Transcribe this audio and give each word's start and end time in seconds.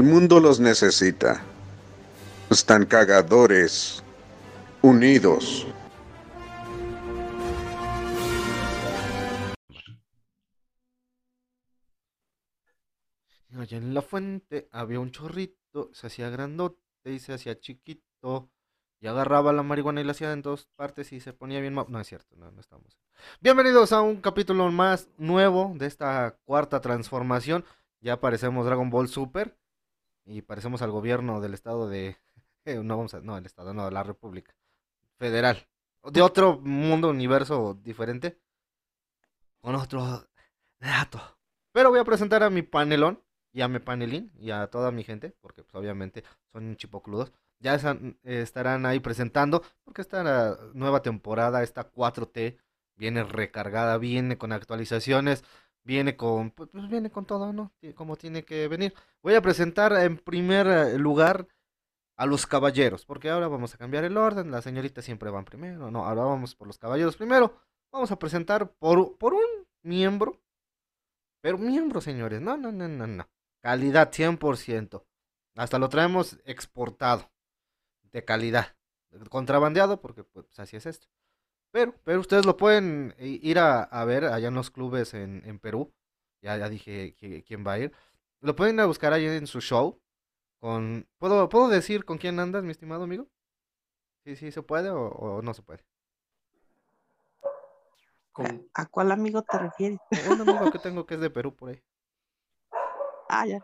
El 0.00 0.06
mundo 0.06 0.40
los 0.40 0.60
necesita. 0.60 1.42
Están 2.48 2.86
cagadores, 2.86 4.02
unidos. 4.80 5.66
Allá 13.54 13.76
en 13.76 13.92
la 13.92 14.00
fuente 14.00 14.70
había 14.72 15.00
un 15.00 15.10
chorrito, 15.10 15.90
se 15.92 16.06
hacía 16.06 16.30
grandote 16.30 16.78
y 17.04 17.18
se 17.18 17.34
hacía 17.34 17.60
chiquito. 17.60 18.48
Y 19.02 19.06
agarraba 19.06 19.52
la 19.52 19.62
marihuana 19.62 20.00
y 20.00 20.04
la 20.04 20.12
hacía 20.12 20.32
en 20.32 20.40
dos 20.40 20.66
partes 20.76 21.12
y 21.12 21.20
se 21.20 21.34
ponía 21.34 21.60
bien... 21.60 21.74
No 21.74 22.00
es 22.00 22.06
cierto, 22.06 22.36
no, 22.36 22.50
estamos. 22.58 22.98
Bienvenidos 23.42 23.92
a 23.92 24.00
un 24.00 24.22
capítulo 24.22 24.72
más 24.72 25.10
nuevo 25.18 25.74
de 25.76 25.84
esta 25.84 26.38
cuarta 26.46 26.80
transformación. 26.80 27.66
Ya 28.00 28.18
parecemos 28.18 28.64
Dragon 28.64 28.88
Ball 28.88 29.08
Super 29.08 29.59
y 30.24 30.42
parecemos 30.42 30.82
al 30.82 30.90
gobierno 30.90 31.40
del 31.40 31.54
estado 31.54 31.88
de... 31.88 32.16
no, 32.64 32.96
vamos 32.96 33.14
a... 33.14 33.20
No, 33.20 33.36
el 33.36 33.46
estado, 33.46 33.74
no, 33.74 33.90
la 33.90 34.02
República 34.02 34.54
Federal. 35.18 35.66
De 36.04 36.22
otro 36.22 36.58
mundo, 36.58 37.10
universo 37.10 37.78
diferente. 37.82 38.38
Con 39.60 39.74
otro 39.74 40.26
dato. 40.78 41.20
Pero 41.72 41.90
voy 41.90 42.00
a 42.00 42.04
presentar 42.04 42.42
a 42.42 42.50
mi 42.50 42.62
panelón 42.62 43.22
y 43.52 43.60
a 43.60 43.68
mi 43.68 43.78
panelín 43.78 44.32
y 44.38 44.50
a 44.50 44.66
toda 44.68 44.90
mi 44.90 45.04
gente, 45.04 45.34
porque 45.40 45.62
pues, 45.62 45.74
obviamente 45.74 46.24
son 46.52 46.76
chipocludos. 46.76 47.32
Ya 47.58 47.78
estarán 48.24 48.86
ahí 48.86 49.00
presentando, 49.00 49.62
porque 49.84 50.00
esta 50.00 50.58
nueva 50.72 51.02
temporada, 51.02 51.62
esta 51.62 51.92
4T, 51.92 52.56
viene 52.96 53.22
recargada, 53.22 53.98
viene 53.98 54.38
con 54.38 54.52
actualizaciones, 54.52 55.44
viene 55.84 56.16
con, 56.16 56.50
pues, 56.50 56.68
pues 56.70 56.88
viene 56.88 57.10
con 57.10 57.26
todo, 57.26 57.52
¿no? 57.52 57.72
Como 57.94 58.16
tiene 58.16 58.44
que 58.44 58.68
venir. 58.68 58.94
Voy 59.22 59.34
a 59.34 59.42
presentar 59.42 59.92
en 59.92 60.18
primer 60.18 60.66
eh, 60.66 60.98
lugar 60.98 61.46
a 62.16 62.26
los 62.26 62.46
caballeros, 62.46 63.06
porque 63.06 63.30
ahora 63.30 63.48
vamos 63.48 63.74
a 63.74 63.78
cambiar 63.78 64.04
el 64.04 64.16
orden, 64.16 64.50
las 64.50 64.64
señoritas 64.64 65.04
siempre 65.04 65.30
van 65.30 65.46
primero, 65.46 65.90
no, 65.90 66.04
ahora 66.04 66.22
vamos 66.22 66.54
por 66.54 66.66
los 66.66 66.78
caballeros 66.78 67.16
primero. 67.16 67.54
Vamos 67.92 68.12
a 68.12 68.18
presentar 68.18 68.70
por, 68.72 69.16
por 69.16 69.34
un 69.34 69.66
miembro, 69.82 70.40
pero 71.40 71.58
miembro, 71.58 72.00
señores, 72.00 72.40
no, 72.40 72.56
no, 72.56 72.70
no, 72.70 72.86
no, 72.86 73.06
no. 73.06 73.28
Calidad 73.62 74.10
100%. 74.12 75.04
Hasta 75.56 75.78
lo 75.78 75.88
traemos 75.88 76.38
exportado. 76.44 77.30
De 78.12 78.24
calidad. 78.24 78.76
Contrabandeado, 79.28 80.00
porque 80.00 80.24
pues 80.24 80.58
así 80.58 80.76
es 80.76 80.86
esto. 80.86 81.08
Pero, 81.72 81.94
pero 82.04 82.20
ustedes 82.20 82.46
lo 82.46 82.56
pueden 82.56 83.14
ir 83.18 83.58
a, 83.58 84.04
ver 84.04 84.24
allá 84.24 84.48
en 84.48 84.54
los 84.54 84.70
clubes 84.70 85.14
en, 85.14 85.58
Perú. 85.60 85.92
Ya, 86.42 86.56
ya 86.56 86.68
dije 86.68 87.14
quién 87.46 87.66
va 87.66 87.72
a 87.72 87.78
ir. 87.78 87.92
Lo 88.40 88.56
pueden 88.56 88.76
ir 88.76 88.80
a 88.80 88.86
buscar 88.86 89.12
ahí 89.12 89.26
en 89.26 89.46
su 89.46 89.60
show. 89.60 90.00
Con, 90.58 91.08
¿puedo, 91.18 91.48
¿Puedo 91.48 91.68
decir 91.68 92.04
con 92.04 92.18
quién 92.18 92.38
andas, 92.38 92.64
mi 92.64 92.70
estimado 92.70 93.04
amigo? 93.04 93.28
Sí, 94.24 94.36
sí, 94.36 94.52
se 94.52 94.62
puede 94.62 94.90
o, 94.90 95.40
no 95.42 95.54
se 95.54 95.62
puede. 95.62 95.84
¿A 98.74 98.86
cuál 98.86 99.12
amigo 99.12 99.42
te 99.42 99.58
refieres? 99.58 99.98
Un 100.30 100.40
amigo 100.40 100.70
que 100.70 100.78
tengo 100.78 101.04
que 101.04 101.14
es 101.14 101.20
de 101.20 101.30
Perú 101.30 101.54
por 101.54 101.70
ahí. 101.70 101.82
Ah, 103.28 103.46
ya. 103.46 103.58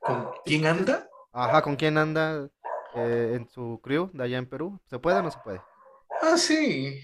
¿Con 0.00 0.30
quién 0.44 0.66
anda? 0.66 1.08
Ajá, 1.32 1.62
¿con 1.62 1.76
quién 1.76 1.98
anda 1.98 2.48
eh, 2.94 3.32
en 3.34 3.48
su 3.48 3.80
crew 3.82 4.10
de 4.12 4.24
allá 4.24 4.38
en 4.38 4.48
Perú? 4.48 4.80
¿Se 4.86 4.98
puede 4.98 5.18
o 5.18 5.22
no 5.22 5.30
se 5.30 5.38
puede? 5.40 5.60
Ah, 6.26 6.38
sí. 6.38 7.02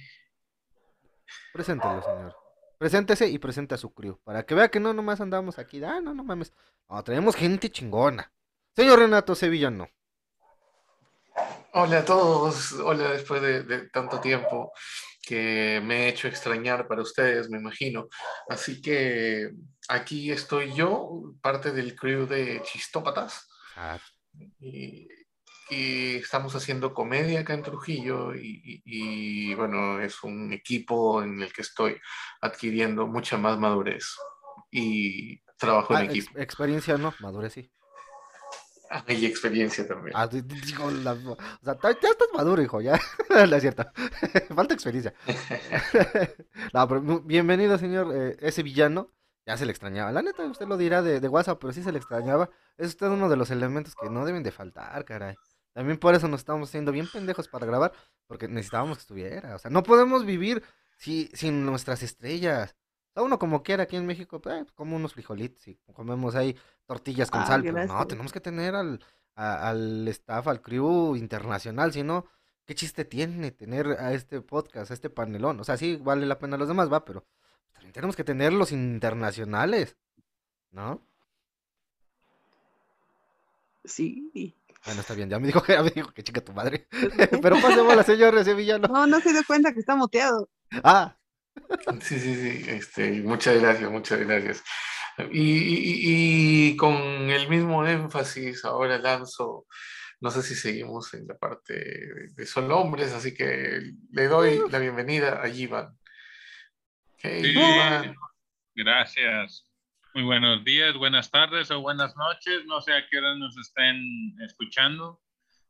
Preséntelo, 1.53 2.03
señor. 2.03 2.35
Preséntese 2.79 3.29
y 3.29 3.39
presente 3.39 3.75
a 3.75 3.79
su 3.79 3.93
crew. 3.93 4.19
Para 4.25 4.47
que 4.47 4.55
vea 4.55 4.71
que 4.71 4.81
no 4.81 4.95
nomás 4.95 5.21
andamos 5.21 5.59
aquí. 5.59 5.85
Ah, 5.85 6.01
no, 6.01 6.15
no 6.15 6.25
mames. 6.25 6.55
No, 6.89 7.05
tenemos 7.05 7.37
gente 7.37 7.71
chingona. 7.71 8.33
Señor 8.75 8.99
Renato 8.99 9.35
Sevillano. 9.35 9.89
Hola 11.75 11.99
a 11.99 12.05
todos. 12.05 12.73
Hola 12.73 13.11
después 13.11 13.43
de 13.43 13.91
tanto 13.91 14.21
tiempo 14.21 14.73
que 15.23 15.83
me 15.85 16.05
he 16.05 16.09
hecho 16.09 16.27
extrañar 16.27 16.89
para 16.89 17.03
ustedes, 17.03 17.51
me 17.51 17.59
imagino. 17.59 18.09
Así 18.49 18.81
que 18.81 19.51
aquí 19.89 20.33
estoy 20.33 20.73
yo, 20.73 21.35
parte 21.43 21.73
del 21.73 21.95
crew 21.95 22.27
de 22.27 22.63
Chistópatas. 22.63 23.47
Ah. 23.77 23.99
Y, 24.61 25.07
estamos 25.71 26.55
haciendo 26.55 26.95
comedia 26.95 27.41
acá 27.41 27.55
en 27.55 27.63
Trujillo 27.63 28.35
y, 28.35 29.55
bueno, 29.55 30.01
es 30.01 30.23
un 30.23 30.53
equipo 30.53 31.23
en 31.23 31.43
el 31.43 31.53
que 31.53 31.63
estoy 31.63 31.97
adquiriendo 32.41 33.07
mucha 33.07 33.37
más 33.37 33.59
madurez 33.59 34.17
y 34.71 35.41
trabajo 35.57 35.95
en 35.95 36.01
ah, 36.01 36.05
equipo. 36.05 36.39
experiencia 36.39 36.97
no, 36.97 37.15
madurez 37.21 37.53
sí. 37.53 37.71
Hay 38.91 39.25
experiencia 39.25 39.87
también. 39.87 40.17
Ah, 40.17 40.27
digo, 40.27 40.87
o 40.87 41.37
sea, 41.63 41.79
ya 41.81 42.09
estás 42.09 42.29
maduro, 42.35 42.61
hijo, 42.61 42.81
ya. 42.81 42.99
no 43.31 43.57
es 43.57 43.63
cierto. 43.63 43.87
Falta 44.55 44.75
experiencia. 44.75 45.15
no, 46.75 46.89
pero 46.89 47.21
bienvenido, 47.21 47.79
señor. 47.79 48.13
Eh, 48.13 48.37
ese 48.41 48.65
villano. 48.65 49.13
Ya 49.47 49.57
se 49.57 49.65
le 49.65 49.71
extrañaba. 49.71 50.11
La 50.11 50.23
neta, 50.23 50.43
usted 50.45 50.67
lo 50.67 50.77
dirá 50.77 51.03
de, 51.03 51.21
de, 51.21 51.29
WhatsApp, 51.29 51.59
pero 51.61 51.73
sí 51.73 51.85
se 51.85 51.93
le 51.93 51.99
extrañaba. 51.99 52.51
Es 52.77 52.89
usted 52.89 53.07
uno 53.07 53.29
de 53.29 53.37
los 53.37 53.51
elementos 53.51 53.95
que 53.95 54.11
no 54.11 54.25
deben 54.25 54.43
de 54.43 54.51
faltar, 54.51 55.05
caray. 55.05 55.37
También 55.73 55.99
por 55.99 56.15
eso 56.15 56.29
nos 56.29 56.41
estamos 56.41 56.69
haciendo 56.69 56.93
bien 56.93 57.09
pendejos 57.11 57.49
para 57.49 57.67
grabar, 57.67 57.93
porque 58.27 58.49
necesitábamos 58.49 58.99
que 58.99 59.03
estuviera. 59.03 59.55
O 59.55 59.59
sea, 59.59 59.71
no 59.71 59.83
podemos 59.83 60.27
vivir 60.27 60.63
si, 60.97 61.31
sin 61.33 61.65
nuestras 61.65 62.03
estrellas. 62.03 62.77
O 63.15 63.25
uno 63.25 63.39
como 63.39 63.63
quiera 63.63 63.85
aquí 63.85 63.97
en 63.97 64.07
México, 64.07 64.41
pues, 64.41 64.71
como 64.73 64.97
unos 64.97 65.15
frijolitos 65.15 65.67
y 65.69 65.77
comemos 65.93 66.35
ahí 66.35 66.57
tortillas 66.87 67.31
con 67.31 67.43
ah, 67.43 67.47
sal. 67.47 67.63
Pero 67.63 67.87
no, 67.87 68.07
tenemos 68.07 68.33
que 68.33 68.41
tener 68.41 68.75
al, 68.75 69.01
al 69.35 70.07
staff, 70.09 70.47
al 70.49 70.61
crew 70.61 71.17
internacional, 71.17 71.93
si 71.93 72.03
no, 72.03 72.27
¿qué 72.67 72.75
chiste 72.75 73.05
tiene 73.05 73.51
tener 73.51 73.87
a 73.99 74.13
este 74.13 74.41
podcast, 74.41 74.91
a 74.91 74.95
este 74.95 75.11
panelón? 75.11 75.61
O 75.61 75.65
sea, 75.65 75.77
sí 75.77 75.97
vale 75.97 76.27
la 76.27 76.39
pena 76.39 76.57
los 76.57 76.69
demás, 76.69 76.93
va, 76.93 77.05
pero 77.05 77.25
también 77.73 77.93
tenemos 77.93 78.17
que 78.17 78.25
tener 78.25 78.53
los 78.53 78.73
internacionales, 78.73 79.97
¿no? 80.71 81.03
Sí. 83.85 84.57
Bueno, 84.85 85.01
está 85.01 85.15
bien, 85.15 85.29
ya 85.29 85.39
me 85.39 85.47
dijo 85.47 85.63
que, 85.63 85.73
ya 85.75 85.83
me 85.83 85.91
dijo 85.91 86.13
que 86.13 86.23
chica 86.23 86.41
tu 86.41 86.53
madre. 86.53 86.89
pero 87.43 87.61
pasemos 87.61 87.93
a 87.93 87.97
la 87.97 88.03
señora 88.03 88.45
Sevillano. 88.45 88.89
No, 88.89 89.07
no 89.07 89.21
se 89.21 89.33
dio 89.33 89.43
cuenta 89.47 89.73
que 89.73 89.81
está 89.81 89.95
muteado. 89.97 90.49
Ah, 90.85 91.17
Sí, 92.01 92.19
sí, 92.19 92.35
sí, 92.35 92.65
este, 92.69 93.23
muchas 93.23 93.61
gracias, 93.61 93.91
muchas 93.91 94.21
gracias. 94.21 94.63
Y, 95.33 96.77
con 96.77 96.97
el 96.97 97.49
mismo 97.49 97.87
énfasis 97.87 98.65
ahora 98.65 98.99
lanzo, 98.99 99.67
no 100.21 100.31
sé 100.31 100.43
si 100.43 100.55
seguimos 100.55 101.13
en 101.15 101.27
la 101.27 101.37
parte 101.37 101.75
de 102.35 102.47
solo 102.47 102.79
hombres, 102.79 103.13
así 103.13 103.35
que 103.35 103.81
le 104.11 104.29
doy 104.29 104.61
la 104.71 104.79
bienvenida 104.79 105.43
a 105.43 105.49
Ivan. 105.49 105.97
Gracias. 108.75 109.70
Muy 110.13 110.25
buenos 110.25 110.65
días, 110.65 110.97
buenas 110.97 111.31
tardes 111.31 111.71
o 111.71 111.81
buenas 111.81 112.17
noches. 112.17 112.67
No 112.67 112.81
sé 112.81 112.93
a 112.95 113.07
qué 113.09 113.19
hora 113.19 113.37
nos 113.37 113.57
estén 113.57 114.35
escuchando 114.41 115.23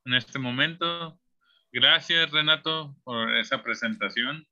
en 0.06 0.14
este 0.14 0.38
momento. 0.38 1.20
Gracias, 1.70 2.30
Renato, 2.30 2.96
por 3.04 3.36
esa 3.36 3.62
presentación. 3.62 4.46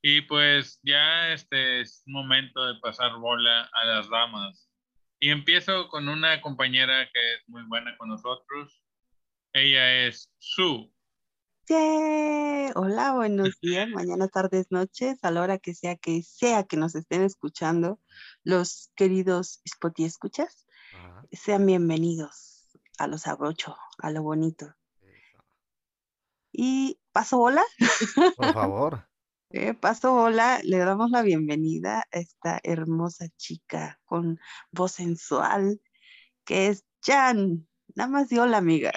Y 0.00 0.20
pues 0.20 0.78
ya 0.84 1.32
este 1.32 1.80
es 1.80 2.04
momento 2.06 2.64
de 2.64 2.78
pasar 2.78 3.16
bola 3.16 3.68
a 3.72 3.84
las 3.86 4.08
damas. 4.08 4.70
Y 5.18 5.30
empiezo 5.30 5.88
con 5.88 6.08
una 6.08 6.40
compañera 6.40 7.10
que 7.12 7.34
es 7.34 7.48
muy 7.48 7.64
buena 7.64 7.96
con 7.96 8.10
nosotros. 8.10 8.84
Ella 9.52 10.06
es 10.06 10.32
Hola, 11.66 13.14
buenos 13.14 13.58
días, 13.62 13.88
mañana, 13.88 14.28
tardes, 14.28 14.66
noches, 14.70 15.18
a 15.22 15.30
la 15.30 15.40
hora 15.40 15.56
que 15.56 15.74
sea 15.74 15.96
que 15.96 16.22
sea 16.22 16.64
que 16.64 16.76
nos 16.76 16.94
estén 16.94 17.22
escuchando, 17.22 18.00
los 18.42 18.90
queridos 18.94 19.62
Spotty 19.66 20.04
escuchas, 20.04 20.66
sean 21.32 21.64
bienvenidos 21.64 22.68
a 22.98 23.06
los 23.06 23.26
abrocho, 23.26 23.74
a 23.98 24.10
lo 24.10 24.22
bonito. 24.22 24.74
Y 26.52 27.00
paso 27.12 27.38
bola. 27.38 27.64
Por 28.36 28.52
favor. 28.54 29.08
Eh, 29.48 29.72
paso, 29.72 30.14
hola, 30.14 30.60
le 30.64 30.78
damos 30.78 31.10
la 31.10 31.22
bienvenida 31.22 32.00
a 32.12 32.18
esta 32.18 32.60
hermosa 32.62 33.28
chica 33.38 34.00
con 34.04 34.38
voz 34.70 34.92
sensual, 34.92 35.80
que 36.44 36.68
es 36.68 36.84
Jan. 37.02 37.66
Nada 37.94 38.10
más 38.10 38.28
dio 38.28 38.42
hola, 38.42 38.58
amiga. 38.58 38.92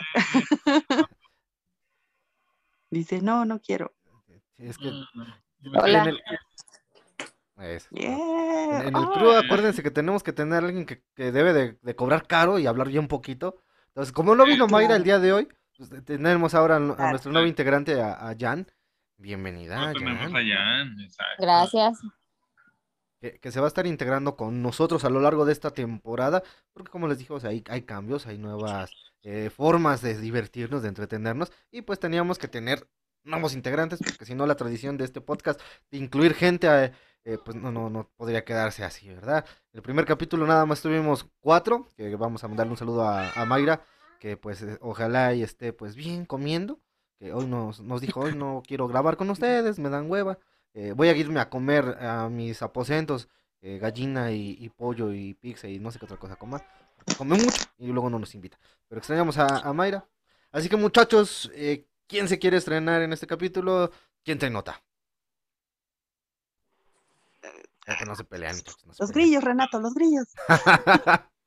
Dice, 2.90 3.22
no, 3.22 3.46
no 3.46 3.60
quiero. 3.60 3.94
Es 4.58 4.78
que... 4.78 4.92
Hola. 5.74 6.04
En 6.04 6.10
el, 6.10 6.22
en 7.60 8.96
el 8.96 9.10
crew, 9.10 9.32
acuérdense 9.32 9.82
que 9.82 9.90
tenemos 9.90 10.22
que 10.22 10.32
tener 10.32 10.64
a 10.64 10.68
alguien 10.68 10.86
que, 10.86 11.02
debe 11.16 11.54
de, 11.54 11.96
cobrar 11.96 12.28
caro 12.28 12.60
y 12.60 12.68
hablar 12.68 12.90
ya 12.90 13.00
un 13.00 13.08
poquito. 13.08 13.64
Entonces, 13.88 14.14
como 14.14 14.36
no 14.36 14.46
vino 14.46 14.68
Mayra 14.68 14.96
el 14.96 15.04
día 15.04 15.20
de 15.20 15.34
hoy, 15.34 15.48
pues, 15.76 15.90
tenemos 16.06 16.54
ahora 16.54 16.76
a, 16.76 16.80
nuestro 16.80 17.32
nuevo 17.32 17.48
integrante, 17.48 18.00
a, 18.00 18.30
a 18.30 18.36
Jan. 18.38 18.68
Bienvenida. 19.18 19.94
Jan. 20.44 20.96
Gracias. 21.40 22.00
Que, 23.20 23.52
se 23.52 23.60
va 23.60 23.66
a 23.66 23.70
estar 23.70 23.88
integrando 23.88 24.36
con 24.36 24.62
nosotros 24.62 25.04
a 25.06 25.10
lo 25.10 25.20
largo 25.20 25.46
de 25.46 25.54
esta 25.54 25.72
temporada, 25.72 26.44
porque 26.74 26.92
como 26.92 27.08
les 27.08 27.18
dije, 27.18 27.34
o 27.34 27.40
sea, 27.40 27.50
hay, 27.52 27.64
hay 27.70 27.82
cambios, 27.84 28.28
hay 28.28 28.38
nuevas 28.38 28.92
eh, 29.24 29.50
formas 29.50 30.02
de 30.02 30.18
divertirnos, 30.20 30.82
de 30.82 30.90
entretenernos, 30.90 31.52
y 31.72 31.82
pues 31.82 32.00
teníamos 32.00 32.38
que 32.38 32.48
tener 32.48 32.88
nuevos 33.24 33.54
integrantes, 33.54 34.00
porque 34.00 34.26
si 34.26 34.36
no 34.36 34.46
la 34.46 34.56
tradición 34.56 34.98
de 34.98 35.06
este 35.06 35.22
podcast 35.22 35.60
de 35.92 35.98
incluir 35.98 36.34
gente, 36.34 36.94
eh, 37.26 37.38
pues 37.44 37.58
no, 37.58 37.72
no, 37.72 37.90
no 37.90 38.10
podría 38.16 38.46
quedarse 38.46 38.84
así, 38.84 39.10
¿verdad? 39.10 39.46
El 39.74 39.82
primer 39.82 40.06
capítulo 40.06 40.48
nada 40.48 40.66
más 40.66 40.82
tuvimos 40.82 41.28
cuatro, 41.40 41.88
que 41.98 42.16
vamos 42.16 42.44
a 42.44 42.48
mandarle 42.48 42.72
un 42.72 42.78
saludo 42.78 43.04
a, 43.04 43.32
a 43.32 43.46
Mayra, 43.46 43.82
que 44.20 44.38
pues 44.38 44.62
eh, 44.62 44.78
ojalá 44.82 45.34
y 45.34 45.44
esté 45.44 45.74
pues 45.74 45.96
bien 45.96 46.26
comiendo, 46.26 46.80
que 47.20 47.34
hoy 47.34 47.48
nos, 47.48 47.82
nos 47.82 48.02
dijo, 48.02 48.22
hoy 48.22 48.36
no 48.36 48.64
quiero 48.66 48.88
grabar 48.88 49.18
con 49.18 49.30
ustedes, 49.30 49.80
me 49.80 49.90
dan 49.90 50.10
hueva. 50.10 50.40
Eh, 50.74 50.94
voy 50.96 51.10
a 51.10 51.16
irme 51.16 51.40
a 51.40 51.50
comer 51.50 51.98
a 52.00 52.30
mis 52.30 52.62
aposentos, 52.62 53.28
eh, 53.62 53.80
gallina 53.80 54.32
y, 54.32 54.70
pollo 54.70 55.12
y 55.12 55.34
pizza 55.34 55.68
y 55.68 55.80
no 55.80 55.92
sé 55.92 56.00
qué 56.00 56.06
otra 56.06 56.18
cosa 56.18 56.36
comer. 56.36 56.62
Come 57.18 57.38
mucho 57.38 57.64
y 57.78 57.88
luego 57.88 58.10
no 58.10 58.20
nos 58.20 58.36
invita. 58.36 58.60
Pero 58.88 59.00
extrañamos 59.00 59.38
a, 59.38 59.72
Mayra. 59.74 60.08
Así 60.52 60.70
que 60.70 60.78
muchachos, 60.78 61.52
eh, 61.56 61.88
¿quién 62.08 62.28
se 62.28 62.40
quiere 62.40 62.58
estrenar 62.58 63.02
en 63.02 63.14
este 63.14 63.28
capítulo? 63.28 63.92
¿Quién 64.24 64.40
te 64.40 64.50
nota? 64.50 64.82
que 67.98 68.06
no 68.06 68.16
se 68.16 68.26
pelean. 68.26 68.58
los 69.00 69.12
grillos, 69.12 69.44
Renato, 69.44 69.80
los 69.80 69.94
grillos. 69.94 70.28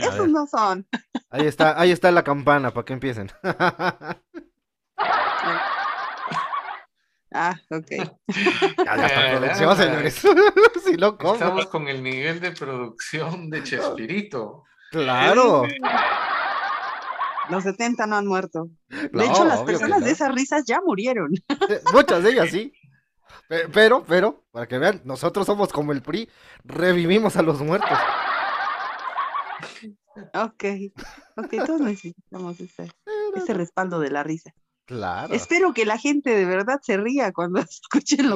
Esos 0.00 0.28
no 0.28 0.46
son. 0.46 0.86
Ahí 1.30 1.46
está, 1.46 1.80
ahí 1.80 1.90
está 1.90 2.10
la 2.10 2.24
campana 2.24 2.72
para 2.72 2.84
que 2.84 2.92
empiecen. 2.92 3.30
Ah, 7.32 7.56
ok. 7.70 7.90
Ya, 8.84 9.38
producción, 9.38 9.76
señores. 9.76 10.14
si 10.84 10.96
lo 10.96 11.16
Estamos 11.32 11.66
con 11.66 11.88
el 11.88 12.02
nivel 12.02 12.40
de 12.40 12.52
producción 12.52 13.50
de 13.50 13.62
Chespirito. 13.62 14.64
Claro. 14.90 15.62
Los 17.48 17.64
70 17.64 18.06
no 18.06 18.16
han 18.16 18.26
muerto. 18.26 18.68
De 18.88 19.26
hecho, 19.26 19.44
las 19.44 19.62
personas 19.62 20.04
de 20.04 20.10
esas 20.10 20.34
risas 20.34 20.64
ya 20.66 20.80
murieron. 20.84 21.30
Muchas 21.92 22.22
de 22.22 22.30
ellas 22.30 22.50
sí. 22.50 22.72
Pero, 23.72 24.04
pero, 24.04 24.44
para 24.52 24.66
que 24.68 24.78
vean, 24.78 25.00
nosotros 25.04 25.46
somos 25.46 25.72
como 25.72 25.92
el 25.92 26.02
PRI, 26.02 26.28
revivimos 26.64 27.36
a 27.36 27.42
los 27.42 27.60
muertos. 27.60 27.98
Ok, 30.34 30.64
ok, 31.36 31.66
todos 31.66 31.80
necesitamos 31.80 32.60
ese, 32.60 32.92
ese 33.34 33.54
respaldo 33.54 33.98
de 33.98 34.10
la 34.10 34.22
risa. 34.22 34.52
Claro. 34.90 35.32
Espero 35.32 35.72
que 35.72 35.86
la 35.86 35.98
gente 35.98 36.34
de 36.34 36.44
verdad 36.44 36.80
se 36.82 36.96
ría 36.96 37.30
cuando 37.30 37.60
escuchen 37.92 38.28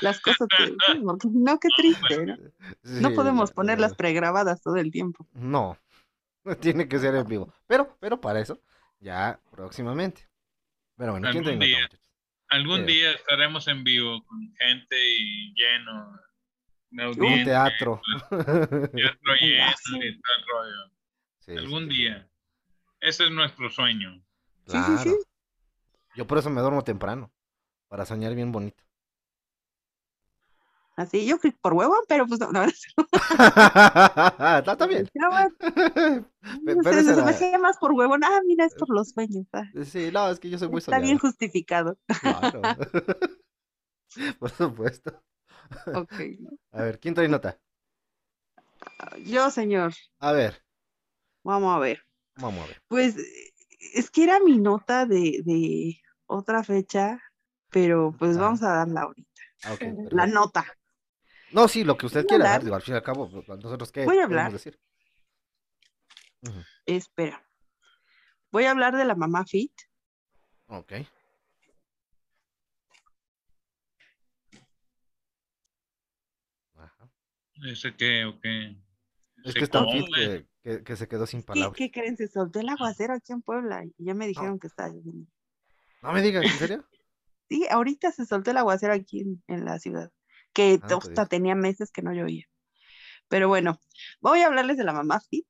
las 0.00 0.20
cosas 0.20 0.48
que 0.56 0.74
porque 1.04 1.28
no, 1.30 1.60
qué 1.60 1.68
triste, 1.76 2.26
¿no? 2.26 2.36
no 2.82 3.14
podemos 3.14 3.52
ponerlas 3.52 3.94
pregrabadas 3.94 4.60
todo 4.60 4.74
el 4.74 4.90
tiempo. 4.90 5.28
No, 5.34 5.78
tiene 6.60 6.88
que 6.88 6.98
ser 6.98 7.14
en 7.14 7.28
vivo. 7.28 7.54
Pero, 7.68 7.96
pero 8.00 8.20
para 8.20 8.40
eso, 8.40 8.60
ya 8.98 9.38
próximamente. 9.52 10.28
Pero 10.96 11.12
bueno, 11.12 11.30
¿quién 11.30 11.46
algún 11.46 11.60
día, 11.60 11.88
algún 12.48 12.84
día 12.84 13.12
estaremos 13.12 13.68
en 13.68 13.84
vivo 13.84 14.24
con 14.26 14.52
gente 14.58 14.96
y 15.00 15.54
lleno. 15.54 16.18
Un 16.90 17.44
teatro. 17.44 18.00
Teatro 18.30 19.34
lleno 19.40 20.04
y 20.04 20.20
tal 20.20 20.44
rollo. 20.52 21.60
algún 21.60 21.88
día. 21.88 22.28
Ese 23.00 23.26
es 23.26 23.30
nuestro 23.30 23.70
sueño. 23.70 24.20
Claro. 24.66 24.98
Sí, 24.98 25.04
sí, 25.04 25.10
sí. 25.10 25.28
Yo 26.18 26.26
por 26.26 26.36
eso 26.36 26.50
me 26.50 26.60
duermo 26.60 26.82
temprano, 26.82 27.32
para 27.86 28.04
soñar 28.04 28.34
bien 28.34 28.50
bonito. 28.50 28.82
Así, 30.96 31.24
yo 31.24 31.38
por 31.60 31.74
huevo, 31.74 31.94
pero 32.08 32.26
pues 32.26 32.40
no, 32.40 32.50
no. 32.50 32.62
Está 34.58 34.86
bien. 34.88 35.08
pero, 36.66 37.02
se, 37.04 37.22
me 37.22 37.30
hacía 37.30 37.56
más 37.60 37.78
por 37.78 37.92
huevo. 37.92 38.16
Ah, 38.20 38.40
mira, 38.44 38.64
es 38.64 38.74
por 38.74 38.90
los 38.90 39.10
sueños. 39.10 39.46
Ah. 39.52 39.62
Sí, 39.84 40.10
no, 40.12 40.28
es 40.28 40.40
que 40.40 40.50
yo 40.50 40.58
soy 40.58 40.66
muy 40.66 40.78
Está 40.78 40.98
bien 40.98 41.18
justificado. 41.18 41.96
Claro. 42.20 42.62
por 44.40 44.50
supuesto. 44.50 45.22
Ok. 45.94 46.14
A 46.72 46.82
ver, 46.82 46.98
¿quién 46.98 47.14
trae 47.14 47.28
nota? 47.28 47.60
Yo, 49.24 49.52
señor. 49.52 49.92
A 50.18 50.32
ver. 50.32 50.64
Vamos 51.44 51.76
a 51.76 51.78
ver. 51.78 52.02
Vamos 52.34 52.64
a 52.64 52.66
ver. 52.66 52.82
Pues 52.88 53.14
es 53.94 54.10
que 54.10 54.24
era 54.24 54.40
mi 54.40 54.58
nota 54.58 55.06
de, 55.06 55.44
otra 56.28 56.62
fecha, 56.62 57.20
pero 57.70 58.14
pues 58.16 58.36
ah. 58.36 58.40
vamos 58.40 58.62
a 58.62 58.68
darla 58.68 59.02
ahorita. 59.02 59.42
Ah, 59.64 59.76
la 60.10 60.26
nota. 60.26 60.64
No, 61.50 61.66
sí, 61.66 61.82
lo 61.82 61.96
que 61.96 62.06
usted 62.06 62.26
quiera 62.26 62.44
dar, 62.44 62.62
digo, 62.62 62.76
al 62.76 62.82
fin 62.82 62.94
y 62.94 62.96
al 62.98 63.02
cabo, 63.02 63.30
pues, 63.30 63.48
nosotros 63.48 63.90
qué 63.90 64.04
Voy 64.04 64.18
a 64.18 64.24
hablar. 64.24 64.52
decir. 64.52 64.78
Espera. 66.86 67.42
Voy 68.50 68.64
a 68.64 68.70
hablar 68.70 68.96
de 68.96 69.04
la 69.04 69.14
mamá 69.14 69.44
Fit. 69.44 69.72
Ok. 70.66 70.92
Ajá. 76.76 77.10
¿Ese 77.64 77.96
qué 77.96 78.24
o 78.26 78.38
qué? 78.40 78.76
Es 79.44 79.54
que 79.54 79.64
está 79.64 79.84
fit 79.84 80.06
que, 80.62 80.84
que, 80.84 80.96
se 80.96 81.08
quedó 81.08 81.26
sin 81.26 81.42
palabras. 81.42 81.76
¿Qué, 81.76 81.90
creen? 81.90 82.16
Se 82.16 82.28
soltó 82.28 82.60
el 82.60 82.68
aguacero 82.68 83.14
aquí 83.14 83.32
en 83.32 83.40
Puebla 83.40 83.84
y 83.84 83.92
ya 83.98 84.14
me 84.14 84.26
dijeron 84.26 84.58
que 84.58 84.66
está 84.66 84.88
lloviendo. 84.88 85.30
No 86.02 86.12
me 86.12 86.22
digas, 86.22 86.44
¿en 86.44 86.58
serio? 86.58 86.84
sí, 87.48 87.66
ahorita 87.70 88.12
se 88.12 88.26
soltó 88.26 88.50
el 88.50 88.56
aguacero 88.56 88.92
aquí 88.92 89.24
en, 89.46 89.64
la 89.64 89.78
ciudad, 89.78 90.10
que 90.52 90.80
hasta 90.82 91.26
tenía 91.26 91.54
meses 91.54 91.90
que 91.90 92.02
no 92.02 92.12
llovía. 92.12 92.44
Pero 93.28 93.48
bueno, 93.48 93.78
voy 94.20 94.40
a 94.40 94.46
hablarles 94.46 94.76
de 94.76 94.84
la 94.84 94.92
mamá 94.92 95.20
Fit. 95.20 95.46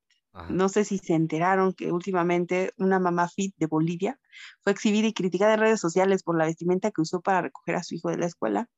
No 0.51 0.69
sé 0.69 0.85
si 0.85 0.99
se 0.99 1.15
enteraron 1.15 1.73
que 1.73 1.91
últimamente 1.91 2.73
una 2.77 3.01
mamá 3.01 3.29
fit 3.29 3.55
de 3.57 3.67
Bolivia 3.67 4.21
fue 4.61 4.73
exhibida 4.73 5.09
y 5.09 5.13
criticada 5.13 5.55
en 5.55 5.61
redes 5.61 5.81
sociales 5.81 6.23
por 6.23 6.39
la 6.39 6.45
vestimenta 6.45 6.93
que 6.93 7.01
usó 7.01 7.21
para 7.21 7.43
recoger 7.43 7.75
a 7.75 7.83
su 7.83 7.97
hijo 7.97 8.11
de 8.11 8.19
la 8.19 8.27
escuela. 8.27 8.69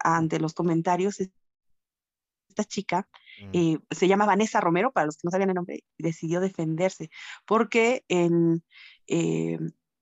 Ante 0.00 0.40
los 0.40 0.54
comentarios, 0.54 1.20
esta 1.20 2.64
chica 2.64 3.08
mm. 3.42 3.50
eh, 3.52 3.78
se 3.90 4.08
llama 4.08 4.26
Vanessa 4.26 4.60
Romero, 4.60 4.92
para 4.92 5.06
los 5.06 5.16
que 5.16 5.22
no 5.24 5.30
sabían 5.30 5.50
el 5.50 5.54
nombre, 5.54 5.84
decidió 5.98 6.40
defenderse, 6.40 7.10
porque 7.46 8.04
en, 8.08 8.64
eh, 9.06 9.58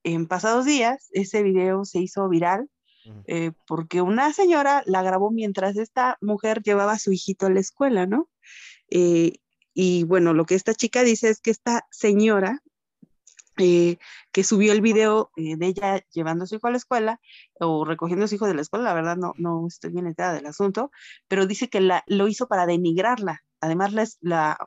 en 0.06 0.26
pasados 0.26 0.64
días 0.64 1.08
ese 1.12 1.42
video 1.42 1.84
se 1.84 1.98
hizo 1.98 2.28
viral 2.28 2.70
eh, 3.26 3.52
porque 3.66 4.02
una 4.02 4.32
señora 4.32 4.82
la 4.86 5.02
grabó 5.02 5.30
mientras 5.30 5.76
esta 5.76 6.16
mujer 6.20 6.62
llevaba 6.62 6.92
a 6.92 6.98
su 6.98 7.12
hijito 7.12 7.46
a 7.46 7.50
la 7.50 7.60
escuela, 7.60 8.06
¿no? 8.06 8.28
y 8.88 10.04
bueno, 10.04 10.32
lo 10.32 10.46
que 10.46 10.54
esta 10.54 10.74
chica 10.74 11.02
dice 11.02 11.28
es 11.28 11.40
que 11.40 11.50
esta 11.50 11.86
señora 11.90 12.62
eh, 13.58 13.96
que 14.32 14.44
subió 14.44 14.72
el 14.72 14.82
video 14.82 15.30
eh, 15.36 15.56
de 15.56 15.66
ella 15.66 16.04
llevando 16.12 16.44
a 16.44 16.46
su 16.46 16.56
hijo 16.56 16.66
a 16.66 16.70
la 16.70 16.76
escuela 16.76 17.20
o 17.58 17.84
recogiendo 17.86 18.26
a 18.26 18.28
su 18.28 18.34
hijo 18.34 18.46
de 18.46 18.54
la 18.54 18.60
escuela, 18.60 18.84
la 18.84 18.94
verdad 18.94 19.16
no, 19.16 19.32
no 19.38 19.66
estoy 19.66 19.90
bien 19.90 20.06
enterada 20.06 20.34
del 20.34 20.46
asunto, 20.46 20.90
pero 21.26 21.46
dice 21.46 21.68
que 21.68 21.80
la, 21.80 22.04
lo 22.06 22.28
hizo 22.28 22.48
para 22.48 22.66
denigrarla. 22.66 23.44
Además, 23.60 24.18
la, 24.20 24.58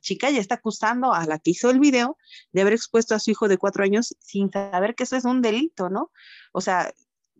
chica 0.00 0.30
ya 0.30 0.40
está 0.40 0.56
acusando 0.56 1.12
a 1.14 1.24
la 1.26 1.38
que 1.38 1.52
hizo 1.52 1.70
el 1.70 1.80
video 1.80 2.16
de 2.52 2.62
haber 2.62 2.74
expuesto 2.74 3.14
a 3.14 3.18
su 3.18 3.30
hijo 3.30 3.48
de 3.48 3.58
cuatro 3.58 3.84
años 3.84 4.14
sin 4.20 4.50
saber 4.50 4.94
que 4.94 5.04
eso 5.04 5.16
es 5.16 5.24
un 5.24 5.42
delito, 5.42 5.88
¿no? 5.88 6.10
O 6.52 6.60
sea, 6.60 6.92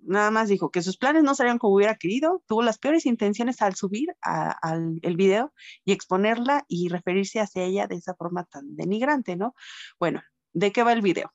nada 0.03 0.31
más 0.31 0.49
dijo 0.49 0.71
que 0.71 0.83
sus 0.83 0.97
planes 0.97 1.23
no 1.23 1.35
salieron 1.35 1.59
como 1.59 1.75
hubiera 1.75 1.97
querido, 1.97 2.43
tuvo 2.47 2.63
las 2.63 2.79
peores 2.79 3.07
intenciones 3.07 3.63
al 3.63 3.75
subir 3.75 4.15
al 4.21 4.99
el 5.03 5.17
video 5.17 5.53
y 5.85 5.93
exponerla 5.93 6.65
y 6.69 6.89
referirse 6.89 7.41
hacia 7.41 7.65
ella 7.65 7.87
de 7.87 7.97
esa 7.97 8.15
forma 8.15 8.45
tan 8.45 8.77
denigrante, 8.77 9.37
¿no? 9.37 9.55
Bueno, 9.99 10.23
¿De 10.55 10.71
qué 10.71 10.85
va 10.85 10.93
el 10.93 11.03
video? 11.03 11.33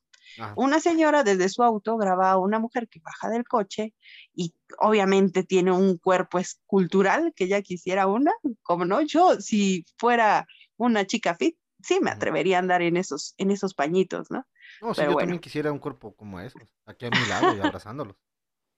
Una 0.56 0.80
señora 0.80 1.22
desde 1.22 1.48
su 1.48 1.62
auto 1.62 1.96
graba 1.96 2.30
a 2.30 2.38
una 2.38 2.58
mujer 2.58 2.88
que 2.88 3.00
baja 3.00 3.28
del 3.28 3.44
coche 3.44 3.94
y 4.34 4.54
obviamente 4.78 5.44
tiene 5.44 5.72
un 5.72 5.98
cuerpo 5.98 6.38
escultural 6.38 7.32
que 7.34 7.48
ya 7.48 7.62
quisiera 7.62 8.06
una, 8.06 8.32
como 8.62 8.84
no, 8.84 9.00
yo 9.02 9.40
si 9.40 9.84
fuera 9.96 10.46
una 10.76 11.06
chica 11.06 11.34
fit, 11.34 11.56
sí 11.82 12.00
me 12.00 12.10
atrevería 12.10 12.56
a 12.56 12.60
andar 12.60 12.82
en 12.82 12.96
esos, 12.96 13.34
en 13.38 13.50
esos 13.50 13.74
pañitos, 13.74 14.30
¿no? 14.30 14.46
No, 14.80 14.94
sí, 14.94 15.02
yo 15.02 15.16
también 15.16 15.40
quisiera 15.40 15.72
un 15.72 15.78
cuerpo 15.78 16.14
como 16.14 16.40
ese, 16.40 16.58
aquí 16.86 17.06
a 17.06 17.10
mi 17.10 17.26
lado 17.28 17.56
y 17.56 17.60
abrazándolos. 17.60 18.16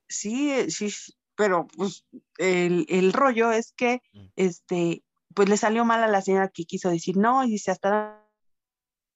Sí, 0.07 0.69
sí, 0.69 0.93
pero 1.35 1.67
pues 1.67 2.05
el, 2.37 2.85
el 2.89 3.13
rollo 3.13 3.51
es 3.51 3.73
que, 3.73 4.01
mm. 4.13 4.27
este, 4.35 5.03
pues 5.33 5.49
le 5.49 5.57
salió 5.57 5.85
mal 5.85 6.03
a 6.03 6.07
la 6.07 6.21
señora 6.21 6.49
que 6.49 6.65
quiso 6.65 6.89
decir 6.89 7.17
no, 7.17 7.43
y 7.43 7.51
dice 7.51 7.71
hasta 7.71 8.22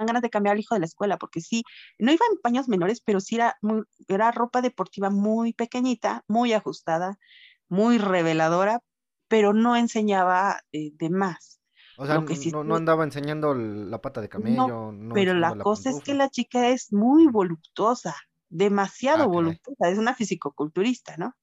ganas 0.06 0.22
de 0.22 0.30
cambiar 0.30 0.54
al 0.54 0.60
hijo 0.60 0.76
de 0.76 0.80
la 0.80 0.86
escuela, 0.86 1.18
porque 1.18 1.42
sí, 1.42 1.64
no 1.98 2.12
iba 2.12 2.26
en 2.32 2.40
paños 2.40 2.68
menores, 2.68 3.02
pero 3.02 3.20
sí 3.20 3.36
era, 3.36 3.58
muy, 3.62 3.84
era 4.08 4.32
ropa 4.32 4.62
deportiva 4.62 5.10
muy 5.10 5.54
pequeñita, 5.54 6.24
muy 6.28 6.54
ajustada, 6.54 7.18
muy 7.70 7.98
reveladora, 7.98 8.82
pero 9.28 9.54
no 9.54 9.76
enseñaba 9.76 10.62
eh, 10.72 10.92
de 10.94 11.10
más. 11.10 11.58
O 11.98 12.06
sea, 12.06 12.24
no, 12.64 12.76
andaba 12.76 13.04
enseñando 13.04 13.56
la 13.56 14.00
pata 14.00 14.22
de 14.22 14.30
camello. 14.30 14.92
No, 14.92 15.14
pero 15.16 15.34
la 15.34 15.58
cosa 15.58 15.90
es 15.90 16.00
que 16.02 16.14
la 16.14 16.30
chica 16.30 16.70
es 16.70 16.94
muy 16.94 17.26
voluptuosa, 17.26 18.16
demasiado 18.50 19.24
ah, 19.24 19.28
voluptuosa, 19.28 19.90
es 19.90 19.98
una 19.98 20.14
fisicoculturista, 20.14 21.18
¿no? 21.18 21.36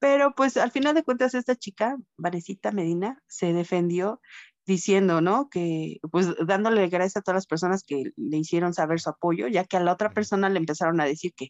Pero 0.00 0.34
pues 0.34 0.56
al 0.56 0.72
final 0.72 0.96
de 0.96 1.04
cuentas 1.04 1.34
esta 1.34 1.54
chica, 1.54 1.96
Vanesita 2.16 2.72
Medina, 2.72 3.22
se 3.28 3.52
defendió 3.52 4.20
diciendo, 4.66 5.20
¿no? 5.20 5.48
Que 5.48 5.98
pues 6.10 6.28
dándole 6.46 6.88
gracias 6.88 7.18
a 7.18 7.22
todas 7.22 7.36
las 7.36 7.46
personas 7.46 7.82
que 7.82 8.12
le 8.16 8.36
hicieron 8.36 8.74
saber 8.74 9.00
su 9.00 9.10
apoyo, 9.10 9.48
ya 9.48 9.64
que 9.64 9.76
a 9.76 9.80
la 9.80 9.92
otra 9.92 10.12
persona 10.12 10.48
le 10.48 10.58
empezaron 10.58 11.00
a 11.00 11.04
decir 11.04 11.32
que, 11.34 11.48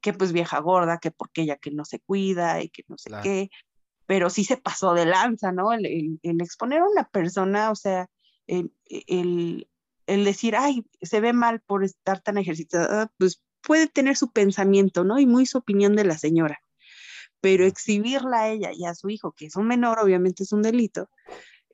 que 0.00 0.12
pues 0.12 0.32
vieja 0.32 0.58
gorda, 0.60 0.98
que 0.98 1.10
porque 1.10 1.42
ella 1.42 1.56
que 1.56 1.70
no 1.70 1.84
se 1.84 2.00
cuida 2.00 2.62
y 2.62 2.70
que 2.70 2.84
no 2.88 2.96
sé 2.98 3.10
qué, 3.22 3.50
pero 4.06 4.30
sí 4.30 4.44
se 4.44 4.56
pasó 4.56 4.94
de 4.94 5.06
lanza, 5.06 5.52
¿no? 5.52 5.72
El, 5.72 6.18
exponer 6.22 6.80
a 6.80 6.88
una 6.88 7.08
persona, 7.08 7.70
o 7.70 7.76
sea, 7.76 8.08
el, 8.46 8.72
el, 8.86 10.24
decir, 10.24 10.56
ay, 10.56 10.84
se 11.02 11.20
ve 11.20 11.32
mal 11.32 11.60
por 11.60 11.84
estar 11.84 12.20
tan 12.20 12.38
ejercitada, 12.38 13.10
pues 13.18 13.42
puede 13.62 13.86
tener 13.88 14.16
su 14.16 14.30
pensamiento, 14.30 15.04
¿no? 15.04 15.18
Y 15.18 15.26
muy 15.26 15.46
su 15.46 15.58
opinión 15.58 15.96
de 15.96 16.04
la 16.04 16.18
señora. 16.18 16.60
Pero 17.40 17.66
exhibirla 17.66 18.42
a 18.42 18.48
ella 18.50 18.70
y 18.72 18.86
a 18.86 18.94
su 18.94 19.10
hijo, 19.10 19.32
que 19.32 19.46
es 19.46 19.56
un 19.56 19.66
menor, 19.66 19.98
obviamente 19.98 20.44
es 20.44 20.52
un 20.52 20.62
delito, 20.62 21.08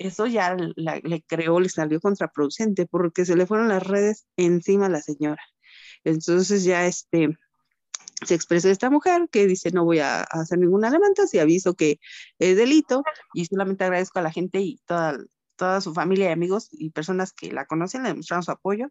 eso 0.01 0.27
ya 0.27 0.57
le 0.57 1.23
creó, 1.27 1.61
le 1.61 1.69
salió 1.69 2.01
contraproducente 2.01 2.87
porque 2.87 3.25
se 3.27 3.37
le 3.37 3.47
fueron 3.47 3.69
las 3.69 3.87
redes 3.87 4.27
encima 4.37 4.87
a 4.87 4.89
la 4.89 5.03
señora. 5.03 5.43
Entonces 6.05 6.65
ya 6.65 6.87
este, 6.87 7.37
se 8.27 8.35
expresó 8.35 8.69
esta 8.71 8.89
mujer 8.89 9.29
que 9.31 9.47
dice 9.47 9.71
no 9.73 9.85
voy 9.85 9.99
a, 10.01 10.23
hacer 10.23 10.59
ninguna 10.59 10.91
levanta 10.91 11.25
y 11.31 11.39
aviso 11.39 11.75
que 11.75 12.01
es 12.39 12.57
delito 12.57 13.03
y 13.35 13.45
solamente 13.45 13.85
agradezco 13.85 14.19
a 14.19 14.23
la 14.23 14.33
gente 14.33 14.61
y 14.61 14.79
toda, 14.87 15.19
toda 15.61 15.83
su 15.83 15.93
familia 15.93 16.31
y 16.31 16.33
amigos 16.33 16.71
y 16.73 16.89
personas 16.89 17.35
que 17.35 17.53
la 17.53 17.67
conocen, 17.67 18.03
le 18.03 18.09
demostraron 18.09 18.43
su 18.43 18.51
apoyo 18.51 18.89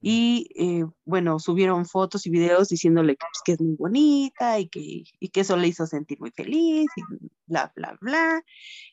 y 0.00 0.48
eh, 0.54 0.84
bueno, 1.04 1.40
subieron 1.40 1.86
fotos 1.86 2.24
y 2.26 2.30
videos 2.30 2.68
diciéndole 2.68 3.16
que, 3.16 3.26
pues, 3.32 3.42
que, 3.44 3.52
es 3.54 3.60
muy 3.60 3.74
bonita 3.74 4.60
y 4.60 4.68
que, 4.68 5.02
y 5.18 5.28
que 5.30 5.40
eso 5.40 5.56
le 5.56 5.66
hizo 5.66 5.86
sentir 5.88 6.20
muy 6.20 6.30
feliz 6.30 6.86
y 6.94 7.02
bla, 7.46 7.72
bla, 7.74 7.98
bla. 8.00 8.44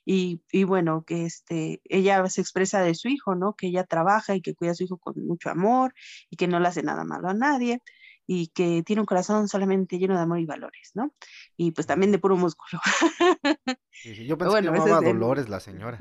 Y, 0.04 0.42
y, 0.52 0.64
bueno, 0.64 1.04
que 1.06 1.26
este, 1.26 1.80
ella 1.86 2.28
se 2.28 2.42
expresa 2.42 2.82
de 2.82 2.96
su 2.96 3.08
hijo, 3.08 3.36
¿no? 3.36 3.56
Que 3.56 3.68
ella 3.68 3.84
trabaja 3.84 4.36
y 4.36 4.42
que 4.42 4.56
cuida 4.56 4.72
a 4.72 4.76
su 4.76 4.86
hijo 4.86 4.98
con 4.98 5.14
mucho 5.24 5.52
amor 5.52 5.94
y 6.32 6.38
que 6.38 6.48
no 6.48 6.60
le 6.60 6.70
hace 6.70 6.82
nada 6.82 7.04
malo 7.04 7.30
a 7.30 7.36
nadie 7.36 7.84
y 8.26 8.48
que 8.48 8.82
tiene 8.82 9.02
un 9.02 9.06
corazón 9.06 9.48
solamente 9.48 10.00
lleno 10.00 10.16
de 10.16 10.22
amor 10.22 10.40
y 10.40 10.48
valores, 10.48 10.92
¿no? 10.96 11.14
Y 11.56 11.70
pues 11.72 11.86
también 11.86 12.12
de 12.12 12.18
puro 12.18 12.36
músculo. 12.36 12.82
yo 14.26 14.38
pensé 14.40 14.56
que 14.56 14.64
llamaba 14.64 15.02
Dolores 15.02 15.50
la 15.50 15.60
señora 15.60 16.00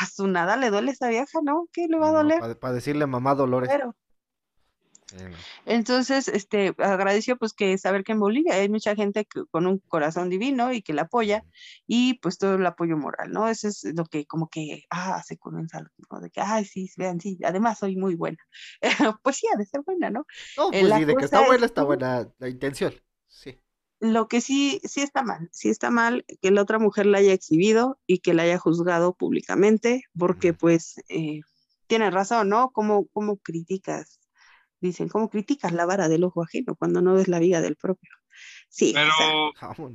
a 0.00 0.06
su 0.06 0.26
nada 0.26 0.56
le 0.56 0.70
duele 0.70 0.92
esa 0.92 1.08
vieja, 1.08 1.40
¿no? 1.42 1.68
¿Qué 1.72 1.86
le 1.88 1.98
va 1.98 2.08
a 2.08 2.12
doler? 2.12 2.58
Para, 2.58 2.74
decirle 2.74 3.06
mamá 3.06 3.34
Dolores. 3.34 3.70
Entonces, 5.66 6.28
este, 6.28 6.74
agradeció 6.78 7.36
pues 7.36 7.52
que 7.52 7.76
saber 7.76 8.02
que 8.02 8.12
en 8.12 8.20
Bolivia 8.20 8.54
hay 8.54 8.70
mucha 8.70 8.94
gente 8.94 9.26
con 9.50 9.66
un 9.66 9.78
corazón 9.78 10.30
divino 10.30 10.72
y 10.72 10.80
que 10.80 10.94
la 10.94 11.02
apoya 11.02 11.44
y 11.86 12.14
pues 12.14 12.38
todo 12.38 12.54
el 12.54 12.64
apoyo 12.64 12.96
moral, 12.96 13.30
¿no? 13.30 13.48
Eso 13.48 13.68
es 13.68 13.84
lo 13.94 14.04
que 14.06 14.24
como 14.24 14.48
que, 14.48 14.84
ah, 14.88 15.22
se 15.22 15.36
comienza, 15.36 15.82
¿no? 16.10 16.20
De 16.20 16.30
que, 16.30 16.40
ay, 16.40 16.64
sí, 16.64 16.90
vean, 16.96 17.20
sí, 17.20 17.38
además 17.44 17.78
soy 17.78 17.96
muy 17.96 18.14
buena. 18.14 18.38
pues 19.22 19.36
sí, 19.36 19.46
ha 19.52 19.58
de 19.58 19.66
ser 19.66 19.82
buena, 19.82 20.08
¿no? 20.08 20.24
No, 20.56 20.70
pues 20.70 20.94
sí, 20.94 21.04
de 21.04 21.14
que 21.14 21.24
está 21.24 21.46
buena, 21.46 21.66
está 21.66 21.82
buena 21.82 22.28
la 22.38 22.48
intención, 22.48 22.94
lo 24.02 24.26
que 24.26 24.40
sí, 24.40 24.80
sí 24.82 25.00
está 25.00 25.22
mal, 25.22 25.48
sí 25.52 25.68
está 25.68 25.88
mal 25.90 26.24
que 26.40 26.50
la 26.50 26.62
otra 26.62 26.80
mujer 26.80 27.06
la 27.06 27.18
haya 27.18 27.32
exhibido 27.32 28.00
y 28.04 28.18
que 28.18 28.34
la 28.34 28.42
haya 28.42 28.58
juzgado 28.58 29.14
públicamente, 29.14 30.02
porque 30.18 30.52
pues 30.52 30.96
eh, 31.08 31.42
tiene 31.86 32.10
razón, 32.10 32.48
¿no? 32.48 32.72
¿Cómo, 32.72 33.06
¿Cómo 33.12 33.36
criticas? 33.36 34.20
Dicen, 34.80 35.08
¿cómo 35.08 35.30
criticas 35.30 35.70
la 35.70 35.86
vara 35.86 36.08
del 36.08 36.24
ojo 36.24 36.42
ajeno 36.42 36.74
cuando 36.74 37.00
no 37.00 37.14
ves 37.14 37.28
la 37.28 37.38
vida 37.38 37.60
del 37.60 37.76
propio? 37.76 38.10
Sí. 38.68 38.92
Pero, 38.92 39.52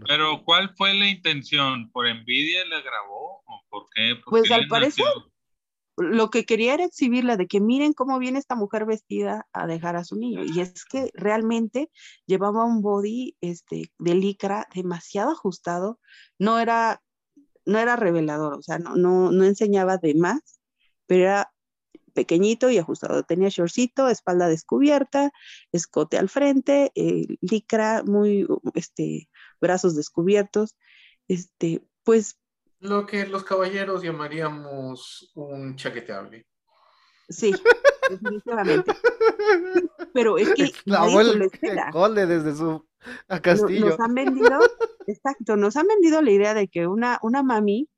pero 0.07 0.41
¿cuál 0.45 0.73
fue 0.77 0.93
la 0.93 1.09
intención? 1.09 1.91
¿Por 1.91 2.07
envidia 2.07 2.63
le 2.63 2.81
grabó? 2.81 3.43
¿O 3.45 3.65
por 3.67 3.87
qué? 3.93 4.15
pues 4.25 4.49
al 4.51 4.69
parecer, 4.69 5.05
lo 5.97 6.29
que 6.29 6.45
quería 6.45 6.75
era 6.75 6.85
exhibirla 6.85 7.37
de 7.37 7.47
que 7.47 7.59
miren 7.59 7.93
cómo 7.93 8.19
viene 8.19 8.39
esta 8.39 8.55
mujer 8.55 8.85
vestida 8.85 9.47
a 9.51 9.65
dejar 9.65 9.95
a 9.95 10.03
su 10.03 10.15
niño. 10.15 10.43
Y 10.45 10.61
es 10.61 10.85
que 10.85 11.11
realmente 11.13 11.89
llevaba 12.25 12.65
un 12.65 12.81
body 12.81 13.35
este, 13.41 13.91
de 13.97 14.15
licra 14.15 14.67
demasiado 14.73 15.31
ajustado, 15.31 15.99
no 16.37 16.59
era, 16.59 17.01
no 17.65 17.79
era 17.79 17.95
revelador, 17.95 18.53
o 18.53 18.61
sea, 18.61 18.77
no, 18.77 18.95
no, 18.95 19.31
no 19.31 19.43
enseñaba 19.43 19.97
de 19.97 20.13
más, 20.13 20.59
pero 21.07 21.23
era 21.23 21.53
pequeñito 22.13 22.69
y 22.69 22.77
ajustado. 22.77 23.23
Tenía 23.23 23.49
shortcito, 23.49 24.09
espalda 24.09 24.47
descubierta, 24.47 25.31
escote 25.71 26.17
al 26.17 26.29
frente, 26.29 26.91
eh, 26.95 27.27
licra 27.41 28.03
muy, 28.03 28.47
este, 28.75 29.29
brazos 29.59 29.95
descubiertos, 29.95 30.77
este, 31.27 31.83
pues 32.03 32.37
lo 32.79 33.05
que 33.05 33.25
los 33.25 33.43
caballeros 33.43 34.03
llamaríamos 34.03 35.31
un 35.35 35.75
chaqueteable. 35.75 36.45
Sí, 37.29 37.53
definitivamente. 38.09 38.91
Pero 40.13 40.37
es 40.37 40.53
que 40.53 40.71
la 40.85 40.99
abuela 40.99 41.49
cole 41.91 42.25
desde 42.25 42.55
su 42.55 42.87
castillo. 43.41 43.89
Nos 43.89 43.99
han 43.99 44.13
vendido, 44.13 44.59
exacto, 45.07 45.57
nos 45.57 45.75
han 45.75 45.87
vendido 45.87 46.21
la 46.21 46.31
idea 46.31 46.53
de 46.53 46.67
que 46.67 46.87
una, 46.87 47.19
una 47.21 47.43
mami, 47.43 47.89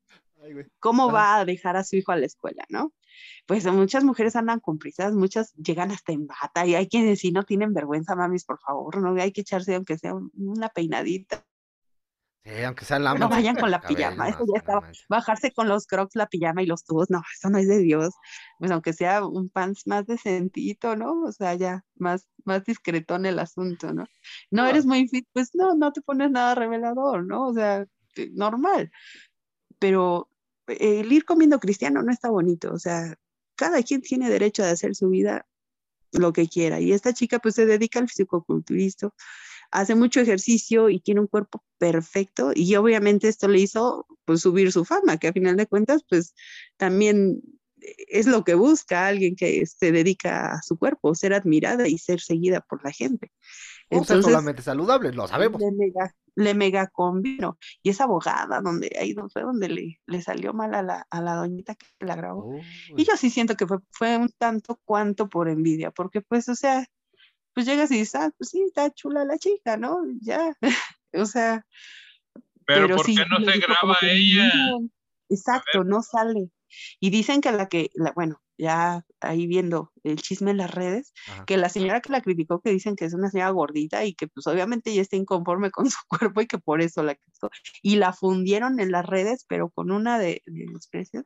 ¿cómo 0.78 1.12
va 1.12 1.36
a 1.36 1.44
dejar 1.44 1.76
a 1.76 1.84
su 1.84 1.96
hijo 1.96 2.12
a 2.12 2.16
la 2.16 2.26
escuela, 2.26 2.64
no? 2.68 2.92
Pues 3.46 3.66
muchas 3.66 4.04
mujeres 4.04 4.36
andan 4.36 4.60
con 4.60 4.78
prisas, 4.78 5.14
muchas 5.14 5.52
llegan 5.54 5.90
hasta 5.90 6.12
en 6.12 6.26
bata 6.26 6.66
y 6.66 6.74
hay 6.74 6.88
quienes 6.88 7.20
si 7.20 7.32
no 7.32 7.44
tienen 7.44 7.74
vergüenza, 7.74 8.16
mamis, 8.16 8.44
por 8.44 8.58
favor, 8.58 8.98
no 8.98 9.20
hay 9.20 9.32
que 9.32 9.42
echarse 9.42 9.74
aunque 9.74 9.98
sea 9.98 10.14
una 10.34 10.68
peinadita 10.68 11.44
Sí, 12.44 12.62
aunque 12.64 12.86
sea 12.86 12.98
la 12.98 13.14
No 13.14 13.28
vayan 13.28 13.56
con 13.56 13.70
la 13.70 13.80
pijama, 14.16 14.28
eso 14.28 14.44
ya 14.52 14.58
estaba. 14.58 14.90
Bajarse 15.08 15.52
con 15.52 15.68
los 15.68 15.86
crocs, 15.86 16.16
la 16.16 16.26
pijama 16.26 16.62
y 16.62 16.66
los 16.66 16.84
tubos, 16.84 17.10
no, 17.10 17.22
eso 17.36 17.50
no 17.50 17.58
es 17.58 17.68
de 17.68 17.78
Dios. 17.78 18.14
Pues 18.58 18.70
aunque 18.70 18.92
sea 18.92 19.24
un 19.26 19.50
pants 19.50 19.86
más 19.86 20.06
decentito, 20.06 20.96
¿no? 20.96 21.22
O 21.22 21.32
sea, 21.32 21.54
ya 21.54 21.84
más, 21.96 22.26
más 22.44 22.64
discretón 22.64 23.26
el 23.26 23.38
asunto, 23.38 23.92
¿no? 23.92 24.06
No 24.50 24.66
eres 24.66 24.86
muy 24.86 25.06
fit, 25.08 25.26
pues 25.32 25.54
no, 25.54 25.74
no 25.74 25.92
te 25.92 26.00
pones 26.00 26.30
nada 26.30 26.54
revelador, 26.54 27.26
¿no? 27.26 27.48
O 27.48 27.54
sea, 27.54 27.86
eh, 28.16 28.30
normal. 28.32 28.90
Pero 29.78 30.30
el 30.66 31.12
ir 31.12 31.24
comiendo 31.24 31.60
cristiano 31.60 32.02
no 32.02 32.12
está 32.12 32.30
bonito, 32.30 32.72
o 32.72 32.78
sea, 32.78 33.16
cada 33.54 33.82
quien 33.82 34.00
tiene 34.00 34.30
derecho 34.30 34.64
a 34.64 34.70
hacer 34.70 34.94
su 34.94 35.08
vida 35.10 35.46
lo 36.12 36.32
que 36.32 36.48
quiera. 36.48 36.80
Y 36.80 36.92
esta 36.92 37.12
chica 37.12 37.38
pues 37.38 37.54
se 37.54 37.66
dedica 37.66 37.98
al 37.98 38.08
fisicoculturismo 38.08 39.12
hace 39.70 39.94
mucho 39.94 40.20
ejercicio 40.20 40.88
y 40.88 41.00
tiene 41.00 41.20
un 41.20 41.26
cuerpo 41.26 41.62
perfecto 41.78 42.52
y 42.54 42.74
obviamente 42.76 43.28
esto 43.28 43.48
le 43.48 43.60
hizo 43.60 44.06
pues 44.24 44.40
subir 44.40 44.72
su 44.72 44.84
fama, 44.84 45.16
que 45.16 45.28
a 45.28 45.32
final 45.32 45.56
de 45.56 45.66
cuentas 45.66 46.02
pues 46.08 46.34
también 46.76 47.40
es 48.08 48.26
lo 48.26 48.44
que 48.44 48.54
busca 48.54 49.06
alguien 49.06 49.36
que 49.36 49.64
se 49.66 49.92
dedica 49.92 50.52
a 50.52 50.62
su 50.62 50.78
cuerpo, 50.78 51.14
ser 51.14 51.34
admirada 51.34 51.88
y 51.88 51.98
ser 51.98 52.20
seguida 52.20 52.60
por 52.60 52.84
la 52.84 52.92
gente. 52.92 53.30
Entonces, 53.88 54.24
solamente 54.24 54.62
saludable, 54.62 55.12
lo 55.12 55.26
sabemos. 55.26 55.60
Le 55.60 55.72
mega, 55.72 56.14
le 56.36 56.54
mega 56.54 56.86
convino. 56.86 57.58
Y 57.82 57.90
esa 57.90 58.04
abogada, 58.04 58.60
donde 58.60 58.96
ahí 59.00 59.14
no 59.14 59.28
fue 59.28 59.42
donde 59.42 59.68
le, 59.68 60.00
le 60.06 60.22
salió 60.22 60.52
mal 60.52 60.74
a 60.74 60.82
la, 60.82 61.06
a 61.10 61.20
la 61.20 61.34
doñita 61.34 61.74
que 61.74 61.86
la 61.98 62.14
grabó. 62.14 62.54
Y 62.96 63.04
yo 63.04 63.16
sí 63.16 63.30
siento 63.30 63.56
que 63.56 63.66
fue, 63.66 63.78
fue 63.90 64.16
un 64.16 64.30
tanto 64.38 64.80
cuanto 64.84 65.28
por 65.28 65.48
envidia, 65.48 65.90
porque 65.90 66.20
pues, 66.20 66.48
o 66.48 66.54
sea, 66.54 66.86
pues 67.54 67.66
llegas 67.66 67.90
y 67.90 67.98
dices, 67.98 68.14
ah, 68.16 68.30
pues 68.36 68.50
sí, 68.50 68.62
está 68.62 68.90
chula 68.90 69.24
la 69.24 69.38
chica, 69.38 69.76
¿no? 69.76 70.02
Ya, 70.20 70.56
o 71.14 71.26
sea. 71.26 71.66
Pero, 72.66 72.96
¿por 72.96 73.06
qué 73.06 73.24
no 73.28 73.44
se 73.44 73.58
graba 73.58 73.96
ella? 74.02 74.50
exacto, 75.28 75.84
no 75.84 76.02
sale. 76.02 76.50
Y 77.00 77.10
dicen 77.10 77.40
que 77.40 77.50
la 77.50 77.68
que, 77.68 77.90
la, 77.94 78.12
bueno, 78.12 78.40
ya 78.60 79.04
ahí 79.20 79.46
viendo 79.46 79.92
el 80.04 80.16
chisme 80.16 80.50
en 80.50 80.58
las 80.58 80.70
redes, 80.70 81.12
que 81.46 81.56
la 81.56 81.68
señora 81.68 82.00
que 82.00 82.12
la 82.12 82.20
criticó, 82.20 82.60
que 82.60 82.70
dicen 82.70 82.94
que 82.94 83.06
es 83.06 83.14
una 83.14 83.30
señora 83.30 83.50
gordita 83.50 84.04
y 84.04 84.14
que 84.14 84.28
pues 84.28 84.46
obviamente 84.46 84.90
ella 84.90 85.02
está 85.02 85.16
inconforme 85.16 85.70
con 85.70 85.86
su 85.90 85.98
cuerpo 86.08 86.40
y 86.40 86.46
que 86.46 86.58
por 86.58 86.80
eso 86.80 87.02
la 87.02 87.14
criticó. 87.14 87.50
Y 87.82 87.96
la 87.96 88.12
fundieron 88.12 88.78
en 88.80 88.92
las 88.92 89.06
redes, 89.06 89.44
pero 89.48 89.70
con 89.70 89.90
una 89.90 90.18
de, 90.18 90.42
de 90.46 90.66
precios, 90.90 91.24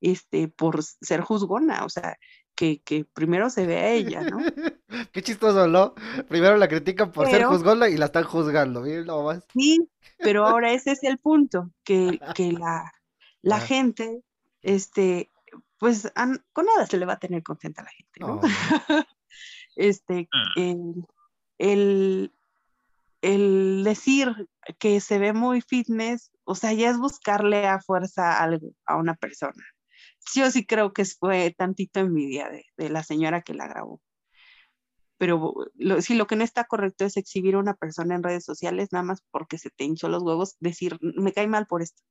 este, 0.00 0.48
por 0.48 0.82
ser 0.82 1.20
juzgona, 1.20 1.84
o 1.84 1.88
sea, 1.88 2.16
que, 2.56 2.82
que, 2.82 3.04
primero 3.04 3.50
se 3.50 3.66
ve 3.66 3.76
a 3.76 3.90
ella, 3.90 4.22
¿no? 4.22 4.38
Qué 5.12 5.22
chistoso, 5.22 5.68
¿no? 5.68 5.94
Primero 6.28 6.56
la 6.56 6.68
critican 6.68 7.12
por 7.12 7.28
ser 7.28 7.44
juzgona 7.44 7.88
y 7.88 7.96
la 7.96 8.06
están 8.06 8.24
juzgando, 8.24 8.80
miren 8.80 9.06
más. 9.06 9.44
Sí, 9.52 9.88
pero 10.18 10.46
ahora 10.46 10.72
ese 10.72 10.92
es 10.92 11.04
el 11.04 11.18
punto, 11.18 11.70
que, 11.84 12.18
que 12.34 12.52
la, 12.52 12.92
la 13.42 13.60
gente, 13.60 14.22
este, 14.62 15.30
pues 15.78 16.10
con 16.52 16.66
nada 16.66 16.86
se 16.86 16.98
le 16.98 17.06
va 17.06 17.12
a 17.14 17.18
tener 17.18 17.42
contenta 17.42 17.82
a 17.82 17.84
la 17.84 17.90
gente, 17.90 18.20
¿no? 18.20 18.40
este, 19.76 20.28
ah. 20.32 20.48
el, 20.56 21.04
el, 21.58 22.32
el 23.20 23.84
decir 23.84 24.48
que 24.78 25.00
se 25.00 25.18
ve 25.18 25.34
muy 25.34 25.60
fitness, 25.60 26.32
o 26.44 26.54
sea, 26.54 26.72
ya 26.72 26.88
es 26.88 26.96
buscarle 26.96 27.66
a 27.66 27.80
fuerza 27.80 28.42
algo 28.42 28.72
a 28.86 28.96
una 28.96 29.14
persona 29.14 29.62
yo 30.34 30.50
sí 30.50 30.66
creo 30.66 30.92
que 30.92 31.04
fue 31.04 31.54
tantito 31.56 32.00
envidia 32.00 32.50
de, 32.50 32.90
la 32.90 33.02
señora 33.02 33.42
que 33.42 33.54
la 33.54 33.68
grabó. 33.68 34.00
pero 35.18 35.54
lo, 35.74 36.02
sí, 36.02 36.14
lo 36.14 36.26
que 36.26 36.36
no 36.36 36.44
está 36.44 36.64
correcto 36.64 37.04
es 37.04 37.16
exhibir 37.16 37.54
a 37.54 37.58
una 37.58 37.74
persona 37.74 38.14
en 38.14 38.22
redes 38.22 38.44
sociales 38.44 38.88
nada 38.92 39.04
más 39.04 39.22
porque 39.30 39.58
se 39.58 39.70
te 39.70 39.84
hinchó 39.84 40.08
los 40.08 40.22
huevos, 40.22 40.56
decir, 40.60 40.98
me 41.00 41.32
cae 41.32 41.48
mal 41.48 41.66
por 41.66 41.82
esto, 41.82 42.02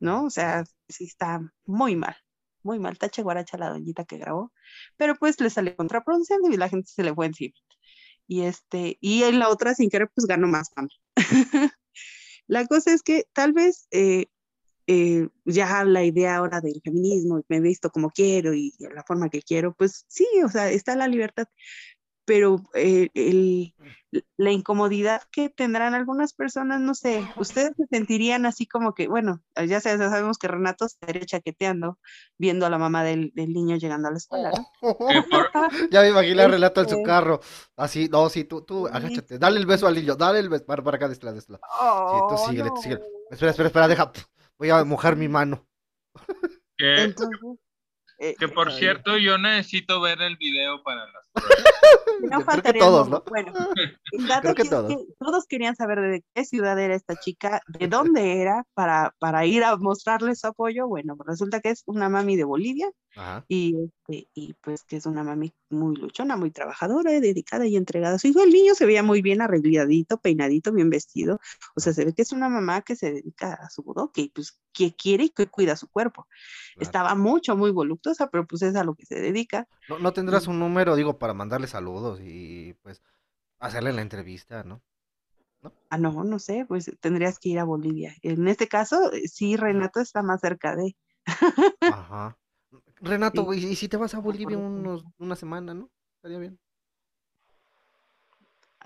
¿no? 0.00 0.24
O 0.24 0.30
sea, 0.30 0.64
sí 0.88 1.04
está 1.04 1.40
muy 1.64 1.96
mal, 1.96 2.16
muy 2.62 2.78
mal. 2.78 2.98
Tache 2.98 3.22
guaracha 3.22 3.58
la 3.58 3.70
doñita 3.70 4.04
que 4.04 4.18
grabó, 4.18 4.52
pero 4.96 5.16
pues 5.16 5.40
le 5.40 5.50
sale 5.50 5.76
contraproducente 5.76 6.50
y 6.52 6.56
la 6.56 6.68
gente 6.68 6.90
se 6.90 7.04
le 7.04 7.14
fue 7.14 7.26
encima. 7.26 7.54
Y 8.26 8.42
este, 8.42 8.98
y 9.00 9.24
en 9.24 9.38
la 9.38 9.48
otra, 9.50 9.74
sin 9.74 9.90
querer, 9.90 10.10
pues 10.14 10.26
ganó 10.26 10.48
más 10.48 10.70
fama. 10.74 10.88
la 12.46 12.66
cosa 12.66 12.92
es 12.92 13.02
que 13.02 13.26
tal 13.32 13.52
vez 13.52 13.86
eh, 13.90 14.26
eh, 14.86 15.28
ya 15.44 15.84
la 15.84 16.04
idea 16.04 16.36
ahora 16.36 16.60
del 16.60 16.80
feminismo, 16.82 17.42
me 17.48 17.56
he 17.56 17.60
visto 17.60 17.90
como 17.90 18.10
quiero 18.10 18.54
y 18.54 18.74
la 18.78 19.02
forma 19.04 19.30
que 19.30 19.42
quiero, 19.42 19.74
pues 19.74 20.04
sí, 20.08 20.26
o 20.44 20.48
sea, 20.48 20.70
está 20.70 20.94
la 20.96 21.08
libertad, 21.08 21.46
pero 22.24 22.62
eh, 22.74 23.08
el, 23.14 23.74
la 24.36 24.50
incomodidad 24.50 25.22
que 25.30 25.50
tendrán 25.50 25.94
algunas 25.94 26.32
personas, 26.32 26.80
no 26.80 26.94
sé, 26.94 27.26
ustedes 27.36 27.72
se 27.76 27.86
sentirían 27.86 28.46
así 28.46 28.66
como 28.66 28.94
que, 28.94 29.08
bueno, 29.08 29.42
ya, 29.66 29.80
sabemos 29.80 30.38
que 30.38 30.48
Renato 30.48 30.86
estaría 30.86 31.24
chaqueteando 31.24 31.98
viendo 32.38 32.66
a 32.66 32.70
la 32.70 32.78
mamá 32.78 33.04
del, 33.04 33.32
niño 33.34 33.76
llegando 33.76 34.08
a 34.08 34.10
la 34.12 34.16
escuela. 34.16 34.52
ya 35.90 36.02
me 36.02 36.10
imaginé 36.10 36.42
a 36.42 36.48
Renato 36.48 36.80
en 36.80 36.88
su 36.88 37.02
carro, 37.02 37.40
así, 37.76 38.08
no, 38.08 38.28
sí, 38.28 38.44
tú, 38.44 38.62
tú, 38.62 38.86
agáchate, 38.86 39.38
dale 39.38 39.58
el 39.58 39.66
beso 39.66 39.86
al 39.86 39.94
niño, 39.94 40.14
dale 40.16 40.38
el 40.38 40.48
beso, 40.48 40.64
para, 40.64 40.82
para 40.82 40.96
acá, 40.96 41.08
de 41.08 41.14
este 41.14 41.26
lado, 41.26 41.34
de 41.34 41.40
este 41.40 41.52
lado. 41.52 41.62
sí, 41.70 42.18
tú 42.28 42.34
oh, 42.34 42.48
síguele, 42.48 42.70
síguele. 42.82 43.02
Espera, 43.30 43.50
espera, 43.50 43.66
espera, 43.68 43.88
deja, 43.88 44.12
voy 44.70 44.80
a 44.80 44.84
mojar 44.84 45.16
mi 45.16 45.28
mano. 45.28 45.66
Entonces, 46.78 47.40
eh, 48.18 48.34
que 48.38 48.48
por 48.48 48.72
cierto, 48.72 49.16
yo 49.18 49.38
necesito 49.38 50.00
ver 50.00 50.22
el 50.22 50.36
video 50.36 50.82
para 50.82 51.06
las 51.06 51.23
No 52.30 52.40
faltaría 52.42 52.82
todos, 52.82 53.08
¿no? 53.08 53.22
Bueno, 53.28 53.52
que, 54.56 54.68
todos. 55.18 55.46
querían 55.46 55.76
saber 55.76 56.00
de 56.00 56.24
qué 56.34 56.44
ciudad 56.44 56.78
era 56.78 56.94
esta 56.94 57.16
chica, 57.16 57.60
de 57.66 57.88
dónde 57.88 58.40
era, 58.40 58.64
para, 58.74 59.14
para 59.18 59.44
ir 59.46 59.64
a 59.64 59.76
mostrarles 59.76 60.40
su 60.40 60.46
apoyo. 60.46 60.86
Bueno, 60.86 61.16
resulta 61.26 61.60
que 61.60 61.70
es 61.70 61.82
una 61.86 62.08
mami 62.08 62.36
de 62.36 62.44
Bolivia 62.44 62.90
y, 63.48 63.76
este, 63.84 64.28
y 64.34 64.54
pues 64.54 64.84
que 64.84 64.96
es 64.96 65.06
una 65.06 65.22
mami 65.22 65.52
muy 65.70 65.96
luchona, 65.96 66.36
muy 66.36 66.50
trabajadora, 66.50 67.12
dedicada 67.12 67.66
y 67.66 67.76
entregada. 67.76 68.18
Su 68.18 68.28
hijo, 68.28 68.42
el 68.42 68.50
niño 68.50 68.74
se 68.74 68.86
veía 68.86 69.02
muy 69.02 69.22
bien 69.22 69.40
arregladito, 69.40 70.18
peinadito, 70.18 70.72
bien 70.72 70.90
vestido. 70.90 71.40
O 71.76 71.80
sea, 71.80 71.92
se 71.92 72.04
ve 72.04 72.12
que 72.12 72.22
es 72.22 72.32
una 72.32 72.48
mamá 72.48 72.82
que 72.82 72.96
se 72.96 73.12
dedica 73.12 73.54
a 73.54 73.70
su 73.70 73.82
bodoque 73.82 74.22
y 74.22 74.28
pues 74.30 74.58
que 74.72 74.94
quiere 74.94 75.24
y 75.24 75.30
que 75.30 75.46
cuida 75.46 75.76
su 75.76 75.88
cuerpo. 75.88 76.26
Estaba 76.76 77.14
mucho, 77.14 77.56
muy 77.56 77.70
voluptuosa, 77.70 78.28
pero 78.28 78.46
pues 78.46 78.62
es 78.62 78.74
a 78.74 78.84
lo 78.84 78.94
que 78.94 79.06
se 79.06 79.20
dedica. 79.20 79.68
No, 79.88 79.98
no 79.98 80.12
tendrás 80.12 80.48
un 80.48 80.58
número, 80.58 80.96
digo, 80.96 81.18
para 81.24 81.32
mandarle 81.32 81.66
saludos 81.66 82.20
y 82.22 82.74
pues 82.82 83.02
hacerle 83.58 83.94
la 83.94 84.02
entrevista, 84.02 84.62
¿no? 84.62 84.82
¿no? 85.62 85.72
Ah, 85.88 85.96
no, 85.96 86.22
no 86.22 86.38
sé, 86.38 86.66
pues 86.68 86.92
tendrías 87.00 87.38
que 87.38 87.48
ir 87.48 87.58
a 87.60 87.64
Bolivia. 87.64 88.14
En 88.20 88.46
este 88.46 88.68
caso, 88.68 89.10
sí, 89.24 89.56
Renato 89.56 90.00
está 90.00 90.22
más 90.22 90.42
cerca 90.42 90.76
de. 90.76 90.94
Ajá. 91.80 92.36
Renato, 93.00 93.54
¿y 93.54 93.74
si 93.74 93.88
te 93.88 93.96
vas 93.96 94.12
a 94.12 94.18
Bolivia 94.18 94.58
unos, 94.58 95.02
una 95.16 95.34
semana, 95.34 95.72
no? 95.72 95.90
Estaría 96.16 96.40
bien. 96.40 96.58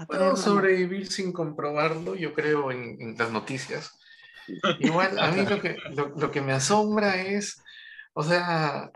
Puedo 0.07 0.37
sobrevivir 0.37 1.11
sin 1.11 1.33
comprobarlo, 1.33 2.15
yo 2.15 2.35
creo, 2.35 2.71
en, 2.71 3.17
las 3.19 3.33
noticias. 3.33 3.99
Igual, 4.79 5.19
a 5.19 5.33
mí 5.33 5.45
lo 5.45 5.61
que, 5.61 5.77
lo 5.91 6.31
que 6.31 6.41
me 6.41 6.53
asombra 6.53 7.21
es 7.21 7.61
o 8.19 8.23
sea, 8.25 8.91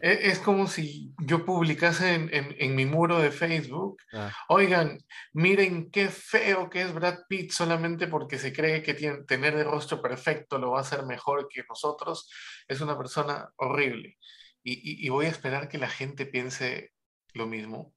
e, 0.00 0.30
es, 0.30 0.40
como 0.40 0.66
si 0.66 1.14
yo 1.18 1.44
publicase 1.44 2.14
en, 2.14 2.74
mi 2.74 2.84
muro 2.84 3.20
de 3.20 3.30
Facebook, 3.30 4.02
ah. 4.12 4.32
oigan, 4.48 4.98
miren 5.34 5.88
qué 5.92 6.08
feo 6.08 6.68
que 6.68 6.82
es 6.82 6.92
Brad 6.92 7.26
Pitt 7.28 7.52
solamente 7.52 8.08
porque 8.08 8.40
se 8.40 8.52
cree 8.52 8.82
que 8.82 8.94
tiene, 8.94 9.22
tener 9.22 9.54
el 9.54 9.66
rostro 9.66 10.02
perfecto 10.02 10.58
lo 10.58 10.72
va 10.72 10.78
a 10.78 10.80
hacer 10.80 11.06
mejor 11.06 11.46
que 11.48 11.62
nosotros. 11.68 12.28
Es 12.66 12.80
una 12.80 12.98
persona 12.98 13.48
horrible. 13.54 14.18
Y, 14.64 15.08
voy 15.10 15.26
a 15.26 15.30
esperar 15.30 15.68
que 15.68 15.78
la 15.78 15.88
gente 15.88 16.26
piense 16.26 16.92
lo 17.34 17.46
mismo. 17.46 17.94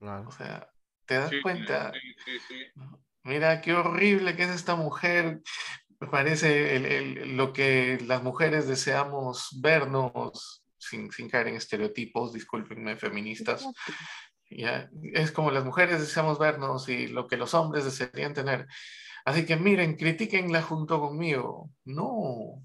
O 0.00 0.30
sea, 0.32 0.68
¿te 1.06 1.14
das 1.14 1.32
cuenta? 1.42 1.92
Mira 3.22 3.62
qué 3.62 3.72
horrible 3.72 4.36
que 4.36 4.42
es 4.42 4.50
esta 4.50 4.76
mujer 4.76 5.40
me 6.06 6.10
parece 6.12 7.26
lo 7.26 7.52
que 7.52 7.98
las 8.06 8.22
mujeres 8.22 8.68
deseamos 8.68 9.48
vernos, 9.60 10.62
sin, 10.78 11.10
sin 11.10 11.28
caer 11.28 11.48
en 11.48 11.56
estereotipos, 11.56 12.32
discúlpenme, 12.32 12.96
feministas. 12.96 13.66
Ya, 14.48 14.88
es 15.12 15.32
como 15.32 15.50
las 15.50 15.64
mujeres 15.64 15.98
deseamos 15.98 16.38
vernos 16.38 16.88
y 16.88 17.08
lo 17.08 17.26
que 17.26 17.36
los 17.36 17.54
hombres 17.54 17.84
desearían 17.84 18.34
tener. 18.34 18.66
Así 19.24 19.44
que 19.44 19.56
miren, 19.56 19.96
critiquenla 19.96 20.62
junto 20.62 21.00
conmigo. 21.00 21.70
No. 21.84 22.62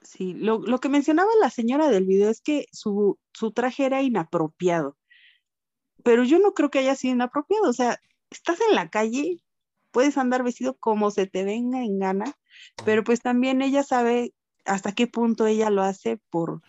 Sí, 0.00 0.32
lo, 0.32 0.58
lo, 0.60 0.78
que 0.78 0.88
mencionaba 0.88 1.30
la 1.38 1.50
señora 1.50 1.90
del 1.90 2.06
video 2.06 2.30
es 2.30 2.40
que 2.40 2.64
su, 2.72 3.18
su 3.34 3.52
traje 3.52 3.84
era 3.84 4.00
inapropiado. 4.00 4.96
Pero 6.02 6.24
yo 6.24 6.38
no 6.38 6.54
creo 6.54 6.70
que 6.70 6.78
haya 6.78 6.96
sido 6.96 7.12
inapropiado. 7.12 7.68
O 7.68 7.74
sea, 7.74 8.00
estás 8.30 8.58
en 8.66 8.74
la 8.74 8.88
calle, 8.88 9.42
puedes 9.90 10.18
andar 10.18 10.42
vestido 10.42 10.76
como 10.78 11.10
se 11.10 11.26
te 11.26 11.44
venga 11.44 11.82
en 11.82 11.98
gana, 11.98 12.34
pero 12.84 13.04
pues 13.04 13.20
también 13.20 13.62
ella 13.62 13.82
sabe 13.82 14.34
hasta 14.64 14.92
qué 14.92 15.06
punto 15.06 15.46
ella 15.46 15.70
lo 15.70 15.82
hace 15.82 16.20
por, 16.30 16.62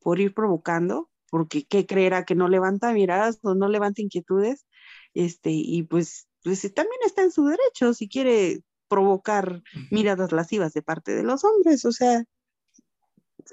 por 0.00 0.20
ir 0.20 0.34
provocando, 0.34 1.10
porque 1.30 1.64
qué 1.64 1.86
creerá 1.86 2.24
que 2.24 2.34
no 2.34 2.48
levanta 2.48 2.92
miradas 2.92 3.38
o 3.42 3.54
no 3.54 3.68
levanta 3.68 4.02
inquietudes, 4.02 4.66
este, 5.14 5.50
y 5.50 5.82
pues, 5.82 6.28
pues 6.42 6.62
también 6.74 7.00
está 7.04 7.22
en 7.22 7.32
su 7.32 7.46
derecho 7.46 7.94
si 7.94 8.08
quiere 8.08 8.62
provocar 8.88 9.62
miradas 9.90 10.32
lascivas 10.32 10.72
de 10.72 10.82
parte 10.82 11.14
de 11.14 11.22
los 11.22 11.44
hombres, 11.44 11.84
o 11.84 11.92
sea, 11.92 12.24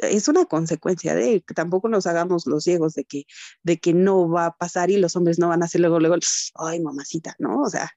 es 0.01 0.27
una 0.27 0.45
consecuencia 0.45 1.15
de 1.15 1.41
que 1.41 1.53
tampoco 1.53 1.88
nos 1.89 2.07
hagamos 2.07 2.47
los 2.47 2.63
ciegos 2.63 2.93
de 2.93 3.05
que, 3.05 3.25
de 3.63 3.79
que 3.79 3.93
no 3.93 4.29
va 4.29 4.47
a 4.47 4.57
pasar 4.57 4.89
y 4.91 4.97
los 4.97 5.15
hombres 5.15 5.39
no 5.39 5.49
van 5.49 5.61
a 5.61 5.65
hacer 5.65 5.81
luego, 5.81 5.99
luego, 5.99 6.15
ay, 6.55 6.81
mamacita, 6.81 7.35
¿no? 7.39 7.61
O 7.61 7.69
sea, 7.69 7.89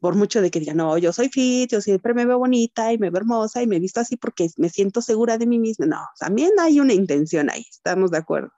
por 0.00 0.16
mucho 0.16 0.40
de 0.40 0.50
que 0.50 0.60
diga, 0.60 0.74
no, 0.74 0.96
yo 0.98 1.12
soy 1.12 1.28
fit, 1.28 1.70
yo 1.70 1.80
siempre 1.80 2.14
me 2.14 2.24
veo 2.24 2.38
bonita 2.38 2.92
y 2.92 2.98
me 2.98 3.10
veo 3.10 3.20
hermosa 3.20 3.62
y 3.62 3.66
me 3.66 3.78
visto 3.78 4.00
así 4.00 4.16
porque 4.16 4.48
me 4.56 4.70
siento 4.70 5.02
segura 5.02 5.38
de 5.38 5.46
mí 5.46 5.58
misma. 5.58 5.86
No, 5.86 6.00
también 6.18 6.50
hay 6.58 6.80
una 6.80 6.94
intención 6.94 7.50
ahí, 7.50 7.66
estamos 7.70 8.10
de 8.10 8.18
acuerdo. 8.18 8.50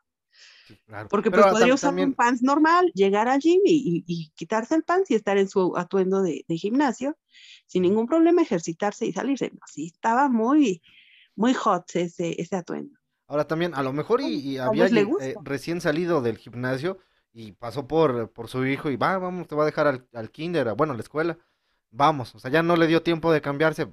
Porque 1.10 1.30
pues 1.30 1.44
podría 1.44 1.74
usar 1.74 1.94
un 1.94 2.14
pants 2.14 2.42
normal, 2.42 2.90
llegar 2.94 3.28
al 3.28 3.40
gym 3.40 3.60
y, 3.64 4.30
quitarse 4.34 4.74
el 4.74 4.84
pants 4.84 5.10
y 5.10 5.14
estar 5.14 5.36
en 5.36 5.48
su 5.48 5.76
atuendo 5.76 6.22
de, 6.22 6.44
gimnasio 6.48 7.18
sin 7.66 7.82
ningún 7.82 8.06
problema, 8.06 8.42
ejercitarse 8.42 9.06
y 9.06 9.12
salirse. 9.12 9.50
No, 9.52 9.60
sí, 9.66 9.90
estaba 9.92 10.28
muy, 10.28 10.80
muy 11.34 11.54
hot 11.54 11.84
ese, 11.94 12.40
ese 12.40 12.56
atuendo. 12.56 12.98
Ahora 13.26 13.46
también, 13.46 13.74
a 13.74 13.82
lo 13.82 13.92
mejor 13.92 14.20
y, 14.20 14.58
había 14.58 14.86
eh, 14.86 15.34
recién 15.42 15.80
salido 15.80 16.22
del 16.22 16.38
gimnasio 16.38 16.98
y 17.32 17.52
pasó 17.52 17.86
por, 17.86 18.30
por 18.32 18.48
su 18.48 18.66
hijo 18.66 18.90
y 18.90 18.96
va, 18.96 19.18
vamos, 19.18 19.48
te 19.48 19.54
va 19.54 19.62
a 19.62 19.66
dejar 19.66 19.86
al, 19.86 20.06
al 20.12 20.30
kinder, 20.30 20.74
bueno, 20.74 20.92
a 20.92 20.96
la 20.96 21.02
escuela. 21.02 21.38
Vamos, 21.90 22.34
o 22.34 22.38
sea, 22.38 22.50
ya 22.50 22.62
no 22.62 22.76
le 22.76 22.86
dio 22.86 23.02
tiempo 23.02 23.32
de 23.32 23.40
cambiarse. 23.40 23.88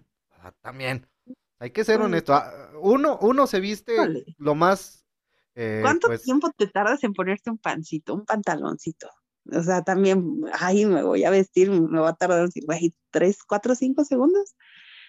también, 0.62 1.08
hay 1.60 1.72
que 1.72 1.84
ser 1.84 2.02
honesto. 2.02 2.34
Ah, 2.34 2.70
uno, 2.82 3.18
uno 3.22 3.48
se 3.48 3.60
viste 3.60 3.96
lo 4.38 4.56
más... 4.56 5.06
Eh, 5.56 5.80
¿Cuánto 5.82 6.08
pues 6.08 6.24
tiempo 6.24 6.50
te 6.56 6.68
tardas 6.68 7.04
en 7.04 7.14
ponerte 7.14 7.50
un 7.50 7.58
pancito, 7.58 8.14
un 8.14 8.26
pantaloncito? 8.26 9.10
O 9.52 9.62
sea, 9.62 9.82
también, 9.82 10.42
ay, 10.54 10.86
me 10.86 11.04
voy 11.04 11.26
a 11.26 11.30
vestir, 11.30 11.70
me 11.70 12.00
va 12.00 12.10
a 12.10 12.16
tardar, 12.16 12.48
güey, 12.66 12.94
tres, 13.12 13.40
cuatro, 13.44 13.76
cinco 13.76 14.06
segundos. 14.06 14.56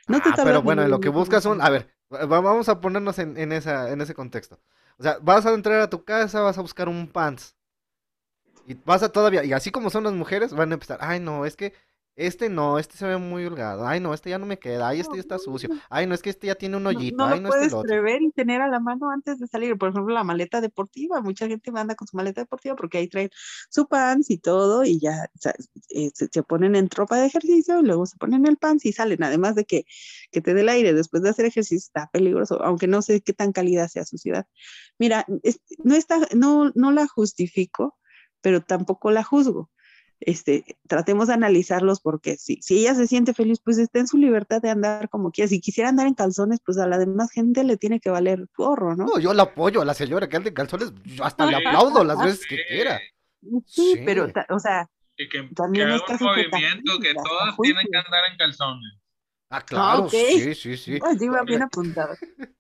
No 0.09 0.21
te 0.21 0.31
ah, 0.31 0.41
pero 0.43 0.63
bueno, 0.63 0.87
lo 0.89 0.99
que 0.99 1.09
buscas 1.09 1.43
son, 1.43 1.61
a 1.61 1.71
ver, 1.71 1.95
vamos 2.09 2.69
a 2.69 2.81
ponernos 2.81 3.19
en, 3.19 3.37
en, 3.37 3.53
esa, 3.53 3.93
en 3.93 4.01
ese 4.01 4.15
contexto. 4.15 4.59
O 4.99 5.03
sea, 5.03 5.19
vas 5.23 5.47
a 5.47 5.55
entrar 5.55 5.81
a 5.81 5.91
tu 5.91 6.05
casa, 6.05 6.41
vas 6.41 6.59
a 6.59 6.63
buscar 6.63 6.89
un 6.89 7.07
pants. 7.07 7.55
Y 8.71 8.77
pasa 8.77 9.11
todavía, 9.11 9.45
y 9.45 9.53
así 9.53 9.73
como 9.73 9.91
son 9.91 10.05
las 10.05 10.13
mujeres, 10.13 10.53
van 10.53 10.71
a 10.71 10.75
empezar, 10.75 10.99
ay 11.01 11.19
no, 11.19 11.45
es 11.45 11.57
que 11.57 11.73
este 12.21 12.51
no, 12.51 12.79
este 12.79 12.99
se 12.99 13.07
ve 13.07 13.17
muy 13.17 13.47
holgado. 13.47 13.87
Ay, 13.87 13.99
no, 13.99 14.13
este 14.13 14.29
ya 14.29 14.39
no 14.39 14.45
me 14.45 14.59
queda. 14.59 14.89
Ay, 14.89 15.01
este 15.01 15.15
ya 15.15 15.21
está 15.21 15.39
sucio. 15.39 15.71
Ay, 15.89 16.07
no, 16.07 16.15
es 16.15 16.21
que 16.21 16.29
este 16.29 16.49
ya 16.49 16.55
tiene 16.55 16.77
un 16.77 16.87
hoyito. 16.87 17.17
No, 17.17 17.29
no 17.29 17.35
Ay, 17.35 17.41
no 17.41 17.49
puedes 17.49 17.73
este 17.73 17.81
prever 17.81 18.21
y 18.21 18.31
tener 18.33 18.61
a 18.61 18.69
la 18.69 18.79
mano 18.79 19.11
antes 19.11 19.39
de 19.39 19.47
salir. 19.47 19.79
Por 19.79 19.89
ejemplo, 19.89 20.13
la 20.13 20.25
maleta 20.25 20.61
deportiva. 20.61 21.23
Mucha 21.23 21.47
gente 21.47 21.71
anda 21.75 21.95
con 21.95 22.07
su 22.07 22.17
maleta 22.17 22.43
deportiva 22.43 22.77
porque 22.77 22.99
ahí 22.99 23.09
traen 23.09 23.31
su 23.71 23.87
pants 23.87 24.29
y 24.31 24.37
todo 24.37 24.85
y 24.85 25.01
ya 25.01 25.31
eh, 25.91 26.11
se, 26.13 26.43
ponen 26.43 26.77
en 26.77 26.89
tropa 26.89 27.17
de 27.17 27.27
ejercicio 27.27 27.81
y 27.81 27.85
luego 27.85 28.05
se 28.05 28.19
ponen 28.19 28.47
el 28.47 28.59
pants 28.59 28.85
y 28.85 28.93
salen. 28.93 29.23
Además 29.23 29.55
de 29.55 29.65
que, 29.65 29.87
que 30.31 30.43
te 30.43 30.53
dé 30.53 30.61
el 30.61 30.69
aire 30.69 30.93
después 30.93 31.23
de 31.23 31.31
hacer 31.31 31.47
ejercicio 31.47 31.79
está 31.79 32.11
peligroso, 32.13 32.63
aunque 32.63 32.87
no 32.87 33.01
sé 33.01 33.23
qué 33.23 33.33
tan 33.33 33.53
cálida 33.53 33.89
sea 33.89 34.05
su 34.05 34.19
ciudad. 34.19 34.47
Mira, 34.99 35.25
no, 35.85 35.95
está, 35.95 36.19
no, 36.35 36.71
no 36.75 36.93
la 36.93 37.07
justifico, 37.07 37.97
pero 38.41 38.63
tampoco 38.63 39.11
la 39.11 39.25
juzgo 39.25 39.71
este, 40.21 40.77
tratemos 40.87 41.29
de 41.29 41.35
analizarlos 41.35 42.01
porque 42.01 42.37
si, 42.37 42.61
si 42.61 42.81
ella 42.81 42.95
se 42.95 43.07
siente 43.07 43.33
feliz, 43.33 43.61
pues 43.65 43.79
está 43.79 44.01
en 44.01 44.07
su 44.07 44.19
libertad 44.19 44.61
de 44.61 44.71
andar 44.71 45.09
como 45.09 45.31
quiera. 45.31 45.49
Si 45.49 45.61
quisiera 45.61 45.89
andar 45.89 46.07
en 46.07 46.15
calzones, 46.15 46.61
pues 46.65 46.79
a 46.79 46.87
la 46.87 46.99
demás 46.99 47.31
gente 47.31 47.65
le 47.65 47.77
tiene 47.77 48.01
que 48.01 48.11
valer 48.11 48.47
porro, 48.55 48.95
¿no? 48.95 49.07
No, 49.07 49.19
yo 49.19 49.33
la 49.33 49.45
apoyo 49.45 49.81
a 49.81 49.85
la 49.85 49.95
señora 49.95 50.29
que 50.29 50.37
anda 50.37 50.49
en 50.49 50.55
calzones, 50.55 50.93
yo 51.05 51.25
hasta 51.25 51.47
le 51.47 51.57
aplaudo 51.57 52.05
las 52.05 52.19
veces 52.19 52.47
que 52.47 52.59
quiera. 52.69 53.01
Sí, 53.67 54.03
pero, 54.05 54.31
o 54.51 54.59
sea, 54.59 54.87
que, 55.17 55.29
que, 55.29 55.49
también 55.55 55.89
que 55.89 56.13
un 56.13 56.19
movimiento 56.21 56.99
que 57.01 57.15
todos 57.15 57.57
tienen 57.63 57.87
que 57.91 57.97
andar 57.97 58.25
en 58.31 58.37
calzones. 58.37 58.99
Ah, 59.49 59.63
claro, 59.63 60.09
sí, 60.09 60.55
sí, 60.55 60.77
sí. 60.77 60.99
Pues 60.99 61.19
bien 61.19 61.63
apuntado. 61.63 62.15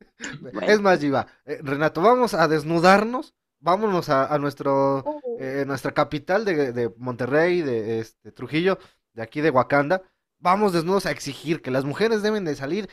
Es 0.61 0.83
más, 0.83 1.01
Jiva, 1.01 1.27
eh, 1.47 1.61
Renato, 1.63 2.03
vamos 2.03 2.35
a 2.35 2.47
desnudarnos, 2.47 3.35
vámonos 3.61 4.09
a, 4.09 4.37
nuestro, 4.39 4.99
oh. 4.99 5.21
eh, 5.39 5.65
nuestra 5.67 5.93
capital 5.93 6.45
de, 6.45 6.73
de, 6.73 6.93
Monterrey, 6.97 7.63
de 7.63 8.01
este, 8.01 8.33
Trujillo, 8.33 8.79
de 9.13 9.23
aquí 9.23 9.41
de 9.41 9.51
Wakanda, 9.51 10.03
vamos 10.39 10.73
desnudos 10.73 11.07
a 11.07 11.11
exigir 11.11 11.63
que 11.63 11.71
las 11.71 11.85
mujeres 11.85 12.23
deben 12.23 12.45
de 12.45 12.57
salir 12.57 12.89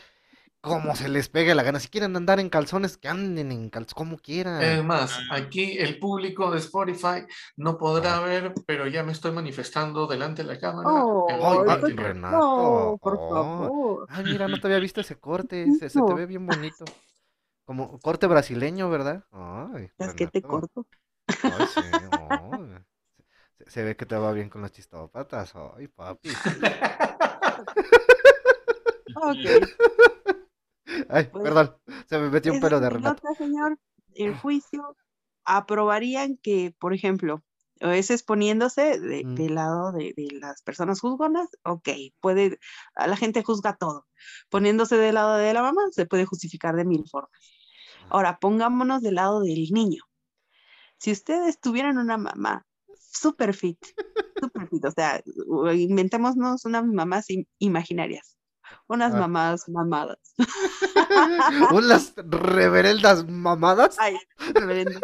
como 0.62 0.96
se 0.96 1.08
les 1.10 1.30
pegue 1.30 1.56
la 1.56 1.64
gana. 1.64 1.80
Si 1.80 1.88
quieren 1.88 2.16
andar 2.16 2.40
en 2.40 2.50
calzones, 2.50 2.98
que 2.98 3.08
anden 3.08 3.52
en 3.52 3.70
calzones, 3.70 3.94
como 3.94 4.18
quieran. 4.18 4.62
Es 4.62 4.84
más, 4.84 5.18
aquí 5.32 5.78
el 5.78 6.00
público 6.00 6.52
de 6.52 6.60
Spotify 6.60 7.26
no 7.56 7.78
podrá 7.78 8.20
ver, 8.20 8.54
pero 8.66 8.88
ya 8.88 9.04
me 9.04 9.12
estoy 9.12 9.32
manifestando 9.32 10.08
delante 10.08 10.44
de 10.44 10.54
la 10.54 10.60
cámara. 10.60 10.90
Oh, 10.90 11.66
ay, 11.68 11.94
Renato. 11.94 13.00
por 13.02 13.18
favor. 13.18 14.08
Ay, 14.10 14.26
mira, 14.26 14.48
no 14.48 14.60
te 14.60 14.68
había 14.68 14.80
visto 14.80 15.02
ese 15.02 15.18
corte. 15.18 15.68
Se, 15.80 15.90
te 15.90 16.14
ve 16.14 16.26
bien 16.26 16.46
bonito. 16.46 16.86
Como 17.68 18.00
corte 18.00 18.28
brasileño, 18.28 18.90
¿verdad? 18.90 19.26
Ay, 19.30 19.92
es 19.98 20.14
que 20.14 20.28
te 20.28 20.42
corto. 20.42 20.88
Ay, 21.44 21.68
sí, 21.68 21.82
se, 23.58 23.72
se, 23.72 23.84
ve 23.84 23.98
que 23.98 24.06
te 24.06 24.16
va 24.16 24.32
bien 24.32 24.50
con 24.50 24.62
los 24.62 24.72
chistópatas. 24.72 25.54
Ay, 25.76 25.90
papi. 25.90 26.30
ok. 29.16 29.68
Ay, 31.10 31.26
pues, 31.26 31.44
perdón, 31.44 31.76
se 32.06 32.18
me 32.18 32.30
metió 32.30 32.54
un 32.54 32.62
pelo 32.62 32.80
de 32.80 32.90
Renato. 32.90 33.22
señor, 33.38 33.78
el 34.16 34.34
juicio 34.38 34.96
aprobarían 35.44 36.38
que, 36.38 36.74
por 36.80 36.94
ejemplo, 36.94 37.44
es 37.82 38.12
exponiéndose 38.12 38.98
de, 38.98 39.26
mm. 39.26 39.36
del 39.36 39.56
lado 39.56 39.92
de, 39.92 40.14
las 40.40 40.62
personas 40.62 41.02
juzgonas, 41.02 41.50
ok, 41.66 41.90
puede, 42.22 42.60
la 42.96 43.18
gente 43.18 43.44
juzga 43.44 43.76
todo. 43.76 44.08
Poniéndose 44.50 44.96
del 44.96 45.16
lado 45.16 45.36
de 45.36 45.54
la 45.54 45.64
mamá, 45.64 45.82
se 45.92 46.06
puede 46.06 46.26
justificar 46.26 46.78
de 46.78 46.86
mil 46.86 47.04
formas. 47.12 47.57
Ahora, 48.10 48.40
pongámonos 48.40 49.02
del 49.02 49.16
lado 49.16 49.42
del 49.42 49.70
niño. 49.72 50.04
Si 50.98 51.12
ustedes 51.12 51.60
tuvieran 51.60 51.98
una 51.98 52.18
mamá 52.18 52.66
super 52.98 53.54
fit, 53.54 53.80
super 54.40 54.68
fit, 54.70 54.86
o 54.86 54.92
sea, 54.92 55.22
inventémonos 55.74 56.66
unas 56.66 56.86
mamás 56.86 57.28
imaginarias, 57.60 58.38
unas 58.88 59.14
ah. 59.14 59.20
mamadas 59.20 59.70
mamadas. 59.70 60.18
¿Unas 61.72 62.14
reverendas 62.16 63.28
mamadas? 63.28 63.98
Ay, 64.00 64.18
reverendo. 64.54 65.00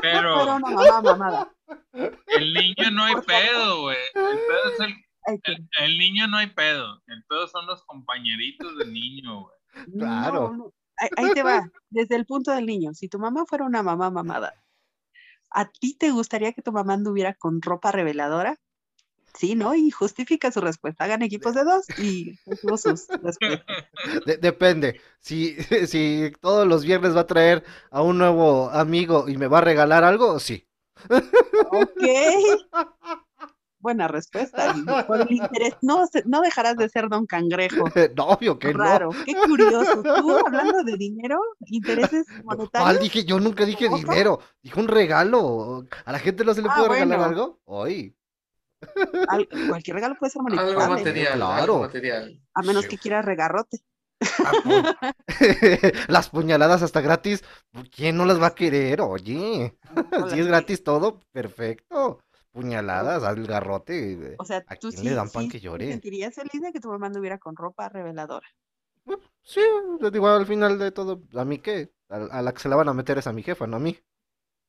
Pero. 0.00 0.42
una 0.42 0.58
mamá 0.58 1.00
mamada. 1.02 1.54
El 2.26 2.52
niño 2.52 2.90
no 2.92 3.04
hay 3.04 3.14
pedo, 3.26 3.82
güey. 3.82 3.96
El 4.14 4.38
pedo 4.38 4.72
es 4.72 4.80
el, 4.80 5.68
el, 5.80 5.98
niño 5.98 6.26
no 6.26 6.38
hay 6.38 6.48
pedo. 6.48 7.00
El 7.06 7.24
pedo 7.24 7.46
son 7.48 7.66
los 7.66 7.82
compañeritos 7.84 8.76
del 8.78 8.92
niño, 8.92 9.42
güey. 9.42 9.54
Claro. 9.98 10.72
Ahí, 10.96 11.30
te 11.32 11.42
va. 11.42 11.70
Desde 11.90 12.16
el 12.16 12.26
punto 12.26 12.52
del 12.52 12.66
niño. 12.66 12.94
Si 12.94 13.08
tu 13.08 13.18
mamá 13.18 13.44
fuera 13.46 13.64
una 13.64 13.82
mamá 13.82 14.10
mamada, 14.10 14.54
¿a 15.50 15.70
ti 15.70 15.96
te 15.96 16.10
gustaría 16.10 16.52
que 16.52 16.62
tu 16.62 16.72
mamá 16.72 16.94
anduviera 16.94 17.34
con 17.34 17.62
ropa 17.62 17.92
reveladora? 17.92 18.58
Sí, 19.34 19.56
¿no? 19.56 19.74
Y 19.74 19.90
justifica 19.90 20.52
su 20.52 20.60
respuesta. 20.60 21.04
Hagan 21.04 21.22
equipos 21.22 21.54
de 21.54 21.64
dos 21.64 21.86
y 21.98 22.38
sus 22.76 23.08
depende. 24.40 25.00
Si, 25.18 25.56
si 25.86 26.32
todos 26.40 26.66
los 26.66 26.84
viernes 26.84 27.16
va 27.16 27.22
a 27.22 27.26
traer 27.26 27.64
a 27.90 28.02
un 28.02 28.18
nuevo 28.18 28.70
amigo 28.70 29.28
y 29.28 29.36
me 29.36 29.48
va 29.48 29.58
a 29.58 29.62
regalar 29.62 30.04
algo, 30.04 30.38
sí. 30.38 30.68
Ok. 31.70 32.02
Buena 33.84 34.08
respuesta. 34.08 34.74
Por 35.06 35.20
el 35.20 35.30
interés, 35.30 35.74
no, 35.82 36.08
no 36.24 36.40
dejarás 36.40 36.74
de 36.78 36.88
ser 36.88 37.10
don 37.10 37.26
cangrejo. 37.26 37.84
No, 38.16 38.28
obvio 38.28 38.58
que 38.58 38.72
Raro. 38.72 39.10
Qué 39.26 39.34
curioso. 39.34 40.02
Tú 40.02 40.38
hablando 40.38 40.82
de 40.84 40.96
dinero, 40.96 41.38
intereses 41.66 42.24
monetarios. 42.44 43.02
dije, 43.02 43.24
yo 43.24 43.38
nunca 43.38 43.66
dije 43.66 43.90
dinero. 43.90 44.40
Dije 44.62 44.80
un 44.80 44.88
regalo. 44.88 45.84
¿A 46.06 46.12
la 46.12 46.18
gente 46.18 46.46
no 46.46 46.54
se 46.54 46.62
le 46.62 46.68
ah, 46.70 46.74
puede 46.76 46.88
regalar 46.88 47.20
algo? 47.20 47.60
Hoy 47.64 48.16
cualquier 49.68 49.96
regalo 49.96 50.14
puede 50.14 50.30
ser 50.30 50.42
manipulable. 50.42 50.82
Algo 50.82 50.94
material, 50.94 51.34
claro. 51.34 51.78
material. 51.80 52.40
A 52.54 52.62
menos 52.62 52.86
que 52.86 52.96
quieras 52.96 53.24
regarrote. 53.24 53.80
Ah, 54.44 55.12
las 56.08 56.30
puñaladas 56.30 56.82
hasta 56.82 57.02
gratis, 57.02 57.44
¿quién 57.94 58.16
no 58.16 58.24
las 58.24 58.40
va 58.40 58.48
a 58.48 58.54
querer? 58.54 59.02
Oye, 59.02 59.76
si 60.30 60.40
es 60.40 60.46
gratis 60.46 60.82
todo, 60.82 61.20
perfecto. 61.32 62.23
Puñaladas, 62.54 63.24
al 63.24 63.44
garrote. 63.48 64.36
O 64.38 64.44
sea, 64.44 64.64
¿a 64.68 64.76
tú 64.76 64.90
quién 64.90 65.06
le 65.06 65.14
dan 65.14 65.28
pan 65.28 65.48
que 65.48 65.58
llore? 65.58 65.86
¿Te 65.86 65.90
sentirías 65.90 66.36
feliz 66.36 66.62
de 66.62 66.72
que 66.72 66.78
tu 66.78 66.88
mamá 66.88 67.08
anduviera 67.08 67.36
con 67.36 67.56
ropa 67.56 67.88
reveladora? 67.88 68.46
Sí, 69.42 69.60
digo, 70.12 70.28
al 70.28 70.46
final 70.46 70.78
de 70.78 70.92
todo, 70.92 71.20
¿a 71.34 71.44
mí 71.44 71.58
qué? 71.58 71.92
A, 72.08 72.42
la 72.42 72.52
que 72.52 72.60
se 72.60 72.68
la 72.68 72.76
van 72.76 72.88
a 72.88 72.94
meter 72.94 73.18
es 73.18 73.26
a 73.26 73.32
mi 73.32 73.42
jefa, 73.42 73.66
no 73.66 73.78
a 73.78 73.80
mí. 73.80 73.98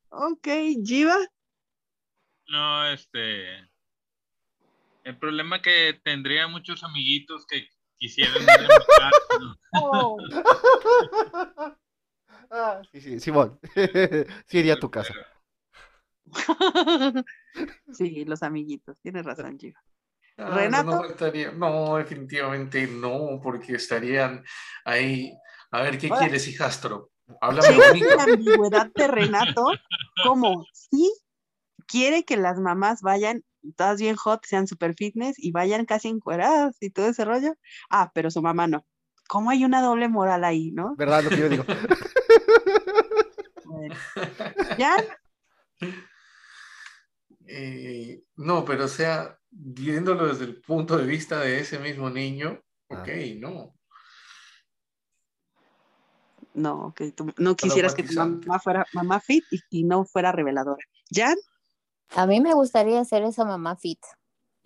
Ok, 0.09 0.47
Jiva. 0.83 1.15
No, 2.47 2.87
este. 2.87 3.59
El 5.03 5.19
problema 5.19 5.57
es 5.57 5.61
que 5.61 5.99
tendría 6.03 6.47
muchos 6.47 6.83
amiguitos 6.83 7.45
que 7.45 7.69
quisieran 7.97 8.33
oh. 9.79 10.17
ah, 12.49 12.81
sí, 12.91 12.99
sí, 12.99 13.19
Simón. 13.19 13.59
sí 14.47 14.57
iría 14.57 14.73
a 14.73 14.79
tu 14.79 14.89
casa. 14.89 15.13
Sí, 17.91 18.25
los 18.25 18.43
amiguitos. 18.43 18.97
Tienes 19.01 19.25
razón, 19.25 19.57
Gio. 19.57 19.73
Ah, 20.37 20.55
Renato. 20.55 21.01
No, 21.55 21.97
definitivamente 21.97 22.87
no, 22.87 23.39
porque 23.41 23.75
estarían 23.75 24.43
ahí. 24.83 25.33
A 25.71 25.81
ver, 25.81 25.97
¿qué 25.97 26.09
quieres, 26.09 26.47
hijastro? 26.47 27.11
Háblame 27.41 27.87
bonito. 27.87 28.15
La 28.15 28.23
ambigüedad 28.23 28.91
de 28.93 29.07
Renato, 29.07 29.67
como 30.23 30.65
sí 30.73 31.11
quiere 31.87 32.23
que 32.23 32.37
las 32.37 32.59
mamás 32.59 33.01
vayan 33.01 33.43
todas 33.75 33.99
bien 33.99 34.15
hot, 34.15 34.45
sean 34.45 34.67
super 34.67 34.93
fitness 34.95 35.35
y 35.37 35.51
vayan 35.51 35.85
casi 35.85 36.09
encueradas 36.09 36.77
y 36.81 36.91
todo 36.91 37.07
ese 37.07 37.25
rollo. 37.25 37.55
Ah, 37.89 38.11
pero 38.13 38.29
su 38.29 38.41
mamá 38.41 38.67
no. 38.67 38.85
¿Cómo 39.27 39.49
hay 39.49 39.65
una 39.65 39.81
doble 39.81 40.07
moral 40.07 40.43
ahí, 40.43 40.71
no? 40.71 40.95
¿Verdad 40.97 41.23
lo 41.23 41.29
que 41.29 41.37
yo 41.37 41.49
digo? 41.49 41.65
¿Ya? 44.77 44.95
Eh, 47.47 48.23
no, 48.35 48.65
pero 48.65 48.85
o 48.85 48.87
sea, 48.87 49.37
viéndolo 49.49 50.27
desde 50.27 50.45
el 50.45 50.61
punto 50.61 50.97
de 50.97 51.05
vista 51.05 51.39
de 51.39 51.59
ese 51.59 51.79
mismo 51.79 52.09
niño, 52.09 52.61
ah. 52.89 53.01
ok, 53.01 53.09
no. 53.37 53.75
No, 56.53 56.93
que 56.95 57.11
tú 57.11 57.33
no 57.37 57.55
quisieras 57.55 57.93
que 57.93 58.03
tu 58.03 58.13
mamá 58.13 58.59
fuera 58.59 58.85
mamá 58.93 59.19
fit 59.19 59.43
y, 59.51 59.59
y 59.69 59.83
no 59.83 60.05
fuera 60.05 60.31
reveladora. 60.31 60.83
¿Ya? 61.09 61.33
A 62.15 62.25
mí 62.27 62.39
me 62.39 62.53
gustaría 62.53 63.03
ser 63.03 63.23
esa 63.23 63.43
mamá 63.43 63.75
fit 63.75 63.99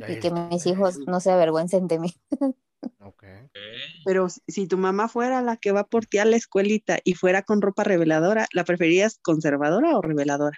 y 0.08 0.20
que 0.20 0.32
mis 0.32 0.66
hijos 0.66 1.00
no 1.00 1.20
se 1.20 1.32
avergüencen 1.32 1.88
de 1.88 2.00
mí. 2.00 2.16
Okay. 3.00 3.50
Pero 4.06 4.28
si 4.30 4.68
tu 4.68 4.78
mamá 4.78 5.10
fuera 5.10 5.42
la 5.42 5.58
que 5.58 5.74
va 5.74 5.84
por 5.86 6.06
ti 6.06 6.20
a 6.20 6.26
la 6.26 6.38
escuelita 6.38 7.00
y 7.04 7.16
fuera 7.16 7.42
con 7.44 7.62
ropa 7.62 7.84
reveladora, 7.84 8.48
¿la 8.54 8.64
preferirías 8.64 9.20
conservadora 9.22 9.98
o 9.98 10.02
reveladora? 10.02 10.58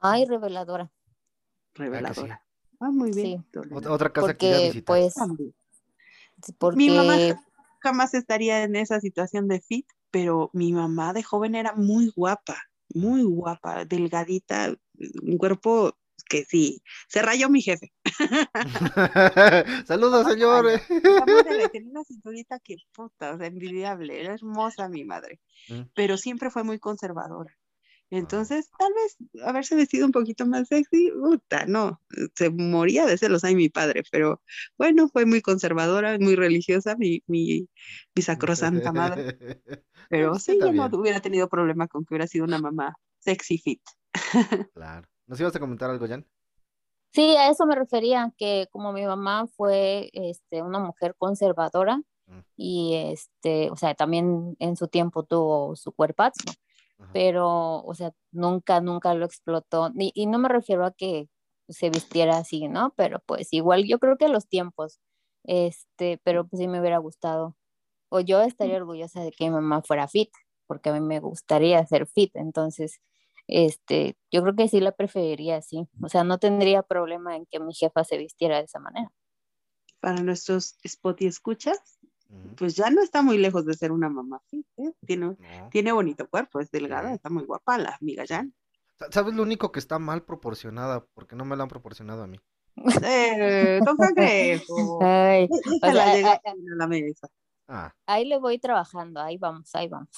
Ay, 0.00 0.24
reveladora. 0.24 0.90
Reveladora. 1.76 2.42
Ah, 2.80 2.90
muy 2.90 3.12
bien. 3.12 3.46
Otra 3.70 4.12
casa 4.12 4.34
que 4.34 4.82
pues 4.84 5.14
porque... 6.58 6.76
Mi 6.76 6.90
mamá 6.90 7.16
jamás 7.80 8.14
estaría 8.14 8.64
en 8.64 8.76
esa 8.76 9.00
situación 9.00 9.48
de 9.48 9.60
fit, 9.60 9.86
pero 10.10 10.50
mi 10.52 10.72
mamá 10.72 11.12
de 11.12 11.22
joven 11.22 11.54
era 11.54 11.74
muy 11.74 12.12
guapa, 12.14 12.56
muy 12.94 13.22
guapa, 13.22 13.84
delgadita, 13.84 14.74
un 15.22 15.38
cuerpo 15.38 15.96
que 16.28 16.44
sí, 16.44 16.82
se 17.08 17.22
rayó 17.22 17.48
mi 17.48 17.62
jefe. 17.62 17.92
Saludos, 19.86 20.26
señores. 20.26 20.82
Tenía 21.72 21.90
una 21.90 22.04
cinturita 22.04 22.58
que 22.58 22.76
puta, 22.92 23.34
o 23.34 23.38
sea, 23.38 23.46
envidiable, 23.46 24.20
era 24.20 24.34
hermosa 24.34 24.88
mi 24.88 25.04
madre, 25.04 25.40
mm. 25.68 25.82
pero 25.94 26.16
siempre 26.16 26.50
fue 26.50 26.64
muy 26.64 26.78
conservadora. 26.78 27.56
Entonces, 28.10 28.70
tal 28.78 28.92
vez 28.94 29.16
haberse 29.44 29.74
vestido 29.74 30.06
un 30.06 30.12
poquito 30.12 30.46
más 30.46 30.68
sexy, 30.68 31.10
puta, 31.10 31.66
no, 31.66 32.00
se 32.34 32.50
moría 32.50 33.04
de 33.04 33.18
celos 33.18 33.42
ahí 33.42 33.56
mi 33.56 33.68
padre, 33.68 34.04
pero 34.12 34.40
bueno, 34.78 35.08
fue 35.08 35.26
muy 35.26 35.42
conservadora, 35.42 36.16
muy 36.20 36.36
religiosa, 36.36 36.94
mi, 36.96 37.22
mi, 37.26 37.68
mi 38.14 38.22
sacrosanta 38.22 38.92
madre. 38.92 39.36
Pero 40.08 40.36
sí, 40.36 40.56
yo 40.60 40.72
no 40.72 40.86
hubiera 40.92 41.20
tenido 41.20 41.48
problema 41.48 41.88
con 41.88 42.04
que 42.04 42.14
hubiera 42.14 42.28
sido 42.28 42.44
una 42.44 42.58
mamá 42.58 42.94
sexy 43.18 43.58
fit. 43.58 43.82
Claro. 44.74 45.08
¿Nos 45.26 45.40
ibas 45.40 45.56
a 45.56 45.58
comentar 45.58 45.90
algo, 45.90 46.06
Jan? 46.06 46.24
Sí, 47.12 47.36
a 47.36 47.50
eso 47.50 47.66
me 47.66 47.74
refería, 47.74 48.32
que 48.36 48.68
como 48.70 48.92
mi 48.92 49.04
mamá 49.04 49.46
fue 49.56 50.10
este, 50.12 50.62
una 50.62 50.78
mujer 50.78 51.16
conservadora 51.18 51.96
mm. 52.26 52.38
y, 52.56 52.94
este, 52.94 53.70
o 53.70 53.76
sea, 53.76 53.94
también 53.94 54.54
en 54.60 54.76
su 54.76 54.86
tiempo 54.86 55.24
tuvo 55.24 55.74
su 55.74 55.92
cuerpazo, 55.92 56.44
pero, 57.12 57.82
o 57.82 57.94
sea, 57.94 58.12
nunca, 58.32 58.80
nunca 58.80 59.14
lo 59.14 59.26
explotó. 59.26 59.90
Y, 59.98 60.12
y, 60.14 60.26
no 60.26 60.38
me 60.38 60.48
refiero 60.48 60.84
a 60.86 60.92
que 60.92 61.28
se 61.68 61.90
vistiera 61.90 62.38
así, 62.38 62.68
¿no? 62.68 62.94
Pero 62.96 63.20
pues 63.26 63.52
igual 63.52 63.84
yo 63.86 63.98
creo 63.98 64.16
que 64.16 64.28
los 64.28 64.48
tiempos, 64.48 65.00
este, 65.44 66.20
pero 66.24 66.46
pues 66.46 66.60
sí 66.60 66.68
me 66.68 66.80
hubiera 66.80 66.98
gustado, 66.98 67.56
o 68.08 68.20
yo 68.20 68.40
estaría 68.42 68.76
orgullosa 68.76 69.22
de 69.22 69.32
que 69.32 69.44
mi 69.46 69.50
mamá 69.50 69.82
fuera 69.82 70.08
fit, 70.08 70.30
porque 70.66 70.90
a 70.90 70.92
mí 70.92 71.00
me 71.00 71.20
gustaría 71.20 71.84
ser 71.86 72.06
fit, 72.06 72.34
entonces, 72.36 73.00
este, 73.48 74.16
yo 74.30 74.42
creo 74.42 74.56
que 74.56 74.68
sí 74.68 74.80
la 74.80 74.92
preferiría 74.92 75.56
así, 75.56 75.88
o 76.02 76.08
sea, 76.08 76.24
no 76.24 76.38
tendría 76.38 76.82
problema 76.82 77.36
en 77.36 77.46
que 77.46 77.60
mi 77.60 77.74
jefa 77.74 78.04
se 78.04 78.18
vistiera 78.18 78.58
de 78.58 78.64
esa 78.64 78.80
manera. 78.80 79.10
Para 80.00 80.22
nuestros 80.22 80.78
spot 80.84 81.22
y 81.22 81.26
escuchas, 81.26 81.95
pues 82.56 82.74
ya 82.74 82.90
no 82.90 83.02
está 83.02 83.22
muy 83.22 83.38
lejos 83.38 83.64
de 83.66 83.74
ser 83.74 83.92
una 83.92 84.08
mamá 84.08 84.40
fit, 84.50 84.66
¿eh? 84.78 84.92
tiene, 85.06 85.36
tiene 85.70 85.92
bonito 85.92 86.28
cuerpo, 86.28 86.60
es 86.60 86.70
delgada, 86.70 87.12
está 87.12 87.30
muy 87.30 87.44
guapa 87.44 87.78
la 87.78 87.96
amiga 88.00 88.24
Jan. 88.26 88.54
¿Sabes 89.10 89.34
lo 89.34 89.42
único 89.42 89.72
que 89.72 89.78
está 89.78 89.98
mal 89.98 90.24
proporcionada? 90.24 91.04
Porque 91.14 91.36
no 91.36 91.44
me 91.44 91.56
la 91.56 91.64
han 91.64 91.68
proporcionado 91.68 92.22
a 92.22 92.26
mí. 92.26 92.40
Eh, 93.02 93.80
don 93.84 93.96
Cangrejo. 93.96 94.98
Ay, 95.02 95.48
la 95.82 96.40
la 96.76 96.86
mesa. 96.86 97.28
Ah. 97.68 97.94
Ahí 98.06 98.24
le 98.24 98.38
voy 98.38 98.58
trabajando, 98.58 99.20
ahí 99.20 99.38
vamos, 99.38 99.74
ahí 99.74 99.88
vamos. 99.88 100.08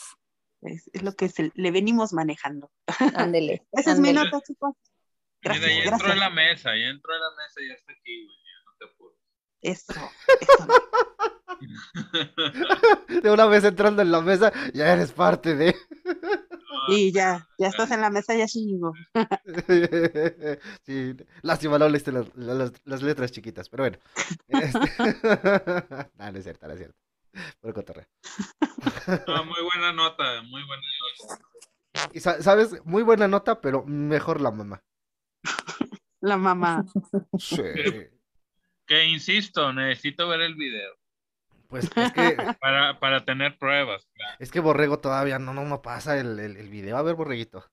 Es, 0.61 0.90
lo 1.03 1.12
que 1.14 1.31
le 1.55 1.71
venimos 1.71 2.12
manejando. 2.12 2.71
Ándele. 3.14 3.66
Esa 3.73 3.92
es 3.92 4.01
mi 4.01 4.12
nota, 4.12 4.40
chicos. 4.40 4.75
Gracias, 5.40 5.66
Mira, 5.66 5.85
ya 5.85 5.90
entró 5.90 6.12
en 6.12 6.18
la 6.18 6.31
mesa, 6.31 6.71
ya 6.71 6.88
entró 6.88 7.14
en 7.14 7.21
la 7.21 7.31
mesa 7.31 7.61
y 7.61 7.68
ya 7.68 7.75
está 7.75 7.92
aquí, 7.92 8.25
güey. 8.25 8.48
No. 9.62 9.71
Eso, 9.71 9.92
eso. 10.40 10.66
de 13.23 13.31
una 13.31 13.47
vez 13.47 13.64
entrando 13.64 14.03
en 14.03 14.12
la 14.12 14.21
mesa, 14.21 14.53
ya 14.73 14.92
eres 14.92 15.12
parte 15.12 15.55
de. 15.55 15.75
Y 16.90 17.12
ya, 17.12 17.47
ya 17.59 17.68
estás 17.68 17.90
en 17.90 18.01
la 18.01 18.09
mesa, 18.09 18.35
ya 18.35 18.49
sigo. 18.49 18.94
sí, 20.87 21.14
lástima, 21.42 21.79
no 21.79 21.87
leíste 21.87 22.12
las, 22.12 22.35
las, 22.35 23.03
letras 23.03 23.31
chiquitas, 23.31 23.68
pero 23.68 23.83
bueno. 23.83 23.99
Este... 24.49 24.79
no, 26.16 26.33
no 26.33 26.38
es 26.38 26.44
cierto, 26.44 26.66
no 26.66 26.73
es 26.73 26.79
cierto. 26.79 26.97
Por 27.61 27.75
cotorreo. 27.75 28.07
No, 29.27 29.44
muy 29.44 29.62
buena 29.62 29.92
nota, 29.92 30.42
muy 30.44 30.62
buena 30.64 30.83
nota. 31.27 32.11
Y 32.14 32.21
sabes, 32.21 32.83
muy 32.87 33.03
buena 33.03 33.29
nota, 33.29 33.61
pero 33.61 33.85
mejor 33.85 34.40
la 34.40 34.51
mamá. 34.51 34.83
La 36.21 36.38
mamá. 36.38 36.87
Sí. 37.38 37.62
Que 38.88 39.05
insisto, 39.05 39.72
necesito 39.72 40.27
ver 40.29 40.40
el 40.40 40.55
video. 40.55 40.94
Pues 41.68 41.85
es 41.94 42.12
que. 42.12 42.37
para, 42.61 42.98
para 42.98 43.24
tener 43.24 43.59
pruebas. 43.59 44.09
Es 44.38 44.51
que 44.51 44.61
Borrego 44.61 44.98
todavía 44.98 45.38
no, 45.38 45.53
no 45.53 45.64
me 45.64 45.79
pasa 45.79 46.18
el, 46.18 46.40
el, 46.40 46.68
video. 46.70 46.96
A 46.96 47.03
ver, 47.03 47.14
Borreguito. 47.14 47.64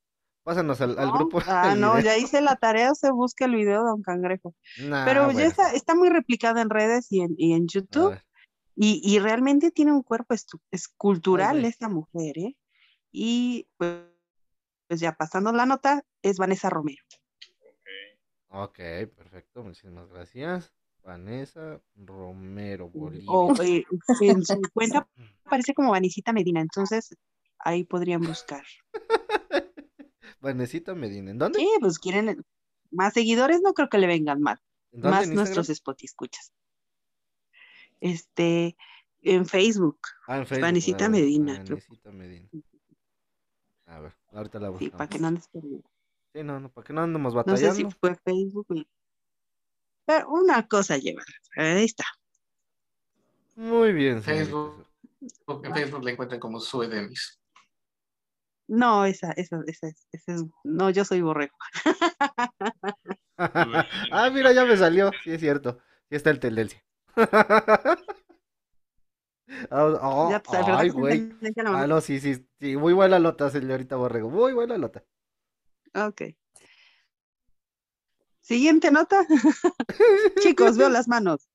Pásanos 0.44 0.80
al, 0.82 0.96
grupo. 1.12 1.42
Ah, 1.48 1.74
no, 1.76 2.00
ya 2.00 2.18
hice 2.18 2.40
la 2.42 2.56
tarea, 2.58 2.94
se 2.94 3.10
busca 3.10 3.46
el 3.46 3.56
video 3.56 3.80
de 3.84 3.90
Don 3.90 4.04
Cangrejo. 4.04 4.54
Pero 4.78 5.32
ya 5.32 5.46
está, 5.46 5.72
está 5.72 5.96
muy 5.96 6.10
replicada 6.10 6.62
en 6.62 6.70
redes 6.70 7.12
y 7.12 7.22
en, 7.22 7.34
y 7.38 7.54
en 7.54 7.68
YouTube. 7.68 8.20
Y, 8.76 9.02
y, 9.04 9.20
realmente 9.20 9.72
tiene 9.72 9.94
un 9.94 10.04
cuerpo 10.04 10.36
escultural 10.70 11.64
esta 11.64 11.88
mujer, 11.88 12.38
¿eh? 12.38 12.58
Y 13.10 13.70
pues, 13.78 14.02
pues, 14.88 15.00
ya 15.00 15.14
pasando 15.14 15.54
la 15.54 15.66
nota, 15.66 16.04
es 16.22 16.38
Vanessa 16.38 16.70
Romero. 16.70 17.02
Ok, 18.50 18.78
perfecto, 19.16 19.64
muchísimas 19.64 20.10
gracias. 20.10 20.74
Vanessa 21.06 21.80
Romero 21.96 22.90
Bolívar. 22.90 23.26
O 23.28 23.64
eh, 23.64 23.86
en 24.22 24.44
su 24.44 24.60
cuenta 24.74 25.08
parece 25.44 25.74
como 25.74 25.92
Vanesita 25.92 26.34
Medina, 26.34 26.62
entonces 26.62 27.16
ahí 27.60 27.84
podrían 27.84 28.22
buscar. 28.22 28.64
Vanesita 30.42 30.96
Medina, 30.96 31.32
¿en 31.32 31.38
dónde? 31.38 31.60
Sí, 31.60 31.70
pues 31.80 32.00
quieren 32.00 32.44
más 32.92 33.14
seguidores, 33.14 33.62
no 33.62 33.74
creo 33.74 33.90
que 33.90 34.00
le 34.00 34.08
vengan 34.08 34.42
mal. 34.42 34.60
Más 34.92 35.30
nuestros 35.30 35.70
spot 35.70 36.04
escuchas. 36.04 36.52
Este, 38.00 38.76
en 39.22 39.46
Facebook. 39.46 40.00
Ah, 40.28 40.38
en 40.38 40.48
Facebook. 40.48 40.62
Vanesita 40.64 41.10
Medina. 41.10 41.54
Vanesita 41.60 42.12
Medina. 42.12 42.50
A 43.86 44.00
ver, 44.00 44.14
ahorita 44.32 44.60
la 44.60 44.70
buscamos. 44.70 44.92
Sí, 44.92 44.98
para 44.98 45.10
que 45.10 45.20
no 45.20 45.28
andes 45.28 45.48
perdido. 45.50 45.84
Sí, 46.34 46.44
no, 46.44 46.60
no, 46.60 46.70
para 46.70 46.86
que 46.86 46.94
no 46.94 47.02
andemos 47.02 47.36
batallando. 47.36 47.68
No 47.68 47.76
sé 47.76 47.82
si 47.82 47.92
fue 47.92 48.16
Facebook 48.16 48.68
pero 50.06 50.30
una 50.30 50.68
cosa 50.68 50.98
lleva. 50.98 51.24
Ahí 51.56 51.86
está. 51.86 52.06
Muy 53.56 53.94
bien. 53.94 54.22
Facebook, 54.22 54.86
en 55.64 55.74
Facebook 55.74 56.04
la 56.04 56.12
encuentran 56.12 56.40
como 56.40 56.60
Sue 56.60 56.88
Demis. 56.88 57.40
No, 58.68 59.06
esa, 59.06 59.32
esa, 59.34 59.62
esa, 59.68 59.88
esa, 60.12 60.34
es, 60.34 60.44
no, 60.64 60.90
yo 60.90 61.06
soy 61.06 61.22
borrego. 61.22 61.56
ah, 63.38 64.30
mira, 64.34 64.54
ya 64.54 64.66
me 64.66 64.76
salió, 64.76 65.12
sí 65.24 65.32
es 65.32 65.40
cierto, 65.40 65.78
sí 66.10 66.16
está 66.16 66.32
el 66.32 66.40
tendencia. 66.40 66.84
oh, 69.70 70.30
ya, 70.32 70.42
pues, 70.42 70.62
ay, 70.68 70.90
güey. 70.90 71.32
Ah, 71.66 71.86
no, 71.86 72.02
sí, 72.02 72.20
sí, 72.20 72.48
sí, 72.60 72.76
muy 72.76 72.94
buena 72.94 73.20
lota, 73.20 73.52
señorita 73.52 73.96
Borrego, 73.98 74.32
muy 74.32 74.54
buena 74.54 74.78
lota. 74.78 75.04
Ok. 75.94 76.24
Siguiente 78.46 78.92
nota. 78.92 79.26
Chicos, 80.40 80.78
veo 80.78 80.88
las 80.88 81.08
manos. 81.08 81.50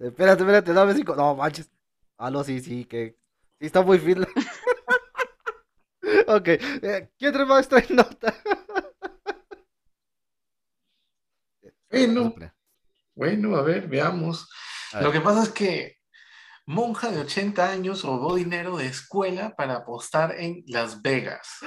Espérate, 0.00 0.42
espérate, 0.42 0.72
dame 0.72 0.92
cinco. 0.92 1.14
No, 1.14 1.36
manches. 1.36 1.70
Ah, 2.18 2.32
no, 2.32 2.42
sí, 2.42 2.60
sí, 2.60 2.84
que. 2.84 3.16
Sí, 3.60 3.66
está 3.66 3.82
muy 3.82 4.00
fin. 4.00 4.22
ok. 6.26 6.48
Eh, 6.48 7.10
¿Quién 7.16 7.46
más 7.46 7.68
trae 7.68 7.86
nota? 7.90 8.34
bueno. 11.90 12.34
Bueno, 13.14 13.56
a 13.56 13.62
ver, 13.62 13.86
veamos. 13.86 14.50
Lo 15.00 15.12
que 15.12 15.20
pasa 15.20 15.44
es 15.44 15.50
que 15.50 15.98
monja 16.66 17.12
de 17.12 17.20
80 17.20 17.70
años 17.70 18.02
robó 18.02 18.34
dinero 18.34 18.78
de 18.78 18.86
escuela 18.86 19.54
para 19.54 19.76
apostar 19.76 20.34
en 20.36 20.64
Las 20.66 21.02
Vegas. 21.02 21.60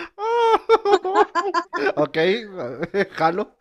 ok, 1.95 2.17
jalo. 3.11 3.57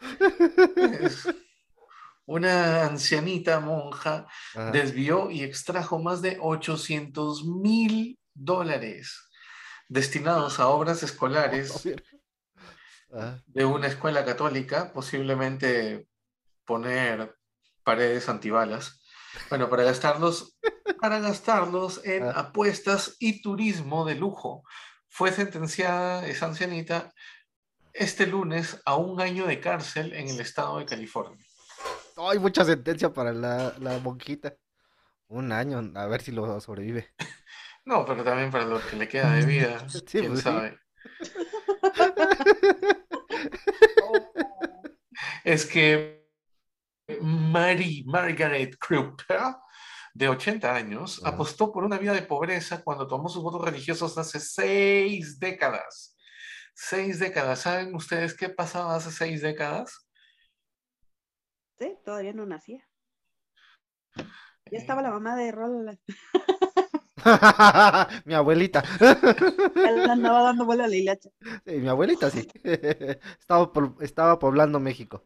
Una 2.26 2.84
ancianita 2.84 3.60
monja 3.60 4.26
desvió 4.72 5.30
y 5.30 5.42
extrajo 5.42 5.98
más 5.98 6.22
de 6.22 6.38
800 6.40 7.44
mil 7.44 8.18
dólares 8.32 9.30
destinados 9.88 10.58
a 10.60 10.68
obras 10.68 11.02
escolares 11.02 11.82
ah. 13.12 13.38
de 13.46 13.64
una 13.64 13.86
escuela 13.86 14.24
católica, 14.24 14.92
posiblemente 14.92 16.08
poner 16.64 17.36
paredes 17.82 18.28
antibalas. 18.28 19.00
Bueno, 19.48 19.68
para 19.68 19.82
gastarlos, 19.82 20.56
para 21.00 21.18
gastarlos 21.18 22.04
en 22.04 22.24
ah. 22.24 22.30
apuestas 22.30 23.16
y 23.18 23.42
turismo 23.42 24.04
de 24.04 24.14
lujo. 24.14 24.64
Fue 25.14 25.30
sentenciada 25.30 26.26
esa 26.26 26.46
ancianita 26.46 27.14
este 27.92 28.26
lunes 28.26 28.82
a 28.84 28.96
un 28.96 29.20
año 29.20 29.46
de 29.46 29.60
cárcel 29.60 30.12
en 30.12 30.26
el 30.26 30.40
estado 30.40 30.80
de 30.80 30.86
California. 30.86 31.38
Hay 32.16 32.40
mucha 32.40 32.64
sentencia 32.64 33.12
para 33.12 33.32
la, 33.32 34.00
monjita. 34.02 34.56
Un 35.28 35.52
año, 35.52 35.92
a 35.94 36.06
ver 36.08 36.20
si 36.20 36.32
lo 36.32 36.60
sobrevive. 36.60 37.14
No, 37.86 38.06
pero 38.06 38.24
también 38.24 38.50
para 38.50 38.64
lo 38.64 38.80
que 38.80 38.96
le 38.96 39.06
queda 39.06 39.34
de 39.34 39.44
vida, 39.44 39.86
quién 40.10 40.28
pues 40.28 40.40
sabe. 40.40 40.78
es 45.44 45.66
que 45.66 46.26
Mary 47.20 48.04
Margaret 48.06 48.78
Krupp, 48.78 49.20
de 50.14 50.28
80 50.28 50.74
años, 50.74 51.20
apostó 51.24 51.72
por 51.72 51.84
una 51.84 51.98
vida 51.98 52.12
de 52.12 52.22
pobreza 52.22 52.82
cuando 52.82 53.06
tomó 53.06 53.28
sus 53.28 53.42
votos 53.42 53.64
religiosos 53.64 54.16
hace 54.16 54.40
seis 54.40 55.38
décadas. 55.38 56.16
Seis 56.74 57.18
décadas. 57.18 57.60
¿Saben 57.60 57.94
ustedes 57.94 58.34
qué 58.34 58.48
pasaba 58.48 58.96
hace 58.96 59.10
seis 59.10 59.42
décadas? 59.42 60.06
Sí, 61.78 61.96
todavía 62.04 62.32
no 62.32 62.46
nacía. 62.46 62.88
Ya 64.70 64.78
estaba 64.78 65.02
la 65.02 65.10
mamá 65.10 65.36
de 65.36 65.52
Roland. 65.52 65.98
mi 68.24 68.34
abuelita. 68.34 68.82
Él 69.00 70.10
andaba 70.10 70.42
dando 70.42 70.64
vuelo 70.64 70.84
a 70.84 70.88
la 70.88 70.96
hilacha. 70.96 71.30
Sí, 71.66 71.76
mi 71.78 71.88
abuelita 71.88 72.30
sí. 72.30 72.46
estaba, 73.40 73.72
estaba 74.00 74.38
poblando 74.38 74.80
México. 74.80 75.24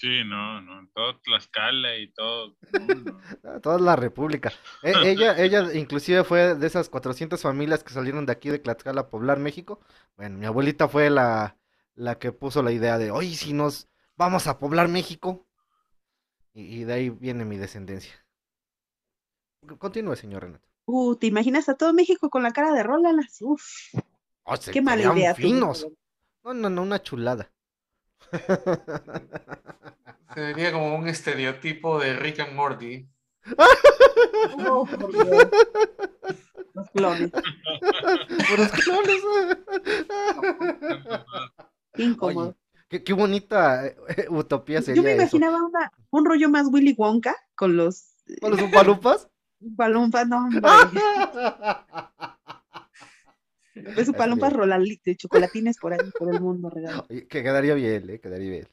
Sí, 0.00 0.24
no, 0.24 0.62
no, 0.62 0.88
todo 0.94 1.20
Tlaxcala 1.20 1.98
y 1.98 2.10
todo. 2.12 2.56
Toda 3.62 3.78
la 3.78 3.96
República. 3.96 4.50
E, 4.82 4.92
ella, 5.04 5.38
ella 5.38 5.74
inclusive 5.74 6.24
fue 6.24 6.54
de 6.54 6.66
esas 6.66 6.88
400 6.88 7.42
familias 7.42 7.84
que 7.84 7.92
salieron 7.92 8.24
de 8.24 8.32
aquí 8.32 8.48
de 8.48 8.58
Tlaxcala 8.58 9.02
a 9.02 9.10
poblar 9.10 9.38
México. 9.40 9.78
Bueno, 10.16 10.38
mi 10.38 10.46
abuelita 10.46 10.88
fue 10.88 11.10
la, 11.10 11.58
la 11.96 12.18
que 12.18 12.32
puso 12.32 12.62
la 12.62 12.72
idea 12.72 12.96
de, 12.96 13.10
oye, 13.10 13.34
si 13.34 13.52
nos 13.52 13.90
vamos 14.16 14.46
a 14.46 14.58
poblar 14.58 14.88
México. 14.88 15.46
Y, 16.54 16.84
de 16.84 16.92
ahí 16.94 17.10
viene 17.10 17.44
mi 17.44 17.58
descendencia. 17.58 18.14
Continúe, 19.76 20.16
señor 20.16 20.44
Renato. 20.44 20.66
Uh, 20.86 21.14
¿te 21.16 21.26
imaginas 21.26 21.68
a 21.68 21.76
todo 21.76 21.92
México 21.92 22.30
con 22.30 22.42
la 22.42 22.52
cara 22.52 22.72
de 22.72 22.82
Roland? 22.82 23.20
Uf. 23.42 23.62
Oh, 24.44 24.54
qué 24.72 24.80
mala 24.80 25.12
idea. 25.12 25.34
Finos. 25.34 25.86
No, 26.42 26.54
no, 26.54 26.70
no, 26.70 26.82
una 26.82 27.02
chulada. 27.02 27.52
Sería 30.34 30.72
como 30.72 30.96
un 30.96 31.08
estereotipo 31.08 31.98
de 31.98 32.14
Rick 32.14 32.40
and 32.40 32.54
Morty. 32.54 33.08
Los 36.74 36.90
clones. 36.90 37.30
Los 38.56 38.72
clones. 38.72 39.22
Incómodo. 41.96 42.56
qué, 42.88 43.02
qué, 43.02 43.12
bonita 43.12 43.86
eh, 43.86 44.26
utopía 44.28 44.80
sería. 44.82 45.02
Yo 45.02 45.08
me 45.08 45.14
imaginaba 45.14 45.58
Una, 45.62 45.92
un 46.10 46.24
rollo 46.24 46.48
más 46.48 46.68
Willy 46.70 46.94
Wonka 46.96 47.34
con 47.56 47.76
los. 47.76 48.14
¿Con 48.40 48.52
los 48.52 48.62
umpalumpas? 48.62 49.28
Palumpas, 49.76 50.26
no, 50.28 50.38
hombre. 50.38 50.62
Es 53.96 54.06
su 54.06 54.12
palumpas 54.12 54.52
de 54.52 55.16
chocolatines 55.16 55.78
por 55.78 55.92
ahí, 55.92 56.10
por 56.18 56.34
el 56.34 56.40
mundo 56.40 56.70
regalo. 56.70 57.06
Que 57.08 57.42
quedaría 57.42 57.74
bien, 57.74 58.10
eh, 58.10 58.20
quedaría 58.20 58.50
bien. 58.50 58.68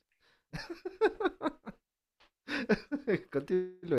Continúe. 3.31 3.97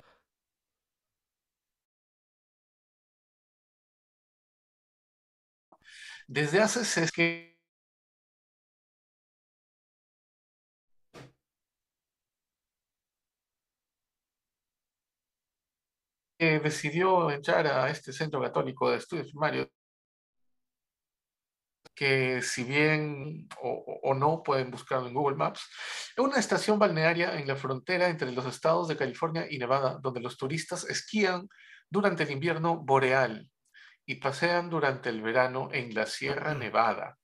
Desde 6.27 6.61
hace 6.61 6.85
seis 6.85 7.11
que 7.11 7.59
decidió 16.39 17.31
entrar 17.31 17.67
a 17.67 17.91
este 17.91 18.13
centro 18.13 18.41
católico 18.41 18.91
de 18.91 18.99
estudios 18.99 19.29
primarios 19.29 19.69
que 21.99 22.43
si 22.43 22.63
bien 22.63 23.49
o, 23.61 24.15
no 24.15 24.45
pueden 24.45 24.71
buscarlo 24.71 25.09
en 25.09 25.15
Google 25.15 25.37
Maps, 25.37 25.69
es 26.17 26.25
una 26.25 26.39
estación 26.39 26.79
balnearia 26.79 27.37
en 27.41 27.49
la 27.49 27.57
frontera 27.57 28.09
entre 28.09 28.31
los 28.31 28.47
estados 28.47 28.87
de 28.87 28.97
California 28.97 29.49
y 29.51 29.59
Nevada, 29.59 29.99
donde 30.01 30.21
los 30.21 30.37
turistas 30.37 30.85
esquían 30.85 31.49
durante 31.91 32.23
el 32.23 32.31
invierno 32.31 32.77
boreal 32.77 33.51
y 34.07 34.15
pasean 34.15 34.71
durante 34.71 35.09
el 35.09 35.23
verano 35.23 35.71
en 35.73 35.93
la 35.93 36.07
Sierra 36.07 36.55
Nevada. 36.55 37.19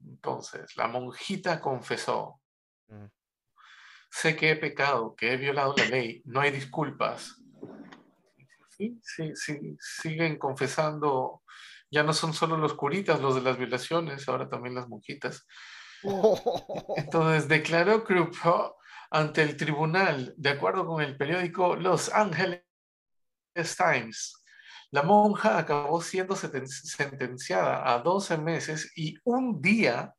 Entonces, 0.00 0.76
la 0.76 0.86
monjita 0.86 1.62
confesó, 1.62 2.42
mm. 2.88 3.06
sé 4.10 4.36
que 4.36 4.50
he 4.50 4.56
pecado, 4.56 5.14
que 5.16 5.32
he 5.32 5.38
violado 5.38 5.74
la 5.78 5.86
ley, 5.86 6.20
no 6.26 6.40
hay 6.40 6.50
disculpas. 6.50 7.40
Sí, 8.68 9.00
sí, 9.02 9.34
sí, 9.34 9.76
siguen 9.80 10.36
confesando 10.36 11.43
ya 11.94 12.02
no 12.02 12.12
son 12.12 12.34
solo 12.34 12.56
los 12.56 12.74
curitas 12.74 13.20
los 13.20 13.36
de 13.36 13.40
las 13.40 13.56
violaciones, 13.56 14.28
ahora 14.28 14.48
también 14.48 14.74
las 14.74 14.88
monjitas. 14.88 15.46
Entonces 16.96 17.48
declaró 17.48 18.02
Krupp 18.02 18.34
ante 19.10 19.42
el 19.42 19.56
tribunal, 19.56 20.34
de 20.36 20.50
acuerdo 20.50 20.84
con 20.86 21.00
el 21.00 21.16
periódico 21.16 21.76
Los 21.76 22.12
Angeles 22.12 22.64
Times. 23.76 24.42
La 24.90 25.04
monja 25.04 25.56
acabó 25.56 26.02
siendo 26.02 26.34
sentenciada 26.34 27.92
a 27.92 28.00
12 28.00 28.38
meses 28.38 28.92
y 28.96 29.16
un 29.22 29.60
día 29.62 30.12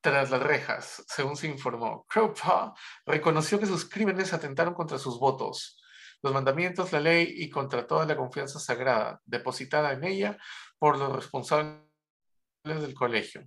tras 0.00 0.30
las 0.30 0.42
rejas, 0.42 1.04
según 1.08 1.36
se 1.36 1.48
informó. 1.48 2.06
Krupp 2.08 2.38
reconoció 3.04 3.58
que 3.58 3.66
sus 3.66 3.88
crímenes 3.88 4.32
atentaron 4.32 4.74
contra 4.74 4.98
sus 4.98 5.18
votos 5.18 5.81
los 6.22 6.32
mandamientos, 6.32 6.92
la 6.92 7.00
ley 7.00 7.34
y 7.36 7.50
contra 7.50 7.86
toda 7.86 8.06
la 8.06 8.16
confianza 8.16 8.58
sagrada 8.60 9.20
depositada 9.24 9.92
en 9.92 10.04
ella 10.04 10.38
por 10.78 10.96
los 10.98 11.14
responsables 11.14 11.82
del 12.64 12.94
colegio. 12.94 13.44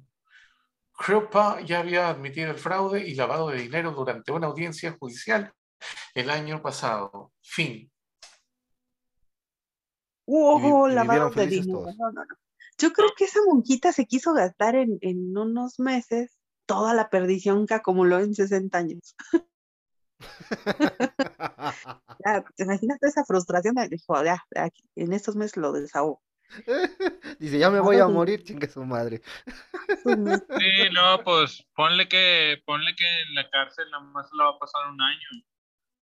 Krupa 0.91 1.61
ya 1.61 1.79
había 1.79 2.09
admitido 2.09 2.51
el 2.51 2.57
fraude 2.57 3.07
y 3.07 3.15
lavado 3.15 3.49
de 3.49 3.61
dinero 3.61 3.91
durante 3.91 4.31
una 4.31 4.47
audiencia 4.47 4.95
judicial 4.97 5.53
el 6.13 6.29
año 6.29 6.61
pasado. 6.61 7.31
Fin. 7.41 7.91
¡Wow! 10.27 10.87
Lavado 10.87 11.29
de 11.29 11.47
dinero. 11.47 11.85
Yo 12.77 12.91
creo 12.91 13.09
que 13.15 13.25
esa 13.25 13.39
monjita 13.45 13.93
se 13.93 14.05
quiso 14.05 14.33
gastar 14.33 14.75
en, 14.75 14.97
en 15.01 15.37
unos 15.37 15.79
meses 15.79 16.37
toda 16.65 16.93
la 16.93 17.09
perdición 17.09 17.67
que 17.67 17.75
acumuló 17.75 18.19
en 18.19 18.33
60 18.33 18.77
años. 18.77 19.15
¿te 22.55 22.63
imaginas 22.63 22.97
esa 23.01 23.25
frustración? 23.25 23.75
De, 23.75 23.89
dijo, 23.89 24.23
ya, 24.23 24.43
en 24.95 25.13
estos 25.13 25.35
meses 25.35 25.57
lo 25.57 25.71
desahogo. 25.71 26.21
Dice, 27.39 27.57
ya 27.57 27.69
me 27.69 27.79
voy 27.79 27.97
a 27.97 28.07
morir, 28.07 28.43
chingue 28.43 28.67
su 28.67 28.83
madre. 28.85 29.21
Sí, 30.05 30.89
no, 30.93 31.23
pues 31.23 31.65
ponle 31.75 32.07
que, 32.07 32.61
ponle 32.65 32.95
que 32.95 33.21
en 33.21 33.35
la 33.35 33.49
cárcel 33.49 33.89
nada 33.91 34.03
más 34.03 34.29
se 34.29 34.35
la 34.35 34.45
va 34.45 34.49
a 34.51 34.59
pasar 34.59 34.89
un 34.89 35.01
año, 35.01 35.27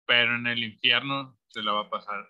pero 0.05 0.35
en 0.35 0.47
el 0.47 0.63
infierno 0.63 1.37
se 1.47 1.61
la 1.61 1.73
va 1.73 1.81
a 1.81 1.89
pasar 1.89 2.27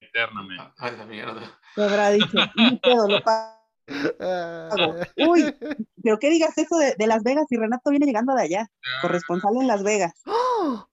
eternamente. 0.00 0.72
A 0.76 0.90
la 0.90 1.06
mierda. 1.06 1.60
Te 1.74 1.84
habrá 1.84 2.10
dicho, 2.10 2.36
lo 3.08 3.22
Uy, 3.88 5.54
pero 6.02 6.18
que 6.18 6.30
digas 6.30 6.56
eso 6.56 6.76
de, 6.76 7.06
Las 7.06 7.22
Vegas 7.22 7.46
y 7.50 7.56
Renato 7.56 7.90
viene 7.90 8.06
llegando 8.06 8.34
de 8.34 8.42
allá, 8.42 8.70
corresponsal 9.00 9.56
en 9.60 9.66
Las 9.66 9.82
Vegas. 9.82 10.12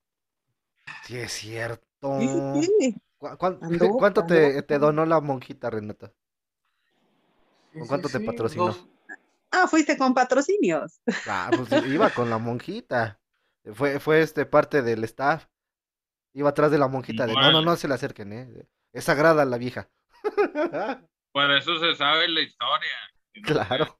Sí, 1.05 1.17
es 1.17 1.31
cierto. 1.31 2.19
¿Cuánto, 3.17 4.25
te, 4.27 4.77
donó 4.77 5.07
la 5.07 5.19
monjita, 5.21 5.71
Renata? 5.71 6.13
¿Con 7.73 7.87
cuánto 7.87 8.09
te 8.09 8.19
patrocinó? 8.19 8.75
Ah, 9.49 9.67
fuiste 9.67 9.97
con 9.97 10.13
patrocinios. 10.13 11.01
Ah, 11.25 11.49
pues 11.49 11.83
iba 11.87 12.11
con 12.11 12.29
la 12.29 12.37
monjita. 12.37 13.19
Fue, 13.73 13.99
fue 13.99 14.21
este 14.21 14.45
parte 14.45 14.83
del 14.83 15.03
staff. 15.05 15.47
Iba 16.33 16.49
atrás 16.49 16.69
de 16.69 16.77
la 16.77 16.87
monjita 16.87 17.25
de 17.25 17.33
no, 17.33 17.51
no, 17.51 17.61
no 17.63 17.75
se 17.75 17.87
le 17.87 17.95
acerquen, 17.95 18.33
eh. 18.33 18.67
Es 18.93 19.05
sagrada 19.05 19.45
la 19.45 19.57
vieja. 19.57 19.89
Por 21.31 21.51
eso 21.51 21.77
se 21.79 21.95
sabe 21.95 22.27
la 22.27 22.41
historia. 22.41 22.95
Claro. 23.43 23.99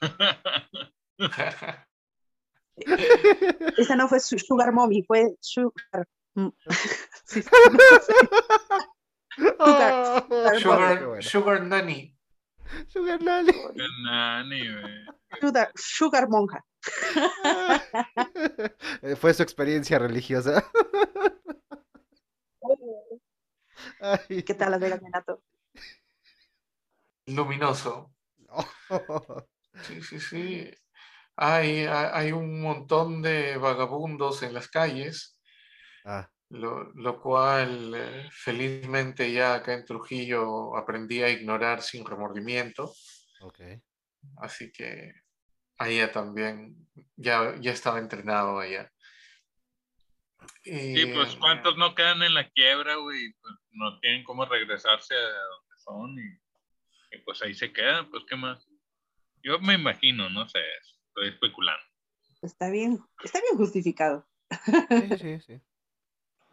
Esa 3.78 3.96
no 3.96 4.08
fue 4.08 4.20
Sugar 4.20 4.72
Mommy, 4.72 5.02
fue 5.04 5.34
Sugar. 5.40 6.06
Sugar, 9.36 10.60
sugar, 10.60 11.22
sugar 11.22 11.62
Nanny. 11.62 12.16
Sugar 12.88 13.22
Nanny. 13.22 13.52
Sugar 13.52 13.88
Nanny, 14.04 14.62
Sugar, 15.40 15.72
sugar 15.74 16.28
Monja. 16.28 16.64
Fue 19.16 19.34
su 19.34 19.42
experiencia 19.42 19.98
religiosa. 19.98 20.64
¿Qué 24.28 24.54
tal 24.54 24.70
la 24.70 24.78
Vega 24.78 24.96
Renato? 24.96 25.42
Luminoso. 27.26 28.12
Sí, 29.82 30.00
sí, 30.02 30.20
sí. 30.20 30.70
Hay, 31.34 31.84
hay 31.86 32.30
un 32.30 32.60
montón 32.60 33.22
de 33.22 33.56
vagabundos 33.56 34.44
en 34.44 34.54
las 34.54 34.68
calles, 34.68 35.36
ah. 36.04 36.30
lo, 36.50 37.20
cual 37.20 37.92
eh, 37.92 38.28
felizmente 38.30 39.32
ya 39.32 39.54
acá 39.54 39.74
en 39.74 39.84
Trujillo 39.84 40.76
aprendí 40.76 41.24
a 41.24 41.28
ignorar 41.28 41.82
sin 41.82 42.06
remordimiento. 42.06 42.94
Okay. 43.40 43.82
Así 44.36 44.70
que 44.70 45.12
allá 45.78 46.12
también, 46.12 46.88
ya, 47.16 47.56
ya 47.60 47.72
estaba 47.72 47.98
entrenado 47.98 48.60
allá. 48.60 48.88
sí, 50.62 51.04
pues 51.12 51.34
cuántos 51.34 51.76
no 51.76 51.96
quedan 51.96 52.22
en 52.22 52.34
la 52.34 52.48
quiebra, 52.48 52.94
güey, 52.94 53.32
pues 53.42 53.54
no 53.72 53.98
tienen 53.98 54.22
cómo 54.22 54.44
regresarse 54.44 55.14
a 55.16 55.18
donde 55.18 55.76
son 55.78 56.16
y 56.16 56.43
pues 57.24 57.42
ahí 57.42 57.54
se 57.54 57.72
queda, 57.72 58.08
pues 58.10 58.24
qué 58.28 58.36
más. 58.36 58.66
Yo 59.42 59.58
me 59.60 59.74
imagino, 59.74 60.30
no 60.30 60.48
sé, 60.48 60.60
estoy 61.08 61.28
especulando. 61.28 61.84
Está 62.42 62.70
bien, 62.70 63.02
está 63.22 63.40
bien 63.40 63.56
justificado. 63.56 64.26
Sí, 64.88 65.18
sí, 65.18 65.40
sí. 65.40 65.60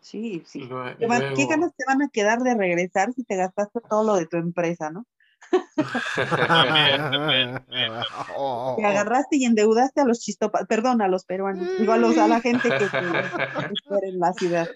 Sí, 0.02 0.44
sí. 0.46 0.70
¿Qué 0.98 1.46
ganas 1.46 1.76
te 1.76 1.86
van 1.86 2.02
a 2.02 2.10
quedar 2.10 2.40
de 2.40 2.56
regresar 2.56 3.14
si 3.14 3.24
te 3.24 3.36
gastaste 3.36 3.80
todo 3.88 4.04
lo 4.04 4.16
de 4.16 4.26
tu 4.26 4.38
empresa, 4.38 4.90
no? 4.90 5.06
te 8.78 8.86
agarraste 8.86 9.38
y 9.38 9.46
endeudaste 9.46 10.02
a 10.02 10.06
los 10.06 10.20
chistopas, 10.20 10.66
perdón, 10.68 11.02
a 11.02 11.08
los 11.08 11.26
peruanos, 11.26 11.68
digo 11.78 11.94
a, 11.94 11.98
los, 11.98 12.18
a 12.18 12.28
la 12.28 12.42
gente 12.42 12.70
que, 12.70 12.78
que 12.78 12.80
en 14.08 14.20
la 14.20 14.34
ciudad. 14.34 14.70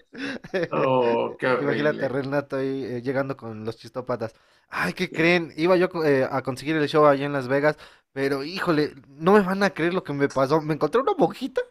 Oh, 0.72 1.36
Imagínate 1.40 2.08
Renato 2.08 2.56
ahí 2.56 2.84
eh, 2.84 3.02
llegando 3.02 3.36
con 3.36 3.64
los 3.64 3.76
chistopatas. 3.76 4.34
Ay, 4.68 4.92
¿qué 4.92 5.10
creen? 5.10 5.52
Iba 5.56 5.76
yo 5.76 5.88
eh, 6.04 6.28
a 6.30 6.42
conseguir 6.42 6.76
el 6.76 6.88
show 6.88 7.06
allá 7.06 7.24
en 7.24 7.32
Las 7.32 7.48
Vegas, 7.48 7.78
pero 8.12 8.44
híjole, 8.44 8.92
no 9.08 9.32
me 9.32 9.40
van 9.40 9.62
a 9.62 9.70
creer 9.70 9.94
lo 9.94 10.04
que 10.04 10.12
me 10.12 10.28
pasó. 10.28 10.60
Me 10.60 10.74
encontré 10.74 11.00
una 11.00 11.14
monjita. 11.16 11.62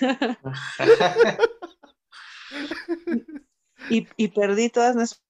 y, 3.90 4.06
y 4.16 4.28
perdí 4.28 4.70
todas 4.70 4.94
nuestras 4.94 5.22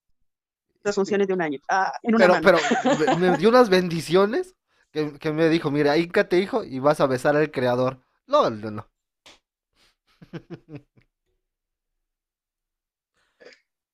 funciones 0.95 1.28
de 1.28 1.35
un 1.35 1.43
año. 1.43 1.59
Ah, 1.68 1.93
pero, 2.03 2.35
pero 2.43 2.59
me 3.18 3.37
dio 3.39 3.49
unas 3.49 3.68
bendiciones 3.68 4.55
Que, 4.91 5.33
me 5.33 5.49
dijo, 5.49 5.70
mira, 5.70 5.95
te 6.28 6.39
hijo, 6.39 6.64
y 6.64 6.78
vas 6.78 7.01
a 7.01 7.07
besar 7.07 7.37
al 7.37 7.51
creador. 7.51 8.01
No, 8.26 8.51
no, 8.51 8.70
no. 8.70 8.89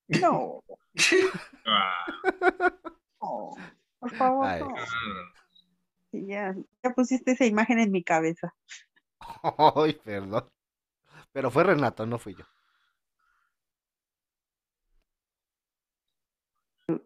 No. 0.07 0.63
Ah. 1.71 2.05
por 3.99 4.11
favor. 4.15 4.73
Ya, 6.11 6.55
ya 6.83 6.89
pusiste 6.95 7.33
esa 7.33 7.45
imagen 7.45 7.77
en 7.77 7.91
mi 7.91 8.03
cabeza. 8.03 8.55
Ay, 9.75 9.93
perdón. 10.03 10.49
Pero 11.31 11.51
fue 11.51 11.63
Renato, 11.63 12.05
no 12.05 12.17
fui 12.17 12.33
yo. 12.33 12.45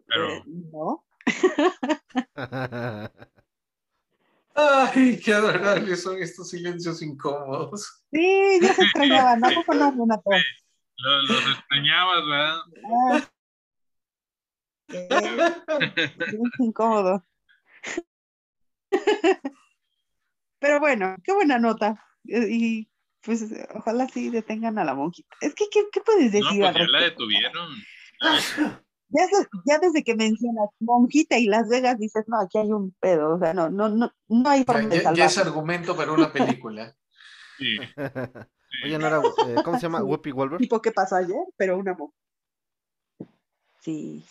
Pero... 0.06 0.32
Eh, 0.32 0.42
no. 0.46 1.04
Ay, 4.56 5.18
qué 5.18 5.34
adorables 5.34 6.02
son 6.02 6.22
estos 6.22 6.50
silencios 6.50 7.02
incómodos. 7.02 8.04
Sí, 8.12 8.60
ya 8.62 8.72
se 8.72 8.82
extrañaban, 8.82 9.40
no 9.40 9.50
no, 9.50 9.64
Renato. 9.90 10.30
Los, 10.96 11.28
los 11.28 11.56
extrañabas, 11.56 12.24
¿verdad? 12.26 12.56
Ah. 12.84 13.28
Es 15.96 16.60
incómodo. 16.60 17.24
Pero 20.60 20.80
bueno, 20.80 21.16
qué 21.24 21.32
buena 21.32 21.58
nota. 21.58 22.00
Y 22.24 22.88
pues 23.22 23.44
ojalá 23.74 24.08
sí 24.08 24.30
detengan 24.30 24.78
a 24.78 24.84
la 24.84 24.94
monjita. 24.94 25.36
Es 25.40 25.54
que, 25.54 25.64
¿qué, 25.70 25.84
qué 25.92 26.00
puedes 26.00 26.32
decir? 26.32 26.58
No, 26.58 26.72
pues 26.72 26.74
ya 26.74 26.90
la 26.90 27.02
detuvieron. 27.02 27.70
Ya, 29.64 29.78
desde 29.78 30.02
que 30.02 30.16
mencionas 30.16 30.70
monjita 30.80 31.38
y 31.38 31.46
Las 31.46 31.68
Vegas 31.68 31.98
dices, 31.98 32.24
no, 32.26 32.40
aquí 32.40 32.58
hay 32.58 32.72
un 32.72 32.92
pedo, 32.98 33.36
o 33.36 33.38
sea, 33.38 33.54
no, 33.54 33.70
no, 33.70 33.88
no, 33.88 34.12
no 34.28 34.50
hay 34.50 34.64
forma 34.64 34.88
ya, 34.88 35.10
de 35.10 35.16
Ya 35.16 35.26
es 35.26 35.38
argumento 35.38 35.96
para 35.96 36.12
una 36.12 36.32
película. 36.32 36.96
sí. 37.58 37.78
Oye, 38.84 38.98
no 38.98 39.06
era, 39.06 39.22
eh, 39.46 39.62
¿cómo 39.64 39.78
se 39.78 39.82
llama? 39.82 40.02
Whoopi 40.02 40.32
Wolver. 40.32 40.58
Tipo 40.58 40.82
¿qué 40.82 40.90
pasó 40.90 41.14
ayer, 41.14 41.44
pero 41.56 41.78
una 41.78 41.94
monjita. 41.94 42.18
Sí. 43.80 44.24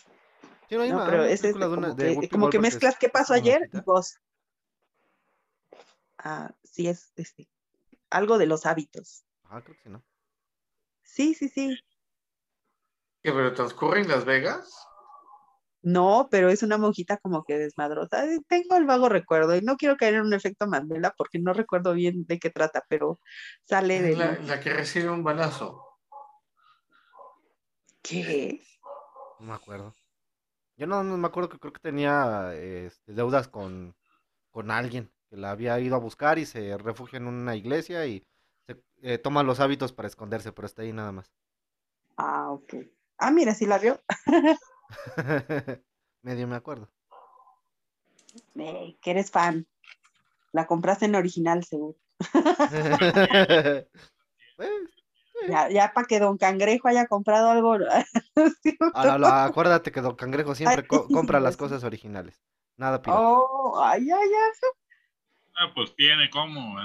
Sí, 0.68 0.74
no, 0.76 0.82
hay 0.82 0.90
no, 0.90 1.04
pero 1.06 1.24
es 1.24 1.40
como, 1.40 1.96
que, 1.96 2.28
como 2.28 2.50
que 2.50 2.58
mezclas 2.58 2.98
qué 2.98 3.08
pasó 3.08 3.34
ayer 3.34 3.70
y 3.72 3.80
vos. 3.80 4.18
Ah, 6.18 6.54
sí, 6.62 6.88
es 6.88 7.12
este, 7.16 7.48
algo 8.10 8.36
de 8.36 8.46
los 8.46 8.66
hábitos. 8.66 9.24
Ah, 9.44 9.62
creo 9.62 9.76
que 9.76 9.82
sí, 9.82 9.88
¿no? 9.88 10.02
Sí, 11.02 11.34
sí, 11.34 11.48
sí. 11.48 11.78
¿Qué, 13.24 13.32
pero 13.32 13.54
transcurre 13.54 14.02
en 14.02 14.08
Las 14.08 14.26
Vegas? 14.26 14.70
No, 15.80 16.28
pero 16.30 16.50
es 16.50 16.62
una 16.62 16.76
monjita 16.76 17.16
como 17.16 17.42
que 17.42 17.56
desmadrosa. 17.58 18.26
Tengo 18.48 18.76
el 18.76 18.84
vago 18.84 19.08
recuerdo 19.08 19.56
y 19.56 19.62
no 19.62 19.76
quiero 19.76 19.96
caer 19.96 20.16
en 20.16 20.26
un 20.26 20.34
efecto 20.34 20.66
Mandela 20.66 21.14
porque 21.16 21.38
no 21.38 21.54
recuerdo 21.54 21.94
bien 21.94 22.26
de 22.26 22.38
qué 22.38 22.50
trata, 22.50 22.84
pero 22.86 23.18
sale 23.62 24.02
de... 24.02 24.14
La, 24.14 24.38
la 24.40 24.60
que 24.60 24.74
recibe 24.74 25.08
un 25.08 25.24
balazo. 25.24 25.98
¿Qué? 28.02 28.60
No 29.40 29.46
me 29.46 29.54
acuerdo. 29.54 29.94
Yo 30.76 30.86
no, 30.86 31.02
me 31.02 31.26
acuerdo 31.26 31.48
que 31.48 31.58
creo 31.58 31.72
que 31.72 31.80
tenía 31.80 32.52
este, 32.54 33.14
deudas 33.14 33.48
con, 33.48 33.96
con 34.50 34.70
alguien 34.70 35.10
que 35.30 35.38
la 35.38 35.50
había 35.50 35.80
ido 35.80 35.96
a 35.96 36.00
buscar 36.00 36.38
y 36.38 36.44
se 36.44 36.76
refugia 36.76 37.16
en 37.16 37.26
una 37.26 37.56
iglesia 37.56 38.06
y 38.06 38.22
se, 38.66 38.82
eh, 39.00 39.16
toma 39.16 39.42
los 39.42 39.60
hábitos 39.60 39.94
para 39.94 40.08
esconderse, 40.08 40.52
pero 40.52 40.66
está 40.66 40.82
ahí 40.82 40.92
nada 40.92 41.12
más. 41.12 41.32
Ah, 42.18 42.50
ok. 42.50 42.74
Ah, 43.24 43.30
mira, 43.30 43.54
sí 43.54 43.64
la 43.64 43.78
vio. 43.78 44.02
Medio 46.22 46.46
me 46.46 46.56
acuerdo. 46.56 46.90
que 48.54 49.10
eres 49.10 49.30
fan. 49.30 49.66
La 50.52 50.66
compraste 50.66 51.06
en 51.06 51.14
original, 51.14 51.64
seguro. 51.64 51.98
Pues, 54.56 54.70
ya, 55.48 55.68
ya 55.68 55.92
para 55.92 56.06
que 56.06 56.20
Don 56.20 56.38
Cangrejo 56.38 56.86
haya 56.86 57.08
comprado 57.08 57.50
algo. 57.50 57.76
acuérdate 58.94 59.90
que 59.90 60.00
Don 60.00 60.14
Cangrejo 60.14 60.54
siempre 60.54 60.86
compra 60.86 61.40
las 61.40 61.56
cosas 61.56 61.82
originales. 61.82 62.40
Nada 62.76 63.02
pirata. 63.02 63.20
Oh, 63.20 63.82
ay, 63.82 64.08
ay, 64.08 64.28
ay. 64.28 64.70
Ah, 65.56 65.72
pues 65.74 65.92
tiene 65.96 66.30
cómo, 66.30 66.76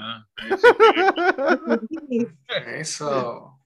Eso. 2.79 3.61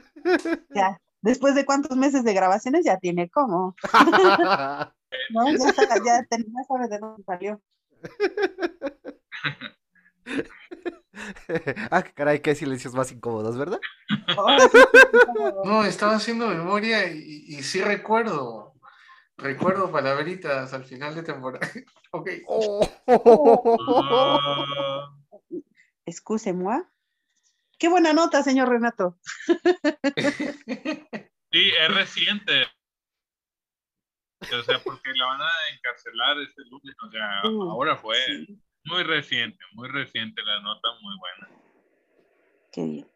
Ya, 0.76 1.00
después 1.24 1.56
de 1.56 1.66
cuántos 1.66 1.98
meses 1.98 2.24
de 2.24 2.34
grabaciones 2.34 2.86
ya 2.86 3.00
tiene 3.00 3.30
cómo. 3.30 3.76
no, 5.32 5.52
ya, 5.52 5.74
ya, 5.74 5.88
ya 6.06 6.24
sabe 6.68 6.88
de 6.90 7.00
dónde 7.00 7.24
salió. 7.24 7.60
ah, 11.92 12.04
caray, 12.04 12.42
qué 12.42 12.56
silencios 12.56 12.94
más 12.94 13.12
incómodos, 13.12 13.58
¿verdad? 13.58 13.80
no, 15.64 15.86
estaba 15.86 16.16
haciendo 16.16 16.48
memoria 16.48 17.12
y, 17.12 17.46
y, 17.48 17.64
sí 17.64 17.82
recuerdo. 17.82 18.74
Recuerdo 19.38 19.92
palabritas 19.92 20.74
al 20.74 20.84
final 20.84 21.16
de 21.16 21.24
temporada. 21.24 21.68
ok. 22.12 22.30
Oh. 22.48 22.88
moi 26.54 26.84
Qué 27.84 27.90
buena 27.90 28.14
nota, 28.14 28.42
señor 28.44 28.70
Renato. 28.70 29.20
sí, 31.52 31.72
es 31.78 31.94
reciente. 31.94 32.66
O 34.58 34.64
sea, 34.64 34.82
porque 34.82 35.10
la 35.14 35.26
van 35.26 35.42
a 35.42 35.50
encarcelar 35.76 36.40
este 36.40 36.62
lunes. 36.70 36.96
O 37.06 37.12
sea, 37.12 37.42
uh, 37.44 37.72
ahora 37.72 37.98
fue. 37.98 38.16
Muy 38.86 39.04
reciente, 39.04 39.60
muy 39.74 39.90
reciente 39.90 40.42
la 40.44 40.62
nota, 40.62 40.88
muy 41.02 41.20
buena. 41.20 41.50
Qué 42.72 42.86
bien. 42.86 43.12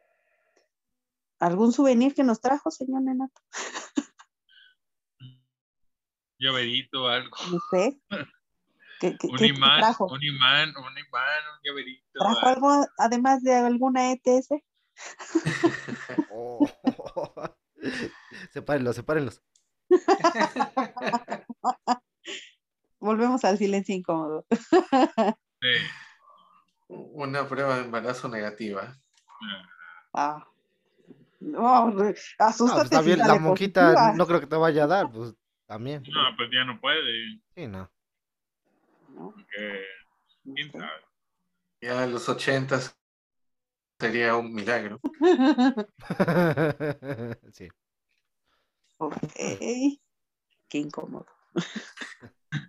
¿Algún 1.39 1.72
souvenir 1.72 2.13
que 2.13 2.26
nos 2.26 2.41
trajo, 2.41 2.70
señor 2.70 3.05
Renato? 3.05 3.41
llaverito, 6.39 7.07
algo. 7.07 7.38
No 7.49 7.59
sé. 7.72 8.01
un, 9.02 9.45
imán, 9.45 9.95
un 10.00 10.24
imán, 10.24 10.70
un 10.70 10.98
imán, 10.98 11.43
un 11.54 11.60
llaverito. 11.64 12.08
¿Trajo 12.14 12.48
algo 12.48 12.86
además 12.98 13.43
de 13.43 13.56
alguna 13.56 14.12
ETS? 14.12 14.50
oh. 16.32 16.68
sepárenlos, 18.52 18.95
sepárenlos. 18.95 19.43
Volvemos 23.00 23.45
al 23.45 23.58
silencio 23.58 23.95
incómodo. 23.95 24.45
Una 26.88 27.48
prueba 27.48 27.78
de 27.78 27.86
embarazo 27.86 28.28
negativa. 28.30 28.95
Ah. 30.14 30.48
No, 31.39 31.93
asústate. 32.39 32.95
No, 32.95 33.04
pues, 33.04 33.18
la 33.18 33.39
monjita 33.39 34.14
no 34.14 34.26
creo 34.26 34.39
que 34.39 34.48
te 34.48 34.56
vaya 34.56 34.86
a 34.86 34.88
dar, 34.88 35.12
pues 35.12 35.36
también. 35.68 36.02
No, 36.12 36.36
pues 36.36 36.50
ya 36.52 36.64
no 36.64 36.80
puede. 36.80 37.39
Sí, 37.56 37.68
no. 37.68 37.91
Porque, 39.18 39.86
¿quién 40.43 40.72
sabe? 40.72 41.01
Ya 41.82 42.03
en 42.03 42.11
los 42.11 42.30
ochentas 42.30 42.95
sería 43.99 44.36
un 44.36 44.53
milagro. 44.53 44.99
sí. 47.51 47.68
Ok. 48.97 49.18
Qué 50.70 50.78
incómodo. 50.78 51.28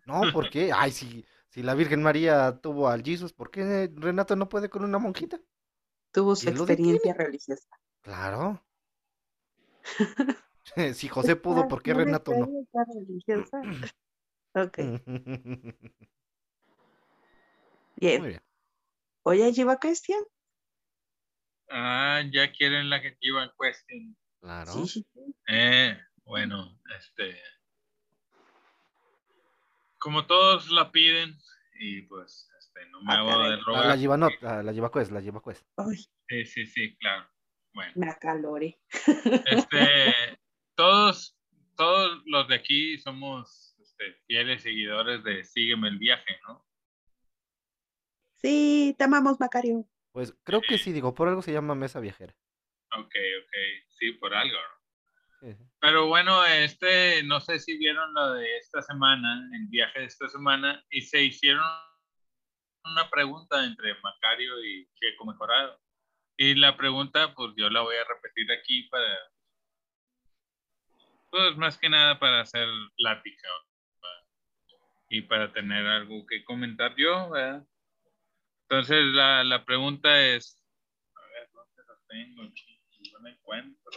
no, 0.06 0.32
¿por 0.32 0.48
qué? 0.50 0.72
Ay, 0.72 0.90
sí. 0.90 1.24
Si 1.48 1.62
la 1.62 1.74
Virgen 1.74 2.02
María 2.02 2.60
tuvo 2.60 2.88
al 2.88 3.02
Jesus, 3.02 3.32
¿por 3.32 3.50
qué 3.50 3.90
Renato 3.94 4.36
no 4.36 4.48
puede 4.48 4.68
con 4.68 4.84
una 4.84 4.98
monjita? 4.98 5.40
Tuvo 6.12 6.36
su 6.36 6.48
experiencia 6.48 7.14
religiosa. 7.14 7.68
Claro. 8.02 8.62
si 10.94 11.08
José 11.08 11.36
pudo, 11.36 11.68
¿por 11.68 11.82
qué 11.82 11.94
Renato 11.94 12.32
no? 12.34 12.48
Religiosa? 12.94 13.62
ok. 14.54 14.78
Bien. 18.00 18.20
Muy 18.20 18.30
bien. 18.30 18.42
Oye, 19.22 19.52
lleva 19.52 19.78
Question. 19.78 20.24
Ah, 21.70 22.22
ya 22.32 22.50
quieren 22.52 22.88
la 22.88 23.02
que 23.02 23.16
lleva 23.20 23.52
Question. 23.60 24.16
Claro. 24.40 24.72
Eh, 25.48 25.98
bueno, 26.24 26.80
este 26.98 27.36
como 29.98 30.26
todos 30.26 30.70
la 30.70 30.90
piden, 30.90 31.36
y 31.80 32.02
pues 32.02 32.48
este, 32.58 32.86
no 32.90 33.02
me 33.02 33.12
ah, 33.12 33.18
hago 33.18 33.42
de 33.50 33.56
rogar. 33.58 33.86
La, 33.86 33.96
lleva 33.96 34.16
no, 34.16 34.28
la, 34.40 34.72
lleva 34.72 34.90
pues, 34.90 35.10
la 35.10 35.20
lleva 35.20 35.40
pues. 35.40 35.64
Sí, 36.28 36.44
sí, 36.44 36.66
sí, 36.66 36.96
claro. 36.96 37.28
Bueno. 37.74 37.92
Me 37.96 38.10
acalore. 38.10 38.80
Este, 39.46 40.14
todos, 40.74 41.36
todos 41.76 42.22
los 42.26 42.48
de 42.48 42.54
aquí 42.54 42.98
somos 42.98 43.76
este, 43.80 44.14
fieles 44.26 44.62
seguidores 44.62 45.22
de 45.24 45.44
Sígueme 45.44 45.88
el 45.88 45.98
viaje, 45.98 46.38
¿no? 46.46 46.66
Sí, 48.40 48.94
te 48.98 49.04
amamos, 49.04 49.38
Macario. 49.40 49.84
Pues 50.12 50.34
creo 50.44 50.60
que 50.60 50.78
sí, 50.78 50.92
digo, 50.92 51.14
por 51.14 51.28
algo 51.28 51.42
se 51.42 51.52
llama 51.52 51.74
mesa 51.74 52.00
viajera. 52.00 52.34
Ok, 52.92 53.14
ok, 53.42 53.54
sí, 53.88 54.12
por 54.12 54.34
algo. 54.34 54.58
Pero 55.80 56.06
bueno, 56.06 56.44
este, 56.44 57.22
no 57.22 57.40
sé 57.40 57.60
si 57.60 57.78
vieron 57.78 58.12
lo 58.14 58.34
de 58.34 58.56
esta 58.56 58.82
semana, 58.82 59.48
el 59.54 59.68
viaje 59.68 60.00
de 60.00 60.06
esta 60.06 60.28
semana, 60.28 60.84
y 60.90 61.02
se 61.02 61.22
hicieron 61.22 61.64
una 62.84 63.08
pregunta 63.08 63.64
entre 63.64 63.94
Macario 64.00 64.64
y 64.64 64.88
Checo 64.94 65.26
Mejorado. 65.26 65.80
Y 66.36 66.54
la 66.54 66.76
pregunta, 66.76 67.34
pues 67.34 67.52
yo 67.56 67.68
la 67.70 67.82
voy 67.82 67.96
a 67.96 68.04
repetir 68.04 68.50
aquí 68.50 68.84
para, 68.88 69.18
pues 71.30 71.56
más 71.56 71.78
que 71.78 71.88
nada 71.88 72.18
para 72.18 72.40
hacer 72.40 72.68
plática 72.96 73.48
y 75.10 75.22
para 75.22 75.52
tener 75.52 75.86
algo 75.86 76.26
que 76.26 76.44
comentar 76.44 76.94
yo, 76.96 77.30
¿verdad? 77.30 77.66
Entonces 78.70 79.02
la, 79.14 79.44
la 79.44 79.64
pregunta 79.64 80.20
es, 80.26 80.62
a 81.14 81.20
ver, 81.32 81.50
¿dónde 81.54 81.82
lo 81.86 81.98
tengo? 82.06 82.42
No 83.12 83.20
me 83.20 83.30
encuentro. 83.30 83.92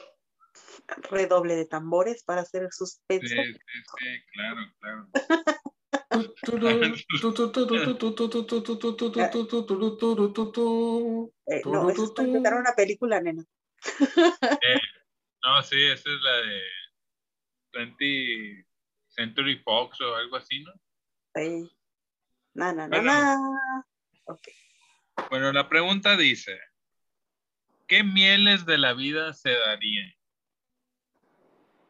Redoble 1.09 1.55
de 1.55 1.65
tambores 1.65 2.23
para 2.23 2.41
hacer 2.41 2.63
el 2.63 2.71
suspenso. 2.71 3.27
Sí, 3.27 3.35
sí, 3.35 3.59
sí, 3.99 4.23
claro, 4.31 4.61
claro. 4.79 5.09
Eh, 11.47 11.61
no, 11.65 11.89
eso 11.89 12.05
es 12.05 12.11
para 12.11 12.27
empezar 12.29 12.53
una 12.53 12.73
película, 12.73 13.21
nena. 13.21 13.43
Eh, 13.83 14.79
no, 15.43 15.61
sí, 15.63 15.83
esa 15.83 16.09
es 16.09 16.21
la 16.21 16.37
de 16.37 16.61
20 17.73 18.67
Century 19.09 19.57
Fox 19.57 19.99
o 19.99 20.15
algo 20.15 20.37
así, 20.37 20.63
¿no? 20.63 20.71
Sí. 21.35 21.69
Bueno. 22.53 22.87
no. 22.87 23.81
Bueno, 25.29 25.51
la 25.51 25.67
pregunta 25.69 26.17
dice, 26.17 26.59
¿qué 27.87 28.03
mieles 28.03 28.65
de 28.65 28.77
la 28.77 28.93
vida 28.93 29.33
se 29.33 29.51
darían? 29.51 30.13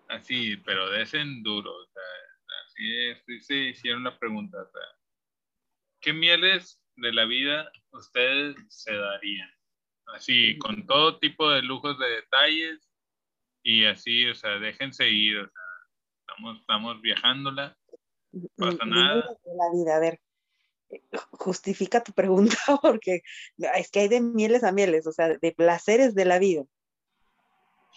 Así, 0.07 0.57
pero 0.57 0.89
de 0.89 1.03
ese 1.03 1.19
en 1.21 1.41
duro. 1.43 1.73
O 1.73 1.85
sea, 1.87 2.03
así 2.65 3.07
es, 3.09 3.45
sí 3.45 3.55
hicieron 3.69 4.03
la 4.03 4.17
pregunta. 4.19 4.61
o 4.61 4.69
sea, 4.71 4.81
¿Qué 6.01 6.13
mieles 6.13 6.81
de 6.95 7.13
la 7.13 7.25
vida 7.25 7.71
ustedes 7.91 8.55
se 8.69 8.93
darían? 8.95 9.49
Así, 10.07 10.57
con 10.57 10.85
todo 10.85 11.19
tipo 11.19 11.49
de 11.49 11.61
lujos 11.61 11.97
de 11.97 12.07
detalles 12.09 12.89
y 13.63 13.85
así, 13.85 14.27
o 14.27 14.35
sea, 14.35 14.59
déjense 14.59 15.07
ir. 15.09 15.37
O 15.39 15.49
sea, 15.49 15.63
estamos, 16.27 16.59
estamos 16.59 17.01
viajándola. 17.01 17.77
pasa 18.57 18.85
Mm, 18.85 18.89
nada. 18.89 19.21
de 19.45 19.55
la 19.55 19.71
vida, 19.73 19.95
a 19.95 19.99
ver. 19.99 20.19
Justifica 21.31 22.03
tu 22.03 22.13
pregunta 22.13 22.55
porque 22.81 23.21
es 23.57 23.91
que 23.91 23.99
hay 24.01 24.07
de 24.07 24.21
mieles 24.21 24.63
a 24.63 24.71
mieles, 24.71 25.07
o 25.07 25.11
sea, 25.11 25.29
de 25.37 25.51
placeres 25.51 26.15
de 26.15 26.25
la 26.25 26.39
vida. 26.39 26.63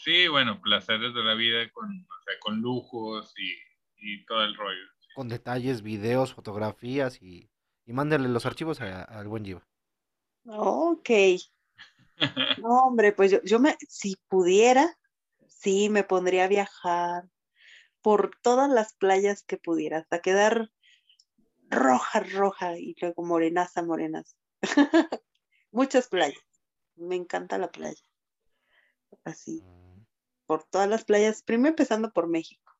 Sí, 0.04 0.28
bueno, 0.28 0.60
placeres 0.60 1.14
de 1.14 1.22
la 1.24 1.34
vida 1.34 1.70
con, 1.72 1.86
o 1.88 2.22
sea, 2.24 2.34
con 2.40 2.60
lujos 2.60 3.32
y, 3.38 3.54
y 3.96 4.24
todo 4.26 4.44
el 4.44 4.54
rollo. 4.56 4.82
Con 5.14 5.28
detalles, 5.28 5.82
videos, 5.82 6.34
fotografías 6.34 7.22
y, 7.22 7.48
y 7.86 7.92
mándale 7.92 8.28
los 8.28 8.44
archivos 8.46 8.80
a- 8.80 9.02
al 9.04 9.28
buen 9.28 9.44
Giva. 9.44 9.66
Ok. 10.46 11.10
No, 12.58 12.86
hombre, 12.86 13.12
pues 13.12 13.30
yo, 13.30 13.42
yo 13.42 13.58
me, 13.58 13.76
si 13.88 14.16
pudiera, 14.28 14.96
sí, 15.48 15.88
me 15.88 16.04
pondría 16.04 16.44
a 16.44 16.48
viajar 16.48 17.24
por 18.02 18.36
todas 18.42 18.70
las 18.70 18.94
playas 18.94 19.42
que 19.42 19.56
pudiera, 19.56 19.98
hasta 19.98 20.20
quedar 20.20 20.70
roja, 21.74 22.20
roja 22.20 22.78
y 22.78 22.94
luego 23.00 23.22
morenaza, 23.24 23.82
morenaza. 23.82 24.36
Muchas 25.70 26.08
playas. 26.08 26.38
Me 26.96 27.16
encanta 27.16 27.58
la 27.58 27.70
playa. 27.70 28.02
Así, 29.24 29.62
Mm. 29.62 30.04
por 30.46 30.64
todas 30.64 30.88
las 30.88 31.04
playas, 31.04 31.42
primero 31.42 31.70
empezando 31.70 32.12
por 32.12 32.28
México 32.28 32.72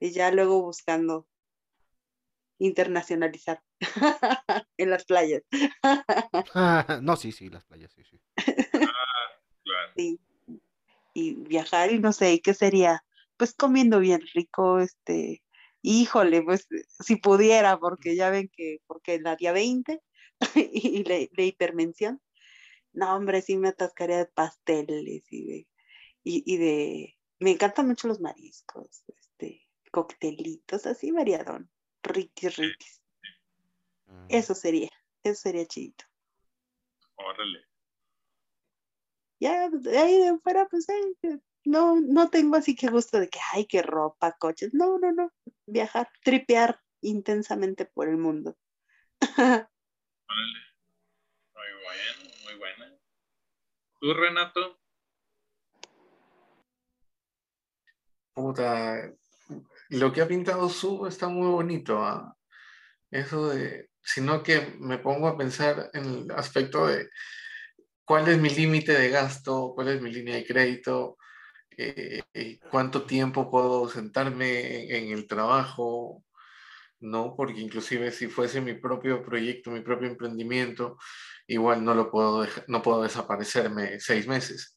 y 0.00 0.10
ya 0.12 0.30
luego 0.30 0.62
buscando 0.62 1.26
internacionalizar 2.58 3.62
en 4.76 4.90
las 4.90 5.04
playas. 5.04 5.42
no, 7.02 7.16
sí, 7.16 7.32
sí, 7.32 7.48
las 7.50 7.64
playas, 7.64 7.92
sí, 7.92 8.04
sí. 8.04 8.20
Claro. 9.64 9.92
Sí. 9.96 10.20
Y 11.14 11.34
viajar 11.34 11.92
y 11.92 11.98
no 11.98 12.12
sé, 12.12 12.34
¿y 12.34 12.40
¿qué 12.40 12.54
sería? 12.54 13.04
Pues 13.36 13.54
comiendo 13.54 14.00
bien 14.00 14.22
rico, 14.34 14.80
este, 14.80 15.42
híjole, 15.82 16.42
pues 16.42 16.66
si 17.00 17.16
pudiera, 17.16 17.78
porque 17.78 18.16
ya 18.16 18.30
ven 18.30 18.50
que, 18.54 18.78
porque 18.86 19.20
la 19.20 19.36
día 19.36 19.52
20 19.52 20.00
y 20.54 21.04
la, 21.04 21.16
la 21.36 21.42
hipermensión, 21.44 22.20
no, 22.92 23.14
hombre, 23.14 23.42
sí 23.42 23.56
me 23.56 23.68
atascaría 23.68 24.18
de 24.18 24.26
pasteles 24.26 25.24
y 25.30 25.46
de, 25.46 25.68
y, 26.24 26.42
y 26.46 26.56
de, 26.56 27.18
me 27.38 27.52
encantan 27.52 27.86
mucho 27.86 28.08
los 28.08 28.20
mariscos, 28.20 29.04
este, 29.06 29.68
coctelitos, 29.90 30.86
así 30.86 31.10
variadón, 31.10 31.70
riquis, 32.02 32.56
riquis. 32.56 33.02
Mm. 34.06 34.26
Eso 34.28 34.54
sería, 34.54 34.90
eso 35.22 35.40
sería 35.40 35.66
chidito. 35.66 36.04
Órale. 37.16 37.60
ya 39.40 39.68
de 39.70 39.98
ahí 39.98 40.18
de 40.18 40.38
fuera, 40.38 40.66
pues 40.68 40.88
eh, 40.88 41.40
no, 41.64 42.00
no 42.00 42.30
tengo 42.30 42.56
así 42.56 42.74
que 42.74 42.88
gusto 42.88 43.20
de 43.20 43.28
que, 43.28 43.38
ay, 43.52 43.66
qué 43.66 43.82
ropa, 43.82 44.36
coches. 44.38 44.72
No, 44.72 44.98
no, 44.98 45.12
no. 45.12 45.30
Viajar, 45.70 46.10
tripear 46.24 46.80
intensamente 47.02 47.84
por 47.84 48.08
el 48.08 48.16
mundo. 48.16 48.56
Órale. 50.28 50.58
Muy 51.54 51.66
bueno, 51.84 52.34
muy 52.44 52.54
buena. 52.54 52.98
¿Tú, 54.00 54.14
Renato? 54.14 54.80
Puta, 58.32 59.12
lo 59.90 60.12
que 60.12 60.22
ha 60.22 60.28
pintado 60.28 60.70
Su 60.70 61.06
está 61.06 61.28
muy 61.28 61.48
bonito, 61.48 62.02
¿ah? 62.02 62.34
Eso 63.10 63.50
de, 63.50 63.90
sino 64.02 64.42
que 64.42 64.74
me 64.78 64.98
pongo 64.98 65.28
a 65.28 65.36
pensar 65.36 65.90
en 65.92 66.04
el 66.04 66.30
aspecto 66.30 66.86
de 66.86 67.10
cuál 68.04 68.28
es 68.28 68.38
mi 68.38 68.48
límite 68.48 68.92
de 68.92 69.10
gasto, 69.10 69.72
cuál 69.74 69.88
es 69.88 70.00
mi 70.00 70.10
línea 70.10 70.36
de 70.36 70.46
crédito, 70.46 71.18
eh, 71.78 72.22
eh, 72.34 72.60
cuánto 72.70 73.06
tiempo 73.06 73.50
puedo 73.50 73.88
sentarme 73.90 74.96
en 74.98 75.12
el 75.12 75.28
trabajo, 75.28 76.24
¿no? 77.00 77.34
Porque 77.36 77.60
inclusive 77.60 78.12
si 78.12 78.28
fuese 78.28 78.60
mi 78.60 78.74
propio 78.74 79.22
proyecto, 79.24 79.70
mi 79.70 79.80
propio 79.82 80.08
emprendimiento, 80.08 80.98
igual 81.48 81.84
no 81.84 81.94
lo 81.94 82.10
puedo 82.10 82.46
no 82.68 82.82
puedo 82.82 83.02
desaparecerme 83.04 84.00
seis 84.00 84.26
meses. 84.28 84.76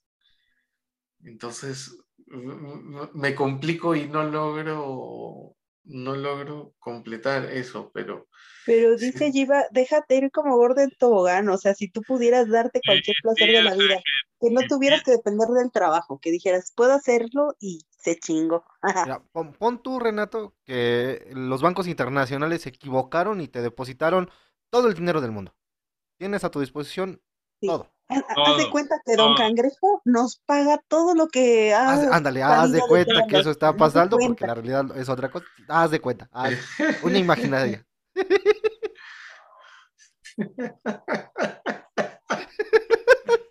Entonces, 1.23 1.95
m- 2.27 2.53
m- 2.53 3.09
me 3.13 3.35
complico 3.35 3.95
y 3.95 4.07
no 4.07 4.23
logro, 4.23 5.55
no 5.83 6.15
logro 6.15 6.73
completar 6.79 7.45
eso, 7.45 7.91
pero 7.93 8.27
Pero 8.65 8.95
dice 8.95 9.31
Giva, 9.31 9.65
déjate 9.71 10.17
ir 10.17 10.31
como 10.31 10.55
gordo 10.55 10.81
en 10.81 10.91
tobogán. 10.91 11.49
O 11.49 11.57
sea, 11.57 11.73
si 11.73 11.89
tú 11.89 12.01
pudieras 12.01 12.47
darte 12.49 12.81
cualquier 12.85 13.17
placer 13.21 13.47
sí, 13.47 13.53
de 13.53 13.63
la 13.63 13.73
vida, 13.75 14.01
que 14.39 14.51
no 14.51 14.61
tuvieras 14.67 14.99
sí. 14.99 15.05
que 15.05 15.11
depender 15.11 15.47
del 15.49 15.71
trabajo, 15.71 16.19
que 16.19 16.31
dijeras, 16.31 16.71
puedo 16.75 16.93
hacerlo 16.93 17.55
y 17.59 17.85
se 17.89 18.17
chingo. 18.19 18.65
Mira, 19.05 19.23
pon, 19.31 19.53
pon 19.53 19.81
tú, 19.81 19.99
Renato, 19.99 20.55
que 20.63 21.27
los 21.31 21.61
bancos 21.61 21.87
internacionales 21.87 22.61
se 22.61 22.69
equivocaron 22.69 23.41
y 23.41 23.47
te 23.47 23.61
depositaron 23.61 24.29
todo 24.69 24.87
el 24.87 24.93
dinero 24.93 25.21
del 25.21 25.31
mundo. 25.31 25.55
Tienes 26.17 26.43
a 26.43 26.51
tu 26.51 26.59
disposición 26.59 27.21
Sí. 27.59 27.67
todo. 27.67 27.91
Haz 28.11 28.23
haz 28.37 28.57
de 28.57 28.69
cuenta 28.69 28.95
que 29.05 29.15
Don 29.15 29.35
todo. 29.35 29.35
Cangrejo 29.37 30.01
nos 30.05 30.37
paga 30.45 30.79
todo 30.87 31.15
lo 31.15 31.27
que 31.27 31.73
ha 31.73 31.93
Haz- 31.93 32.11
ándale, 32.11 32.43
haz 32.43 32.71
de 32.71 32.81
cuenta 32.81 33.25
que 33.27 33.39
eso 33.39 33.51
está 33.51 33.73
pasando 33.75 34.17
porque 34.17 34.27
cuenta. 34.27 34.47
la 34.47 34.53
realidad 34.55 34.97
es 34.97 35.09
otra 35.09 35.29
cosa. 35.31 35.45
Haz 35.67 35.91
de 35.91 35.99
cuenta, 36.01 36.29
haz 36.31 36.53
una 37.03 37.17
imaginaria. 37.17 37.85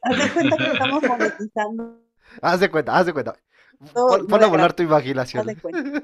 Haz 0.03 0.19
de 0.19 0.31
cuenta 0.33 0.57
que 0.57 0.65
estamos 0.73 1.03
monetizando. 1.03 2.01
Haz 2.43 2.61
de 2.61 2.71
cuenta, 2.71 2.97
haz 2.97 3.07
de 3.07 3.13
cuenta. 3.13 3.35
Pon, 3.95 4.27
no 4.29 4.37
a 4.37 4.47
volar 4.47 4.73
tu 4.75 4.83
imaginación. 4.83 5.41
haz 5.41 5.47
de 5.47 5.57
cuenta. 5.61 6.01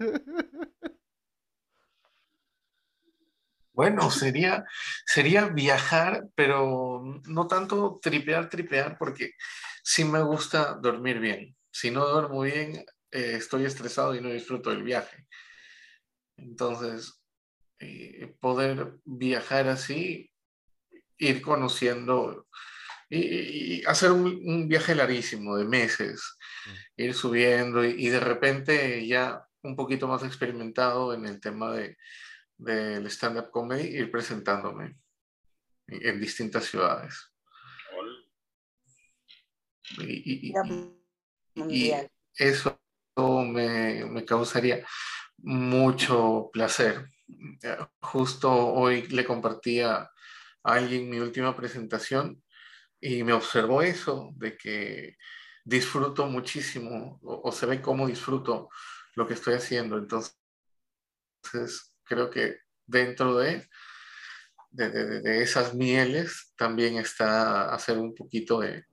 Bueno, 3.77 4.11
sería, 4.11 4.65
sería 5.05 5.49
viajar, 5.49 6.29
pero 6.35 7.21
no 7.27 7.47
tanto 7.47 8.01
tripear, 8.03 8.49
tripear, 8.49 8.97
porque 8.99 9.35
sí 9.85 10.03
me 10.03 10.23
gusta 10.23 10.79
dormir 10.81 11.21
bien. 11.21 11.55
Si 11.71 11.91
no 11.91 12.09
duermo 12.09 12.41
bien, 12.41 12.87
eh, 13.11 13.35
estoy 13.37 13.67
estresado 13.67 14.15
y 14.15 14.23
no 14.23 14.31
disfruto 14.31 14.71
del 14.71 14.83
viaje. 14.83 15.27
Entonces, 16.39 17.23
eh, 17.79 18.35
poder 18.41 18.95
viajar 19.05 19.69
así, 19.69 20.33
ir 21.19 21.43
conociendo 21.43 22.47
y, 23.11 23.85
hacer 23.85 24.11
un, 24.11 24.27
un 24.27 24.69
viaje 24.69 24.95
larguísimo 24.95 25.55
de 25.59 25.67
meses, 25.67 26.37
Mm. 26.67 27.03
ir 27.03 27.15
subiendo 27.15 27.85
y, 27.85 28.07
y 28.07 28.09
de 28.09 28.21
repente 28.21 29.07
ya 29.07 29.47
un 29.63 29.77
poquito 29.77 30.09
más 30.09 30.25
experimentado 30.25 31.15
en 31.15 31.27
el 31.27 31.41
tema 31.41 31.73
de, 31.73 31.97
del 32.57 33.07
stand-up 33.07 33.51
comedy, 33.51 33.89
ir 33.97 34.11
presentándome 34.11 34.97
en, 35.89 36.07
en 36.07 36.21
distintas 36.21 36.65
ciudades. 36.65 37.33
Y, 39.99 40.05
y- 40.35 40.39
Gira 40.41 40.63
y- 40.65 40.71
y 41.55 41.61
mundial. 41.61 42.11
eso 42.35 42.79
me, 43.17 44.05
me 44.05 44.25
causaría 44.25 44.85
mucho 45.39 46.51
placer. 46.53 47.09
Justo 48.01 48.51
hoy 48.53 49.07
le 49.09 49.25
compartía 49.25 50.11
alguien 50.63 51.09
mi 51.09 51.19
última 51.21 51.57
presentación 51.57 52.43
y 53.01 53.23
me 53.23 53.33
observó 53.33 53.83
eso, 53.83 54.31
de 54.37 54.57
que 54.57 55.17
disfruto 55.65 56.27
muchísimo 56.27 57.19
o, 57.23 57.53
se 57.53 57.67
ve 57.67 57.81
cómo 57.81 58.07
disfruto 58.07 58.69
lo 59.15 59.27
que 59.27 59.35
estoy 59.35 59.55
haciendo. 59.55 59.97
Entonces, 59.99 60.37
creo 62.07 62.31
que 62.31 62.61
dentro 62.87 63.37
de, 63.37 63.69
de, 64.71 65.43
esas 65.43 65.75
mieles 65.75 66.55
también 66.57 66.97
está 66.97 67.75
hacer 67.75 67.99
un 67.99 68.15
poquito 68.15 68.61
de, 68.61 68.85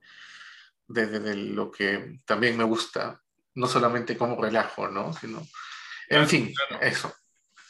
de, 0.88 1.36
lo 1.36 1.70
que 1.70 2.20
también 2.24 2.56
me 2.56 2.64
gusta, 2.64 3.22
no 3.54 3.66
solamente 3.66 4.16
como 4.16 4.40
relajo, 4.40 4.88
¿no? 4.88 5.12
Sino, 5.12 5.46
en 6.08 6.28
fin, 6.28 6.54
eso. 6.80 7.14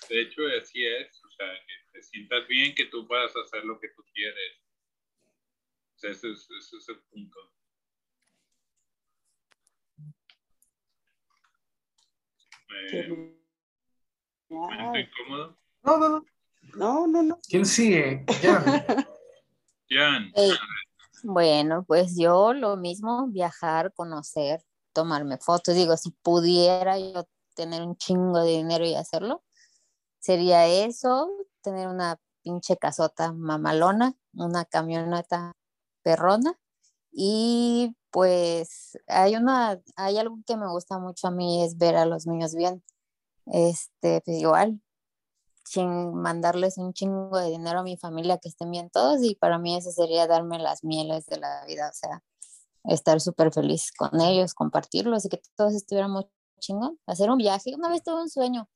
De 0.08 0.22
hecho, 0.22 0.42
así 0.60 0.84
es, 0.84 1.22
o 1.24 1.30
sea, 1.30 1.46
que 1.66 1.92
te 1.92 2.02
sientas 2.02 2.46
bien, 2.48 2.74
que 2.74 2.86
tú 2.86 3.06
puedas 3.06 3.34
hacer 3.36 3.64
lo 3.64 3.78
que 3.78 3.88
tú 3.88 4.04
quieres. 4.12 4.60
ese, 6.02 6.32
es, 6.32 6.48
ese 6.50 6.76
es 6.76 6.88
el 6.88 7.00
punto. 7.10 7.52
Eh, 12.92 13.43
incómodo? 14.48 15.56
No, 15.82 15.98
no, 15.98 16.08
no. 16.08 16.24
No, 16.74 17.06
no, 17.06 17.22
no. 17.22 17.38
¿Quién 17.48 17.66
sigue? 17.66 18.24
Jan. 19.88 20.32
Bueno, 21.22 21.84
pues 21.86 22.16
yo 22.18 22.52
lo 22.52 22.76
mismo, 22.76 23.28
viajar, 23.28 23.92
conocer, 23.94 24.62
tomarme 24.92 25.38
fotos. 25.38 25.74
Digo, 25.74 25.96
si 25.96 26.10
pudiera 26.10 26.98
yo 26.98 27.26
tener 27.54 27.82
un 27.82 27.96
chingo 27.96 28.40
de 28.40 28.52
dinero 28.52 28.84
y 28.84 28.94
hacerlo, 28.94 29.42
sería 30.18 30.66
eso, 30.66 31.30
tener 31.62 31.88
una 31.88 32.18
pinche 32.42 32.76
casota 32.76 33.32
mamalona, 33.32 34.14
una 34.34 34.64
camioneta 34.64 35.52
perrona 36.02 36.58
y 37.10 37.96
pues 38.10 38.98
hay 39.06 39.36
una, 39.36 39.80
hay 39.96 40.18
algo 40.18 40.38
que 40.46 40.56
me 40.56 40.68
gusta 40.68 40.98
mucho 40.98 41.28
a 41.28 41.30
mí 41.30 41.64
es 41.64 41.78
ver 41.78 41.96
a 41.96 42.06
los 42.06 42.26
niños 42.26 42.54
bien. 42.54 42.82
Este, 43.46 44.22
pues 44.24 44.38
igual, 44.38 44.80
sin 45.64 46.14
mandarles 46.14 46.78
un 46.78 46.92
chingo 46.92 47.38
de 47.38 47.50
dinero 47.50 47.80
a 47.80 47.82
mi 47.82 47.96
familia 47.96 48.38
que 48.38 48.48
estén 48.48 48.70
bien 48.70 48.90
todos 48.90 49.22
y 49.22 49.34
para 49.34 49.58
mí 49.58 49.76
eso 49.76 49.90
sería 49.90 50.26
darme 50.26 50.58
las 50.58 50.84
mieles 50.84 51.26
de 51.26 51.38
la 51.38 51.64
vida, 51.66 51.88
o 51.90 51.94
sea, 51.94 52.22
estar 52.84 53.20
súper 53.20 53.52
feliz 53.52 53.92
con 53.92 54.20
ellos, 54.20 54.54
compartirlos 54.54 55.24
y 55.24 55.28
que 55.30 55.42
todos 55.56 55.74
estuviéramos 55.74 56.26
chingón, 56.60 56.98
hacer 57.06 57.30
un 57.30 57.38
viaje. 57.38 57.74
Una 57.74 57.88
vez 57.88 58.02
tuve 58.02 58.22
un 58.22 58.30
sueño 58.30 58.68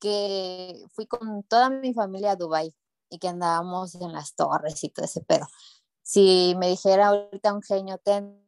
que 0.00 0.84
fui 0.94 1.06
con 1.06 1.42
toda 1.44 1.70
mi 1.70 1.94
familia 1.94 2.32
a 2.32 2.36
Dubai 2.36 2.74
y 3.10 3.18
que 3.18 3.28
andábamos 3.28 3.94
en 3.96 4.12
las 4.12 4.34
torres 4.34 4.82
y 4.84 4.88
todo 4.90 5.04
ese 5.06 5.22
pedo. 5.22 5.46
Si 6.02 6.54
me 6.58 6.68
dijera 6.68 7.08
ahorita 7.08 7.54
un 7.54 7.62
genio, 7.62 7.98
ten 7.98 8.42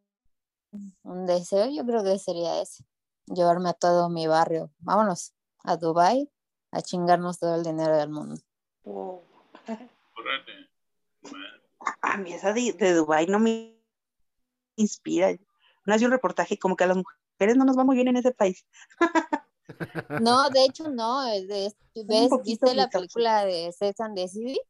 un 1.02 1.26
deseo, 1.26 1.66
yo 1.70 1.84
creo 1.86 2.02
que 2.02 2.18
sería 2.18 2.60
ese, 2.60 2.84
llevarme 3.26 3.70
a 3.70 3.74
todo 3.74 4.08
mi 4.08 4.26
barrio. 4.26 4.72
Vámonos 4.78 5.33
a 5.64 5.76
Dubai 5.76 6.30
a 6.70 6.82
chingarnos 6.82 7.38
todo 7.38 7.54
el 7.54 7.62
dinero 7.62 7.96
del 7.96 8.10
mundo. 8.10 8.36
A 12.00 12.16
mí 12.18 12.32
esa 12.32 12.52
de, 12.52 12.72
de 12.72 12.94
Dubai 12.94 13.26
no 13.26 13.38
me 13.38 13.76
inspira. 14.76 15.36
No 15.84 15.94
hace 15.94 16.04
un 16.04 16.10
reportaje 16.10 16.58
como 16.58 16.76
que 16.76 16.84
a 16.84 16.88
las 16.88 16.96
mujeres 16.96 17.56
no 17.56 17.64
nos 17.64 17.78
va 17.78 17.84
muy 17.84 17.96
bien 17.96 18.08
en 18.08 18.16
ese 18.16 18.32
país. 18.32 18.66
No, 20.20 20.48
de 20.50 20.64
hecho 20.64 20.88
no. 20.88 21.24
¿Ves, 21.48 21.74
¿Viste 22.44 22.74
la 22.74 22.88
película 22.88 23.44
de 23.44 23.72
Sex 23.72 24.00
and 24.00 24.16
the 24.16 24.28
City? 24.28 24.60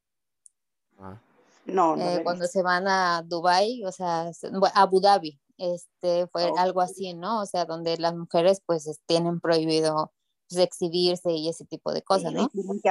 Ah. 0.99 1.21
No, 1.67 1.97
no 1.97 2.03
eh, 2.03 2.21
cuando 2.23 2.47
se 2.47 2.63
van 2.63 2.87
a 2.89 3.23
Dubai, 3.23 3.83
o 3.85 3.93
sea, 3.93 4.29
a 4.29 4.83
Abu 4.83 5.01
Dhabi, 5.01 5.41
este 5.57 6.27
fue 6.27 6.51
algo 6.59 6.83
así, 6.83 7.15
¿no? 7.15 7.41
O 7.41 7.47
sea, 7.47 7.65
donde 7.65 7.97
las 7.97 8.15
mujeres 8.15 8.61
pues 8.67 9.01
tienen 9.07 9.41
prohibido 9.41 10.13
pues, 10.49 10.61
exhibirse 10.61 11.31
y 11.33 11.49
ese 11.49 11.65
tipo 11.65 11.93
de 11.93 12.03
cosas, 12.03 12.33
¿no? 12.33 12.51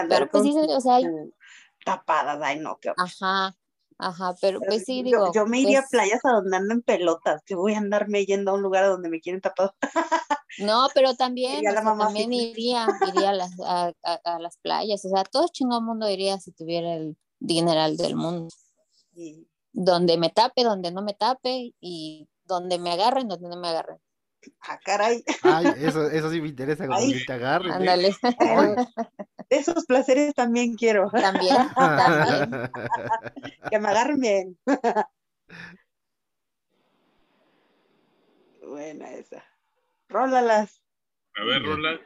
Pero 0.09 0.29
pues 0.29 0.43
sí, 0.43 0.53
o 0.55 0.81
sea, 0.81 0.95
hay... 0.95 1.05
tapadas, 1.85 2.39
ay 2.41 2.59
no, 2.59 2.77
qué 2.79 2.91
Ajá, 2.97 3.55
ajá, 3.97 4.35
pero 4.41 4.59
pues 4.59 4.83
sí, 4.85 5.03
digo. 5.03 5.31
Yo, 5.33 5.45
me 5.45 5.59
iría 5.59 5.79
a 5.79 5.81
pues 5.81 5.91
playas 5.91 6.19
a 6.23 6.31
donde 6.31 6.57
andan 6.57 6.81
pelotas, 6.81 7.41
que 7.45 7.55
voy 7.55 7.73
a 7.73 7.77
andarme 7.77 8.25
yendo 8.25 8.51
a 8.51 8.53
un 8.55 8.61
lugar 8.61 8.85
donde 8.85 9.09
me 9.09 9.19
quieren 9.19 9.41
tapado. 9.41 9.75
No, 10.59 10.87
pero 10.93 11.15
también, 11.15 11.63
también 11.63 12.31
iría, 12.31 12.87
iría 13.07 13.31
a 13.31 13.33
las, 13.33 13.51
a, 13.59 14.39
las 14.39 14.57
playas, 14.57 15.03
o 15.03 15.09
sea, 15.09 15.23
todo 15.23 15.47
chingón 15.47 15.83
mundo 15.83 16.07
iría 16.07 16.39
si 16.39 16.51
tuviera 16.51 16.93
el 16.93 17.17
dineral 17.39 17.97
del 17.97 18.15
mundo. 18.15 18.49
Donde 19.71 20.17
me 20.17 20.29
tape, 20.29 20.63
donde 20.63 20.91
no 20.91 21.01
me 21.01 21.15
tape, 21.15 21.73
y 21.81 22.27
donde 22.45 22.77
me 22.77 22.91
agarren, 22.91 23.27
donde 23.27 23.49
no 23.49 23.57
me 23.57 23.69
agarren. 23.69 23.97
Ah, 24.61 24.79
caray. 24.83 25.23
Ay, 25.43 25.67
eso, 25.77 26.09
eso 26.09 26.31
sí 26.31 26.41
me 26.41 26.49
interesa 26.49 26.87
cuando 26.87 27.15
te 27.25 27.33
agarren. 27.33 27.71
¿eh? 27.71 27.75
Ándale. 27.75 28.15
Esos 29.49 29.85
placeres 29.85 30.33
también 30.33 30.75
quiero. 30.75 31.09
También, 31.11 31.55
también. 31.75 32.71
que 33.69 33.79
me 33.79 33.87
agarren 33.89 34.19
bien. 34.19 34.57
Buena 38.61 39.11
esa. 39.11 39.43
Rólalas. 40.09 40.81
A 41.35 41.43
ver, 41.43 41.63
rola. 41.63 41.99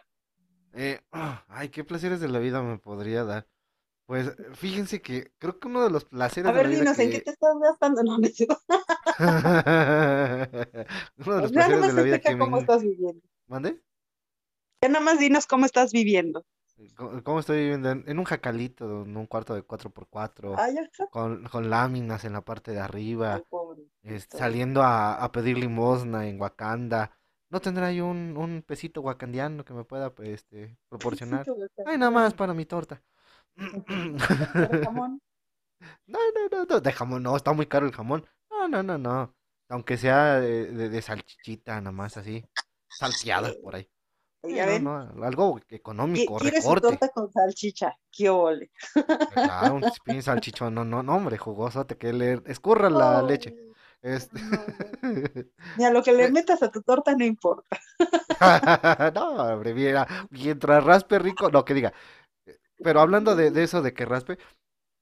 Eh, 0.73 0.99
ay, 1.47 1.69
qué 1.69 1.83
placeres 1.83 2.19
de 2.19 2.29
la 2.29 2.39
vida 2.39 2.61
me 2.61 2.77
podría 2.77 3.23
dar. 3.23 3.47
Pues 4.07 4.33
fíjense 4.53 5.01
que 5.01 5.33
creo 5.37 5.59
que 5.59 5.67
uno 5.67 5.83
de 5.83 5.89
los 5.89 6.05
placeres 6.05 6.49
a 6.49 6.53
ver, 6.53 6.69
de 6.69 6.75
la 6.75 6.79
dinos, 6.79 6.97
¿en 6.97 7.11
qué 7.11 7.19
te 7.19 7.31
estás 7.31 7.53
gastando? 7.61 8.01
No, 8.03 8.17
no, 8.17 8.27
uno 11.25 11.35
de 11.35 11.41
los 11.41 11.51
placeres 11.51 11.81
de 11.81 11.93
la 11.93 12.01
vida 12.01 12.19
que 12.19 12.37
¿Cómo 12.37 12.59
estás 12.59 12.83
viviendo? 12.83 13.21
¿Mande? 13.47 13.83
Ya 14.81 14.87
nada 14.87 15.03
más 15.03 15.19
dinos 15.19 15.45
cómo 15.45 15.65
estás 15.65 15.91
viviendo. 15.91 16.45
¿Cómo, 16.95 17.39
estoy 17.41 17.57
viviendo? 17.57 17.91
En, 17.91 18.17
un 18.17 18.23
jacalito, 18.23 19.03
en 19.03 19.17
un 19.17 19.25
cuarto 19.25 19.55
de 19.55 19.63
4x4, 19.67 20.55
ah, 20.57 20.69
con, 21.09 21.43
con 21.43 21.69
láminas 21.69 22.23
en 22.23 22.31
la 22.31 22.45
parte 22.45 22.71
de 22.71 22.79
arriba, 22.79 23.43
saliendo 24.29 24.83
a, 24.83 25.15
a, 25.15 25.31
pedir 25.33 25.57
limosna 25.57 26.27
en 26.27 26.39
Wakanda. 26.39 27.11
¿No 27.49 27.59
tendrá 27.59 27.87
ahí 27.87 27.99
un, 27.99 28.37
un 28.37 28.61
pesito 28.61 29.01
wakandiano 29.01 29.65
que 29.65 29.73
me 29.73 29.83
pueda 29.83 30.15
pues, 30.15 30.29
este, 30.29 30.77
proporcionar? 30.89 31.45
Ay, 31.85 31.97
nada 31.97 32.11
más 32.11 32.33
para 32.33 32.53
mi 32.53 32.65
torta. 32.65 33.01
Jamón? 33.57 35.21
No, 36.07 36.17
no, 36.51 36.65
no, 36.65 36.79
de 36.79 36.91
jamón 36.91 37.21
no, 37.21 37.37
está 37.37 37.53
muy 37.53 37.67
caro 37.67 37.85
el 37.85 37.91
jamón. 37.91 38.25
No, 38.49 38.67
no, 38.67 38.81
no, 38.81 38.97
no. 38.97 39.35
Aunque 39.69 39.95
sea 39.97 40.39
de, 40.39 40.89
de, 40.89 41.01
salchichita, 41.01 41.79
nada 41.79 41.91
más 41.91 42.17
así, 42.17 42.43
salteada 42.89 43.53
por 43.61 43.75
ahí. 43.75 43.87
no, 44.43 44.79
no, 44.79 45.23
algo 45.23 45.59
económico, 45.69 46.37
¿Quieres 46.37 46.63
recorte. 46.63 46.87
torta 46.87 47.09
con 47.09 47.31
salchicha? 47.31 47.95
¡Qué 48.11 48.29
ole! 48.29 48.71
Claro, 49.33 49.75
un 49.75 49.83
chispín 49.83 50.23
salchichón, 50.23 50.73
no, 50.73 50.83
no, 50.83 51.03
no, 51.03 51.15
hombre, 51.15 51.37
jugosote, 51.37 51.97
que 51.97 52.11
le 52.11 52.41
escurra 52.47 52.89
la 52.89 53.21
leche. 53.21 53.55
Este... 54.01 54.39
Ni 55.77 55.83
a 55.83 55.91
lo 55.91 56.03
que 56.03 56.13
le 56.13 56.25
eh. 56.25 56.31
metas 56.31 56.61
a 56.63 56.71
tu 56.71 56.81
torta 56.81 57.15
no 57.15 57.25
importa. 57.25 57.77
no, 59.13 59.31
hombre, 59.31 59.73
mientras 60.29 60.83
raspe 60.83 61.19
rico, 61.19 61.49
no, 61.49 61.65
que 61.65 61.73
diga, 61.73 61.93
pero 62.83 63.01
hablando 63.01 63.35
de, 63.35 63.63
eso 63.63 63.81
de 63.81 63.93
que 63.93 64.05
raspe, 64.05 64.37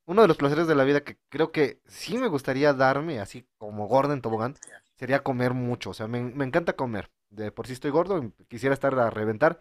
uno 0.05 0.21
de 0.21 0.28
los 0.28 0.38
placeres 0.38 0.67
de 0.67 0.76
la 0.76 0.84
vida 0.84 1.03
que 1.03 1.17
creo 1.30 1.51
que 1.51 1.82
sí 1.88 2.17
me 2.17 2.28
gustaría 2.28 2.73
darme, 2.73 3.19
así 3.19 3.47
como 3.57 3.88
gordo 3.88 4.13
en 4.13 4.21
tobogán, 4.21 4.55
sería 4.95 5.23
comer 5.23 5.53
mucho. 5.53 5.89
O 5.91 5.93
sea, 5.93 6.07
me, 6.07 6.19
encanta 6.19 6.73
comer. 6.73 7.11
De 7.30 7.51
por 7.51 7.67
sí 7.67 7.73
estoy 7.73 7.91
gordo, 7.91 8.32
quisiera 8.47 8.73
estar 8.73 8.97
a 8.97 9.09
reventar. 9.09 9.59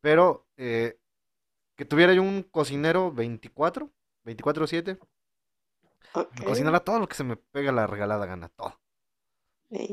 Pero 0.00 0.46
eh, 0.56 0.98
que 1.76 1.84
tuviera 1.84 2.12
yo 2.12 2.22
un 2.22 2.42
cocinero 2.42 3.12
24, 3.12 3.90
24-7. 4.24 4.98
Me 6.14 6.44
cocinara 6.44 6.80
todo 6.80 6.98
lo 6.98 7.08
que 7.08 7.14
se 7.14 7.24
me 7.24 7.36
pega 7.36 7.72
la 7.72 7.86
regalada 7.86 8.26
gana, 8.26 8.48
todo. 8.50 8.80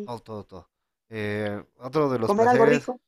Todo, 0.06 0.20
todo, 0.20 0.44
todo. 0.46 0.70
Eh, 1.10 1.64
otro 1.80 2.10
de 2.10 2.20
los 2.20 2.28
¿Comer 2.28 2.48
algo 2.48 2.66
rico? 2.66 3.00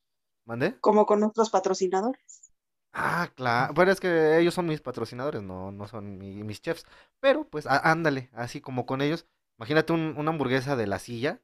¿Mande? 0.46 0.78
Como 0.80 1.06
con 1.06 1.20
nuestros 1.20 1.50
patrocinadores. 1.50 2.53
Ah, 2.94 3.32
claro. 3.36 3.74
Bueno, 3.74 3.92
es 3.92 4.00
que 4.00 4.38
ellos 4.40 4.54
son 4.54 4.68
mis 4.68 4.82
patrocinadores, 4.82 5.42
no, 5.42 5.72
no 5.72 5.88
son 5.88 6.18
mis 6.20 6.62
chefs. 6.62 6.86
Pero, 7.20 7.46
pues, 7.46 7.66
ándale, 7.68 8.30
así 8.34 8.62
como 8.62 8.86
con 8.86 9.02
ellos. 9.02 9.26
Imagínate 9.58 9.94
una 9.94 10.30
hamburguesa 10.30 10.76
de 10.76 10.88
la 10.88 11.00
silla. 11.00 11.42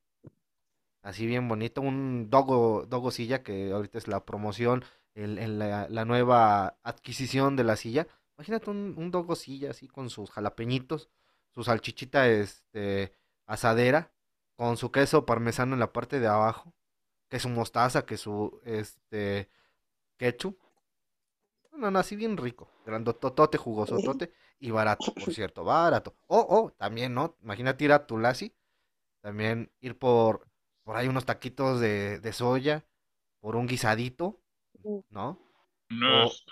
Así 1.01 1.25
bien 1.25 1.47
bonito. 1.47 1.81
Un 1.81 2.29
dogo, 2.29 2.85
dogo 2.87 3.11
silla, 3.11 3.43
que 3.43 3.71
ahorita 3.71 3.97
es 3.97 4.07
la 4.07 4.25
promoción, 4.25 4.83
el, 5.15 5.57
la, 5.59 6.05
nueva 6.05 6.77
adquisición 6.83 7.55
de 7.55 7.63
la 7.63 7.75
silla. 7.75 8.07
Imagínate 8.37 8.69
un, 8.69 8.95
un 8.97 9.11
dogo 9.11 9.35
silla 9.35 9.71
así 9.71 9.87
con 9.87 10.09
sus 10.09 10.29
jalapeñitos, 10.31 11.09
su 11.55 11.63
salchichita 11.63 12.27
este, 12.27 13.13
asadera, 13.47 14.11
con 14.55 14.77
su 14.77 14.91
queso 14.91 15.25
parmesano 15.25 15.73
en 15.73 15.79
la 15.79 15.93
parte 15.93 16.19
de 16.19 16.27
abajo, 16.27 16.73
que 17.29 17.39
su 17.39 17.49
mostaza, 17.49 18.05
que 18.05 18.17
su 18.17 18.61
este 18.65 19.49
ketchup 20.17 20.68
no, 21.79 21.89
no, 21.91 21.99
así 21.99 22.15
bien 22.15 22.37
rico, 22.37 22.69
grandototote, 22.85 23.57
jugosotote. 23.57 24.33
y 24.59 24.71
barato, 24.71 25.13
por 25.13 25.33
cierto, 25.35 25.63
barato. 25.63 26.15
O, 26.27 26.39
o, 26.39 26.71
también, 26.71 27.13
¿no? 27.13 27.37
Imagínate 27.41 27.85
ir 27.85 27.91
a 27.93 28.05
Tulasi, 28.05 28.53
también 29.21 29.71
ir 29.79 29.97
por, 29.97 30.47
por 30.83 30.97
ahí 30.97 31.07
unos 31.07 31.25
taquitos 31.25 31.79
de, 31.79 32.19
de 32.19 32.33
soya, 32.33 32.85
por 33.39 33.55
un 33.55 33.67
guisadito, 33.67 34.41
¿no? 35.09 35.39
Unos, 35.89 36.45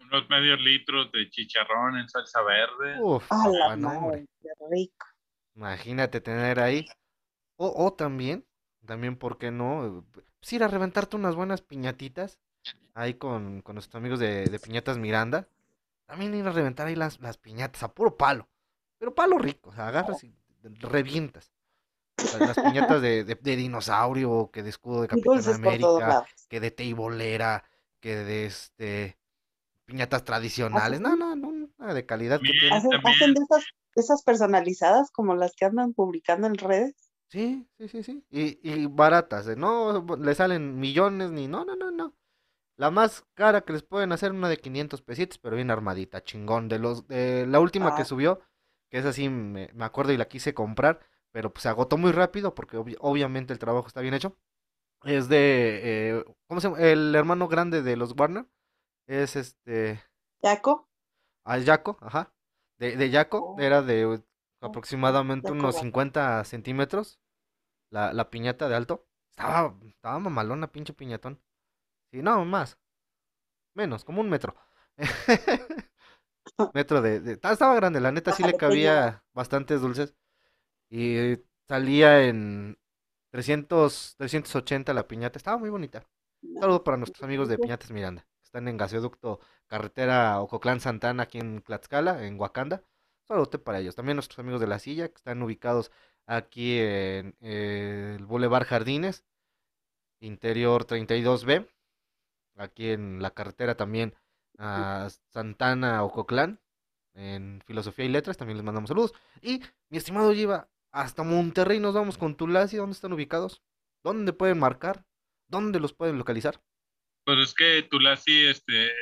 unos 0.00 0.28
medios 0.28 0.60
litros 0.60 1.10
de 1.12 1.30
chicharrón 1.30 1.98
en 1.98 2.08
salsa 2.08 2.42
verde. 2.42 3.00
Uf, 3.00 3.30
la 3.30 3.76
madre, 3.76 4.26
qué 4.42 4.48
rico. 4.70 5.06
Imagínate 5.54 6.20
tener 6.20 6.60
ahí. 6.60 6.86
O, 7.56 7.72
o 7.86 7.92
también, 7.94 8.46
también, 8.84 9.16
¿por 9.16 9.38
qué 9.38 9.50
no? 9.50 10.04
Pues 10.12 10.52
ir 10.52 10.62
a 10.62 10.68
reventarte 10.68 11.16
unas 11.16 11.34
buenas 11.34 11.62
piñatitas 11.62 12.38
ahí 12.94 13.14
con, 13.14 13.62
con 13.62 13.74
nuestros 13.74 14.00
amigos 14.00 14.18
de, 14.18 14.46
de, 14.46 14.58
Piñatas 14.58 14.98
Miranda. 14.98 15.48
También 16.06 16.34
ir 16.34 16.46
a 16.46 16.52
reventar 16.52 16.86
ahí 16.86 16.94
las, 16.94 17.20
las 17.20 17.36
piñatas 17.36 17.82
a 17.82 17.92
puro 17.92 18.16
palo. 18.16 18.48
Pero 18.98 19.14
palo 19.14 19.38
rico, 19.38 19.70
o 19.70 19.74
sea, 19.74 19.88
agarras 19.88 20.22
y 20.24 20.34
revientas. 20.62 21.52
las 22.38 22.56
piñatas 22.56 23.02
de, 23.02 23.24
de, 23.24 23.34
de, 23.34 23.56
dinosaurio, 23.56 24.50
que 24.52 24.62
de 24.62 24.70
escudo 24.70 25.02
de 25.02 25.08
Capitán 25.08 25.54
América, 25.54 26.24
que 26.48 26.60
de 26.60 26.70
teibolera, 26.70 27.64
que 28.00 28.16
de 28.16 28.46
este 28.46 29.18
piñatas 29.84 30.24
tradicionales. 30.24 31.00
No, 31.00 31.16
no, 31.16 31.36
no, 31.36 31.68
nada 31.78 31.94
de 31.94 32.06
calidad. 32.06 32.40
Que 32.40 32.70
¿Hacen, 32.70 32.90
¿Hacen, 33.04 33.34
de 33.34 33.40
esas, 33.42 33.64
esas 33.94 34.22
personalizadas 34.22 35.10
como 35.10 35.34
las 35.34 35.54
que 35.54 35.64
andan 35.64 35.92
publicando 35.92 36.46
en 36.46 36.56
redes? 36.56 36.94
Sí, 37.28 37.66
sí, 37.78 37.88
sí, 37.88 38.02
sí. 38.02 38.24
Y, 38.30 38.58
y 38.62 38.86
baratas, 38.86 39.48
¿eh? 39.48 39.56
no 39.56 40.04
le 40.18 40.34
salen 40.34 40.78
millones 40.78 41.30
ni 41.30 41.48
no, 41.48 41.64
no, 41.64 41.74
no, 41.74 41.90
no. 41.90 42.14
La 42.76 42.90
más 42.90 43.24
cara 43.34 43.62
que 43.62 43.72
les 43.72 43.82
pueden 43.82 44.12
hacer 44.12 44.32
una 44.32 44.48
de 44.48 44.58
500 44.58 45.00
pesitos, 45.02 45.38
pero 45.38 45.56
bien 45.56 45.70
armadita, 45.70 46.22
chingón. 46.22 46.68
De 46.68 46.78
los 46.78 47.08
de 47.08 47.46
la 47.46 47.58
última 47.60 47.88
ah. 47.88 47.96
que 47.96 48.04
subió, 48.04 48.40
que 48.90 48.98
es 48.98 49.06
así, 49.06 49.30
me, 49.30 49.70
me, 49.72 49.84
acuerdo 49.84 50.12
y 50.12 50.18
la 50.18 50.28
quise 50.28 50.52
comprar, 50.52 51.00
pero 51.32 51.52
pues 51.52 51.62
se 51.62 51.70
agotó 51.70 51.96
muy 51.96 52.12
rápido 52.12 52.54
porque 52.54 52.76
ob 52.76 52.88
obviamente 53.00 53.54
el 53.54 53.58
trabajo 53.58 53.86
está 53.86 54.02
bien 54.02 54.14
hecho. 54.14 54.36
Es 55.04 55.28
de 55.28 55.80
eh, 56.18 56.24
¿cómo 56.48 56.60
se 56.60 56.68
llama? 56.68 56.80
El 56.80 57.14
hermano 57.14 57.48
grande 57.48 57.82
de 57.82 57.96
los 57.96 58.14
Warner 58.18 58.46
es 59.06 59.36
este 59.36 60.02
Jaco. 60.42 60.88
Ah, 61.44 61.58
Jaco, 61.64 61.96
ajá. 62.00 62.34
De, 62.78 62.96
de 62.96 63.10
Jaco, 63.10 63.54
oh. 63.56 63.60
era 63.60 63.80
de 63.80 64.22
aproximadamente 64.60 65.52
unos 65.52 65.76
50 65.76 66.44
centímetros. 66.44 67.20
La, 67.90 68.12
la 68.12 68.30
piñata 68.30 68.68
de 68.68 68.74
alto. 68.74 69.06
Estaba, 69.30 69.78
estaba 69.86 70.18
mamalona, 70.18 70.72
pinche 70.72 70.92
piñatón. 70.92 71.40
Sí, 72.10 72.22
no, 72.22 72.44
más. 72.44 72.78
Menos, 73.74 74.04
como 74.04 74.20
un 74.20 74.30
metro. 74.30 74.56
metro 76.74 77.02
de, 77.02 77.20
de, 77.20 77.32
Estaba 77.32 77.74
grande, 77.74 78.00
la 78.00 78.12
neta 78.12 78.32
sí 78.32 78.42
le 78.42 78.56
cabía 78.56 79.24
bastantes 79.34 79.80
dulces. 79.80 80.14
Y 80.90 81.38
salía 81.68 82.24
en 82.24 82.78
300, 83.30 84.16
380 84.18 84.94
la 84.94 85.06
piñata. 85.08 85.38
Estaba 85.38 85.58
muy 85.58 85.70
bonita. 85.70 86.06
Un 86.42 86.60
saludo 86.60 86.84
para 86.84 86.96
nuestros 86.96 87.22
amigos 87.22 87.48
de 87.48 87.58
Piñatas 87.58 87.90
Miranda. 87.90 88.22
Que 88.38 88.44
están 88.44 88.68
en 88.68 88.76
gasoducto 88.76 89.40
carretera 89.66 90.40
Ococlán 90.40 90.80
Santana, 90.80 91.24
aquí 91.24 91.38
en 91.38 91.62
Tlaxcala, 91.62 92.24
en 92.24 92.38
Wakanda. 92.40 92.82
Saludos 93.26 93.48
para 93.64 93.80
ellos. 93.80 93.96
También 93.96 94.16
nuestros 94.16 94.38
amigos 94.38 94.60
de 94.60 94.68
la 94.68 94.78
silla, 94.78 95.08
que 95.08 95.16
están 95.16 95.42
ubicados 95.42 95.90
aquí 96.26 96.78
en 96.78 97.36
el 97.40 98.24
Boulevard 98.24 98.66
Jardines, 98.66 99.24
interior 100.20 100.86
32B. 100.86 101.68
Aquí 102.56 102.90
en 102.90 103.20
la 103.22 103.30
carretera 103.30 103.76
también 103.76 104.14
a 104.58 105.08
Santana 105.32 106.02
Ococlán, 106.02 106.60
en 107.14 107.62
Filosofía 107.66 108.04
y 108.04 108.08
Letras. 108.08 108.36
También 108.36 108.56
les 108.56 108.64
mandamos 108.64 108.88
saludos. 108.88 109.14
Y 109.42 109.62
mi 109.88 109.98
estimado 109.98 110.32
lleva 110.32 110.68
hasta 110.92 111.22
Monterrey 111.22 111.78
nos 111.78 111.94
vamos 111.94 112.16
con 112.16 112.36
Tulasi. 112.36 112.78
¿Dónde 112.78 112.94
están 112.94 113.12
ubicados? 113.12 113.62
¿Dónde 114.02 114.32
pueden 114.32 114.58
marcar? 114.58 115.04
¿Dónde 115.46 115.78
los 115.78 115.92
pueden 115.92 116.16
localizar? 116.16 116.60
Pues 117.24 117.38
es 117.38 117.54
que 117.54 117.82
Tulasi 117.82 118.46
este, 118.46 118.92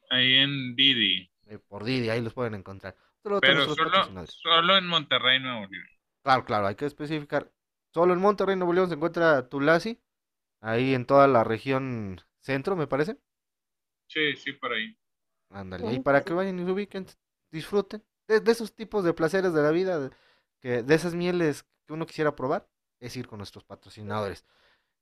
Ahí 0.09 0.37
en 0.37 0.75
Didi. 0.75 1.31
Eh, 1.47 1.59
por 1.59 1.85
Didi, 1.85 2.09
ahí 2.09 2.23
los 2.23 2.33
pueden 2.33 2.55
encontrar. 2.55 2.97
Solo 3.23 3.41
Pero 3.41 3.75
solo, 3.75 4.27
solo 4.27 4.79
en 4.79 4.87
Monterrey, 4.87 5.39
Nuevo 5.41 5.67
León. 5.71 5.85
Claro, 6.23 6.47
claro, 6.47 6.67
hay 6.67 6.77
que 6.77 6.87
especificar. 6.87 7.53
Solo 7.93 8.15
en 8.15 8.21
Monterrey, 8.21 8.57
Nuevo 8.57 8.73
León 8.73 8.89
se 8.89 8.95
encuentra 8.95 9.47
Tulasi, 9.49 10.01
ahí 10.61 10.95
en 10.95 11.05
toda 11.05 11.29
la 11.29 11.45
región 11.45 12.23
centro, 12.41 12.77
me 12.77 12.87
parece. 12.87 13.19
Sí, 14.07 14.35
sí, 14.37 14.55
por 14.55 14.73
ahí. 14.73 14.97
Ándale, 15.51 15.87
ahí 15.87 16.01
para 16.01 16.25
que 16.25 16.33
vayan 16.33 16.59
y 16.59 16.65
se 16.65 16.71
ubiquen, 16.71 17.07
disfruten 17.51 18.03
de, 18.27 18.43
esos 18.51 18.75
tipos 18.75 19.05
de 19.05 19.15
placeres 19.15 19.53
de 19.53 19.63
la 19.63 19.71
vida, 19.71 20.11
que, 20.61 20.83
de 20.83 20.95
esas 20.95 21.15
mieles 21.15 21.65
que 21.87 21.93
uno 21.93 22.07
quisiera 22.07 22.35
probar, 22.35 22.69
es 23.01 23.17
ir 23.17 23.27
con 23.27 23.39
nuestros 23.39 23.65
patrocinadores. 23.65 24.45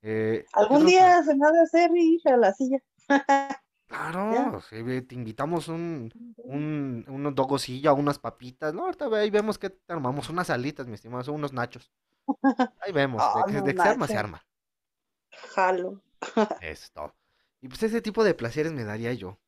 Eh, 0.03 0.45
Algún 0.53 0.87
día 0.87 1.23
se 1.23 1.35
me 1.37 1.47
ha 1.47 1.53
de 1.53 1.61
hacer 1.61 1.91
ir 1.95 2.21
a 2.27 2.37
la 2.37 2.53
silla. 2.53 2.79
Claro, 3.93 4.63
te 4.71 5.15
invitamos 5.15 5.69
un, 5.69 6.11
un, 6.39 7.05
un 7.07 7.35
dogosilla, 7.35 7.93
unas 7.93 8.19
papitas, 8.19 8.73
¿no? 8.73 8.85
Ahorita 8.85 9.07
ahí 9.15 9.29
vemos 9.29 9.59
que 9.59 9.77
armamos 9.87 10.31
unas 10.31 10.49
alitas, 10.49 10.87
mi 10.87 10.95
estimado, 10.95 11.31
unos 11.31 11.53
nachos. 11.53 11.93
Ahí 12.81 12.93
vemos, 12.93 13.23
de, 13.47 13.63
que, 13.63 13.83
se 13.83 13.89
arma, 13.89 14.07
se 14.07 14.17
arma. 14.17 14.47
Jalo. 15.55 16.01
Esto. 16.63 17.15
Y 17.61 17.69
pues 17.69 17.83
ese 17.83 18.01
tipo 18.01 18.25
de 18.25 18.33
placeres 18.33 18.73
me 18.73 18.85
daría 18.85 19.13
yo. 19.13 19.39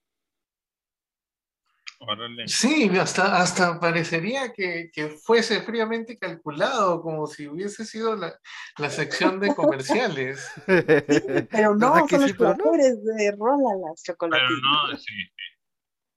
Sí, 2.46 2.90
hasta, 2.98 3.36
hasta 3.36 3.80
parecería 3.80 4.52
que, 4.52 4.90
que, 4.92 5.08
fuese 5.08 5.62
fríamente 5.62 6.18
calculado, 6.18 7.02
como 7.02 7.26
si 7.26 7.48
hubiese 7.48 7.84
sido 7.84 8.16
la, 8.16 8.38
la 8.78 8.90
sección 8.90 9.40
de 9.40 9.54
comerciales. 9.54 10.50
pero 10.66 11.74
no, 11.74 12.06
son 12.08 12.20
los 12.20 12.30
sí, 12.30 12.36
de 12.36 13.32
Rola 13.38 13.88
las 13.88 14.02
chocolatinas. 14.02 14.48
Pero 14.48 14.92
no, 14.92 14.96
sí, 14.96 15.04
sí. 15.04 15.44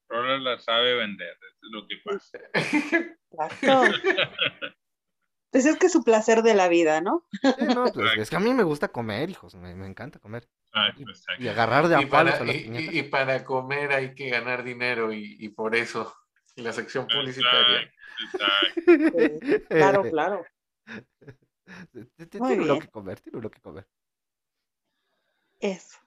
Rola 0.08 0.38
las 0.38 0.64
sabe 0.64 0.94
vender, 0.94 1.36
es 1.42 1.70
lo 1.70 1.86
que 1.86 1.96
pasa. 2.04 2.38
Pues 5.50 5.64
es 5.64 5.78
que 5.78 5.86
es 5.86 5.92
su 5.92 6.04
placer 6.04 6.42
de 6.42 6.54
la 6.54 6.68
vida, 6.68 7.00
¿no? 7.00 7.26
Sí, 7.32 7.64
no, 7.74 7.86
pues 7.86 8.18
es 8.18 8.28
que 8.28 8.36
a 8.36 8.40
mí 8.40 8.52
me 8.52 8.64
gusta 8.64 8.88
comer, 8.88 9.30
hijos, 9.30 9.54
me, 9.54 9.74
me 9.74 9.86
encanta 9.86 10.18
comer. 10.18 10.46
Y, 10.96 11.44
y, 11.44 11.48
agarrar 11.48 11.88
de 11.88 11.96
a 11.96 12.08
palos 12.08 12.34
a 12.34 12.44
las 12.44 12.54
y, 12.54 12.98
y, 12.98 13.02
para 13.04 13.44
comer 13.44 13.92
hay 13.92 14.14
que 14.14 14.30
ganar 14.30 14.62
dinero 14.62 15.12
y, 15.12 15.48
por 15.50 15.74
eso 15.74 16.14
la 16.56 16.72
sección 16.72 17.06
publicitaria. 17.06 17.92
claro, 19.68 20.02
claro. 20.02 20.44
Tiene 22.30 22.56
lo 22.56 22.78
que 22.78 22.88
comer, 22.88 23.20
tiene 23.20 23.40
lo 23.40 23.50
que 23.50 23.60
comer. 23.60 23.86
Eso. 25.60 25.98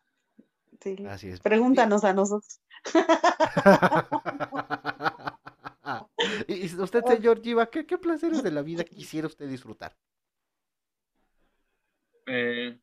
Sí. 0.82 1.06
Así 1.08 1.30
es. 1.30 1.40
Pregúntanos 1.40 2.04
a 2.04 2.14
nosotros. 2.14 2.60
y 6.48 6.76
usted, 6.76 7.06
señor 7.06 7.42
Giva, 7.42 7.70
¿qué, 7.70 7.86
¿qué, 7.86 7.98
placeres 7.98 8.42
de 8.42 8.52
la 8.52 8.64
vida 8.64 8.84
quisiera 8.84 9.28
usted 9.28 9.48
disfrutar? 9.48 9.96
Eh, 12.26 12.80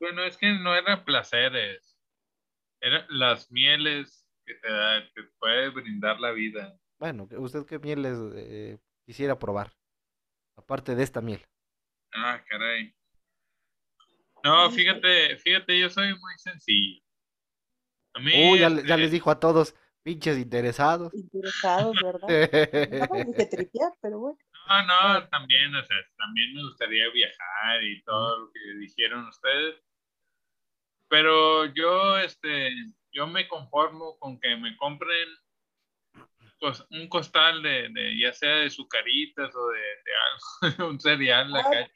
bueno, 0.00 0.24
es 0.24 0.36
que 0.36 0.52
no 0.54 0.74
eran 0.74 1.04
placeres, 1.04 1.96
eran 2.80 3.04
las 3.10 3.50
mieles 3.52 4.26
que 4.44 4.54
te, 4.54 4.72
da, 4.72 5.02
que 5.14 5.22
puede 5.38 5.68
brindar 5.68 6.18
la 6.18 6.32
vida. 6.32 6.76
Bueno, 6.98 7.28
¿usted 7.38 7.66
qué 7.66 7.78
mieles 7.78 8.18
eh, 8.34 8.78
quisiera 9.04 9.38
probar? 9.38 9.72
Aparte 10.56 10.94
de 10.94 11.02
esta 11.02 11.20
miel. 11.20 11.46
Ah, 12.12 12.42
caray. 12.48 12.94
No, 14.42 14.70
fíjate, 14.70 15.36
fíjate, 15.36 15.78
yo 15.78 15.88
soy 15.90 16.08
muy 16.18 16.38
sencillo. 16.38 17.02
A 18.14 18.20
mí, 18.20 18.58
ya, 18.58 18.68
ya 18.68 18.96
les 18.96 19.12
dijo 19.12 19.30
a 19.30 19.38
todos, 19.38 19.74
Pinches 20.02 20.38
interesados. 20.38 21.12
Interesados, 21.12 21.94
¿verdad? 22.02 22.28
no 23.28 23.34
que 23.34 23.46
tripear, 23.46 23.92
pero 24.00 24.18
bueno. 24.18 24.38
No, 24.66 24.86
no, 24.86 25.28
también, 25.28 25.74
o 25.74 25.84
sea, 25.84 25.96
también 26.16 26.54
me 26.54 26.62
gustaría 26.62 27.10
viajar 27.10 27.84
y 27.84 28.02
todo 28.04 28.38
lo 28.38 28.52
que 28.52 28.60
dijeron 28.78 29.28
ustedes. 29.28 29.82
Pero 31.10 31.66
yo, 31.66 32.18
este, 32.18 32.70
yo 33.12 33.26
me 33.26 33.48
conformo 33.48 34.16
con 34.20 34.38
que 34.38 34.56
me 34.56 34.76
compren 34.76 35.28
un 36.90 37.08
costal 37.08 37.62
de, 37.62 37.88
de 37.88 38.20
ya 38.20 38.32
sea 38.32 38.56
de 38.56 38.70
sucaritas 38.70 39.52
o 39.54 39.68
de, 39.70 39.80
de 39.80 40.72
algo, 40.76 40.88
un 40.90 41.00
cereal 41.00 41.54
acá. 41.56 41.90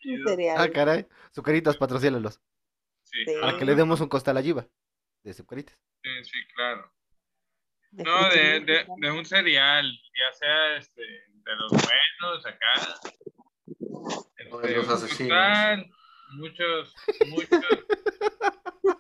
Ah, 0.59 0.69
caray, 0.69 1.07
sucaritas, 1.33 1.77
patrocínalos. 1.77 2.41
Para 3.41 3.57
que 3.57 3.65
le 3.65 3.77
demos 3.77 4.01
un 4.01 4.09
costal 4.09 4.37
a 4.37 4.41
Yiva 4.41 4.67
de 5.23 5.33
Zucaritas. 5.33 5.79
Sí, 6.03 6.25
sí, 6.25 6.39
claro. 6.57 6.93
no, 7.93 8.31
de, 8.31 8.61
de, 8.61 8.87
de, 8.97 9.11
un 9.13 9.25
cereal, 9.25 9.87
ya 9.87 10.33
sea 10.33 10.77
este, 10.77 11.03
de 11.03 11.57
los 11.57 11.71
buenos 11.71 12.47
acá. 12.47 13.01
Este, 14.37 14.69
de 14.69 14.77
los 14.77 14.89
asesinos. 14.89 15.87
muchos, 16.33 16.95
muchos. 17.29 17.65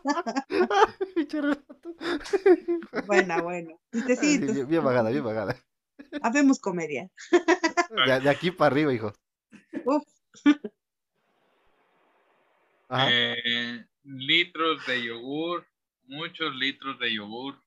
buena, 3.06 3.42
bueno. 3.42 3.78
Bien, 3.92 4.68
bien 4.68 4.84
vagada, 4.84 5.10
bien 5.10 5.24
vagada. 5.24 5.56
Habemos 6.22 6.58
comedia. 6.58 7.08
De, 8.06 8.20
de, 8.20 8.28
aquí 8.28 8.50
para 8.50 8.74
arriba, 8.74 8.92
hijo. 8.92 9.12
Uf. 9.84 10.02
Eh, 12.90 13.86
litros 14.04 14.86
de 14.86 15.02
yogur, 15.02 15.66
muchos 16.06 16.54
litros 16.56 16.98
de 16.98 17.14
yogur, 17.14 17.58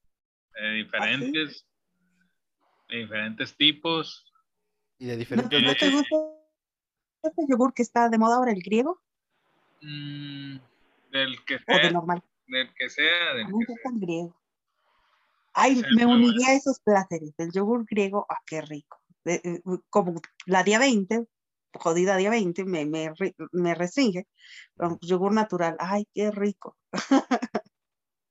eh, 0.55 0.83
diferentes, 0.83 1.65
de 2.89 2.97
diferentes 2.97 3.55
tipos. 3.55 4.25
Y 4.99 5.07
de 5.07 5.17
diferentes 5.17 5.61
¿No, 5.61 5.75
te 5.75 5.91
gusta 5.91 6.15
este 7.23 7.45
yogur 7.47 7.73
que 7.73 7.81
está 7.81 8.09
de 8.09 8.17
moda 8.17 8.37
ahora, 8.37 8.51
el 8.51 8.61
griego? 8.61 9.01
Mm, 9.81 10.57
del 11.11 11.43
que 11.45 11.59
sea. 11.59 11.75
O 11.75 11.79
de 11.79 11.91
normal. 11.91 12.23
Del 12.47 12.73
que 12.73 12.89
sea. 12.89 13.33
Del 13.33 13.47
que 13.47 13.73
sea. 13.73 13.91
griego. 13.93 14.41
Ay, 15.53 15.81
me 15.95 16.05
uniría 16.05 16.49
a 16.49 16.53
esos 16.53 16.79
placeres. 16.81 17.33
El 17.39 17.51
yogur 17.51 17.85
griego, 17.85 18.25
ah, 18.29 18.39
qué 18.45 18.61
rico. 18.61 19.01
Eh, 19.25 19.61
como 19.89 20.21
la 20.45 20.63
día 20.63 20.77
20, 20.77 21.25
jodida 21.73 22.15
día 22.15 22.29
20, 22.29 22.63
me, 22.65 22.85
me, 22.85 23.11
me 23.51 23.75
restringe. 23.75 24.27
Pero 24.75 24.99
yogur 25.01 25.33
natural, 25.33 25.75
ay, 25.79 26.07
qué 26.13 26.31
rico. 26.31 26.77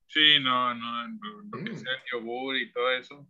sí, 0.07 0.39
no, 0.41 0.73
no, 0.73 1.07
lo 1.51 1.63
que 1.65 1.75
sea 1.75 1.91
el 1.91 2.01
yogur 2.11 2.55
y 2.55 2.71
todo 2.71 2.91
eso. 2.91 3.27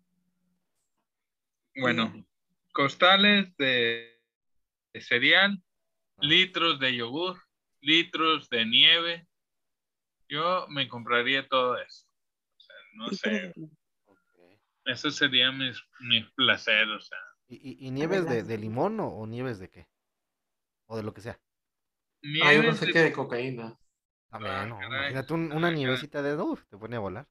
Bueno, 1.76 2.26
costales 2.72 3.56
de, 3.58 4.20
de 4.94 5.02
cereal, 5.02 5.62
litros 6.20 6.80
de 6.80 6.96
yogur, 6.96 7.42
litros 7.82 8.50
de 8.50 8.66
nieve. 8.66 9.28
Yo 10.30 10.68
me 10.70 10.88
compraría 10.88 11.48
todo 11.48 11.78
eso. 11.78 12.06
O 12.56 12.60
sea, 12.60 12.76
no 12.94 13.08
sé. 13.10 13.54
Eso 14.86 15.12
sería 15.12 15.52
mi, 15.52 15.72
mi 16.00 16.24
placer, 16.36 16.88
o 16.90 17.02
sea. 17.02 17.18
¿Y, 17.50 17.88
y, 17.88 17.92
nieves 17.92 18.28
de, 18.28 18.44
de, 18.44 18.58
limón 18.58 19.00
o, 19.00 19.08
o, 19.08 19.26
nieves 19.26 19.60
de 19.60 19.70
qué? 19.70 19.88
O 20.86 20.98
de 20.98 21.04
lo 21.04 21.14
que 21.14 21.22
sea. 21.22 21.40
Ah, 22.44 22.54
yo 22.54 22.74
sé 22.74 22.92
que 22.92 23.00
de 23.00 23.14
cocaína. 23.14 23.78
También, 24.30 24.54
ah, 24.54 24.66
no. 24.66 24.84
Imagínate 24.84 25.34
una 25.34 25.72
nievecita 25.72 26.22
de 26.22 26.36
uf, 26.36 26.66
te 26.66 26.78
pone 26.78 26.98
a 26.98 27.00
volar. 27.00 27.28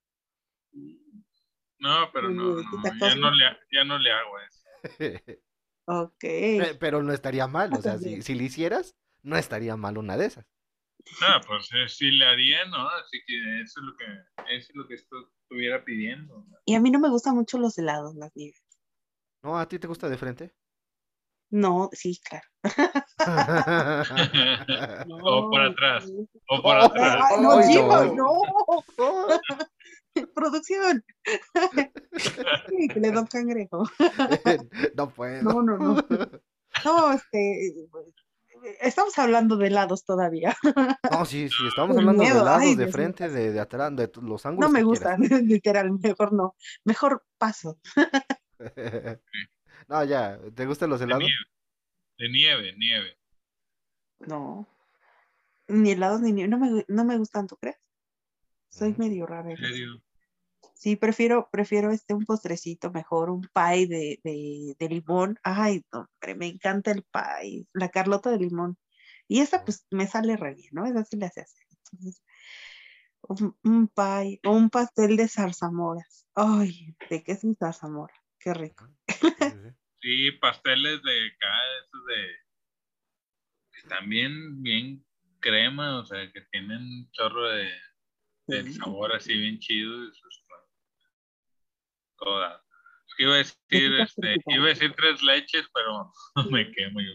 No, 1.79 2.11
pero 2.13 2.31
no, 2.31 2.57
ya, 3.01 3.15
no 3.17 3.31
le, 3.31 3.45
ya 3.71 3.85
no 3.85 3.99
le 3.99 4.11
hago 4.11 4.39
eso. 4.41 5.41
ok. 5.85 6.25
Pero 6.81 7.03
no 7.03 7.13
estaría 7.13 7.47
mal, 7.47 7.73
o 7.75 7.83
sea, 7.83 7.99
si, 7.99 8.23
si 8.23 8.35
le 8.35 8.45
hicieras, 8.45 8.97
no 9.23 9.37
estaría 9.37 9.77
mal 9.77 9.99
una 9.99 10.17
de 10.17 10.27
esas. 10.27 10.47
No, 11.21 11.41
pues 11.47 11.69
eh, 11.73 11.89
sí 11.89 12.11
le 12.11 12.27
haría, 12.27 12.65
¿no? 12.67 12.89
Así 12.89 13.21
que 13.27 13.61
eso 13.63 13.81
es 13.81 13.87
lo 13.87 13.97
que, 13.97 14.05
eso 14.55 14.69
es 14.71 14.75
lo 14.75 14.87
que 14.87 14.95
estuviera 14.95 15.85
pidiendo. 15.85 16.47
Y 16.65 16.75
a 16.75 16.81
mí 16.81 16.91
no 16.91 16.99
me 16.99 17.09
gustan 17.09 17.35
mucho 17.35 17.59
los 17.59 17.79
helados, 17.79 18.15
las 18.17 18.35
nieves. 18.35 18.63
¿No? 19.43 19.59
¿A 19.59 19.69
ti 19.69 19.79
te 19.79 19.87
gusta 19.87 20.09
de 20.09 20.19
frente? 20.19 20.55
No, 21.51 21.91
sí, 21.93 22.21
claro. 22.29 22.45
o 25.23 25.51
por 25.51 25.61
atrás. 25.61 26.13
O 26.49 26.61
por 26.61 26.77
atrás. 26.77 27.41
no, 27.41 27.63
chicos, 27.63 28.15
no. 28.15 28.43
Producción. 30.35 31.05
sí, 32.17 32.89
que 32.89 33.01
le 33.01 33.13
doy 33.13 33.27
cangrejo. 33.27 33.85
no 34.97 35.11
puedo. 35.11 35.43
No, 35.43 35.63
no, 35.63 35.79
no. 35.79 35.97
No, 36.85 37.11
este. 37.11 37.73
Estamos 38.81 39.19
hablando 39.19 39.57
de 39.57 39.69
helados 39.69 40.05
todavía. 40.05 40.57
No, 41.11 41.25
sí, 41.25 41.49
sí, 41.49 41.67
estamos 41.69 41.97
hablando 41.97 42.23
de 42.23 42.29
helados 42.29 42.77
de 42.77 42.89
frente, 42.89 43.29
de, 43.29 43.53
de 43.53 43.61
atrás, 43.61 43.95
de 43.95 44.11
los 44.23 44.45
ángulos. 44.45 44.71
No 44.71 44.73
me 44.73 44.83
gustan, 44.83 45.21
literal, 45.47 45.91
mejor 45.93 46.33
no. 46.33 46.57
Mejor 46.85 47.25
paso. 47.39 47.79
no, 49.89 50.05
ya, 50.05 50.39
¿te 50.55 50.67
gustan 50.67 50.91
los 50.91 51.01
helados? 51.01 51.25
De 52.19 52.29
nieve, 52.29 52.75
nieve. 52.77 53.19
No. 54.21 54.67
Ni 55.69 55.93
helados 55.93 56.21
ni 56.21 56.33
nieve. 56.33 56.49
No 56.49 56.59
me, 56.59 56.85
no 56.89 57.05
me 57.05 57.19
gustan, 57.19 57.47
¿tú 57.47 57.57
crees? 57.57 57.77
Soy 58.69 58.95
medio 58.99 59.27
rara. 59.27 59.51
¿En 59.51 59.57
serio? 59.57 60.03
Sí, 60.77 60.95
prefiero, 60.95 61.49
prefiero 61.51 61.91
este 61.91 62.13
un 62.13 62.27
postrecito 62.27 62.91
mejor, 62.93 63.31
un 63.31 63.49
pie 63.55 63.87
de, 63.87 64.21
de, 64.23 64.77
de 64.79 64.89
limón. 64.91 65.39
Ay, 65.43 65.83
hombre, 65.91 66.35
me 66.35 66.47
encanta 66.49 66.91
el 66.91 67.03
pie, 67.03 67.67
la 67.73 67.89
carlota 67.89 68.31
de 68.31 68.39
limón. 68.39 68.77
Y 69.27 69.41
esa 69.41 69.65
pues 69.65 69.87
me 69.91 70.07
sale 70.07 70.37
re 70.37 70.55
bien, 70.55 70.69
¿no? 70.73 70.85
Esa 70.85 71.03
sí 71.05 71.17
le 71.17 71.27
hace 71.27 71.41
hacer. 71.41 71.67
Entonces, 71.71 72.23
un, 73.23 73.57
un 73.65 73.89
pie 73.89 74.39
o 74.45 74.53
un 74.53 74.69
pastel 74.69 75.17
de 75.17 75.29
zarzamoras. 75.29 76.27
Ay, 76.35 76.95
¿de 77.09 77.25
qué 77.25 77.33
es 77.33 77.43
un 77.43 77.57
zarzamora? 77.57 78.15
Qué 78.39 78.53
rico. 78.53 78.87
Sí, 80.03 80.31
pasteles 80.33 81.03
de 81.03 81.27
acá, 81.27 81.55
esos 81.83 82.07
de. 82.07 82.37
Están 83.79 84.09
bien, 84.09 84.63
bien 84.63 85.05
crema, 85.41 85.99
o 85.99 86.05
sea, 86.05 86.31
que 86.31 86.43
tienen 86.53 86.79
un 86.79 87.11
chorro 87.11 87.49
de, 87.49 87.73
de 88.47 88.73
sabor 88.75 89.17
así 89.17 89.35
bien 89.37 89.59
chido. 89.59 90.09
Eso 90.09 90.29
toda. 92.19 92.63
Iba 93.19 93.35
a 93.35 93.37
decir, 93.39 93.95
este, 94.01 94.37
iba 94.47 94.67
a 94.67 94.69
decir 94.69 94.93
tres 94.95 95.23
leches, 95.23 95.67
pero 95.73 96.13
me 96.51 96.71
quemo 96.73 97.01
yo. 97.01 97.15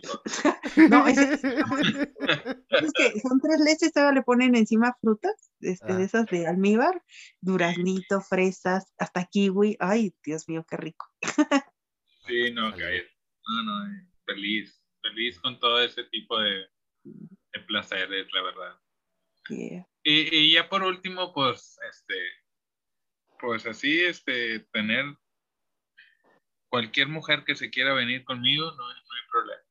No, 0.90 1.08
es, 1.08 1.18
es, 1.18 1.42
que 1.42 3.20
son 3.20 3.40
tres 3.40 3.60
leches, 3.64 3.94
todavía 3.94 4.20
le 4.20 4.24
ponen 4.24 4.56
encima 4.56 4.96
frutas, 5.00 5.52
este, 5.60 5.94
de 5.94 6.02
ah. 6.02 6.06
esas 6.06 6.26
de 6.28 6.48
almíbar, 6.48 7.04
duraznito, 7.40 8.22
fresas, 8.22 8.94
hasta 8.98 9.26
kiwi. 9.26 9.78
Ay, 9.80 10.16
Dios 10.24 10.50
mío, 10.50 10.66
qué 10.68 10.78
rico. 10.78 11.06
Sí, 12.26 12.52
no, 12.52 12.74
que 12.74 13.08
no, 13.48 13.64
no, 13.64 13.88
eh, 13.88 14.08
feliz, 14.26 14.82
feliz 15.02 15.40
con 15.40 15.60
todo 15.60 15.82
ese 15.82 16.04
tipo 16.06 16.40
de, 16.40 16.66
de 17.04 17.60
placeres, 17.68 18.28
la 18.32 18.42
verdad. 18.42 18.80
Y, 19.50 19.84
y 20.04 20.54
ya 20.54 20.70
por 20.70 20.84
último, 20.84 21.34
pues, 21.34 21.78
este, 21.90 22.16
pues 23.42 23.66
así, 23.66 24.00
este, 24.02 24.60
tener 24.72 25.06
cualquier 26.70 27.08
mujer 27.08 27.44
que 27.46 27.56
se 27.56 27.70
quiera 27.70 27.94
venir 27.94 28.24
conmigo, 28.24 28.72
no, 28.72 28.78
no 28.78 28.84
hay 28.84 29.30
problema. 29.32 29.62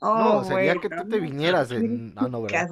no, 0.00 0.38
oh, 0.38 0.44
sería 0.44 0.74
que 0.76 0.88
tú 0.88 1.08
te 1.08 1.20
vinieras 1.20 1.70
en... 1.70 2.14
No, 2.14 2.22
no, 2.28 2.42
¿verdad? 2.42 2.68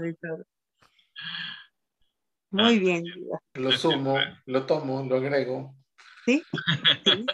Muy 2.53 2.77
ah, 2.77 2.81
bien. 2.81 3.05
Lo 3.55 3.71
sumo, 3.73 4.19
lo 4.47 4.67
tomo, 4.67 5.05
lo 5.05 5.17
agrego. 5.17 5.77
¿Sí? 6.25 6.43
¿Sí? 7.05 7.27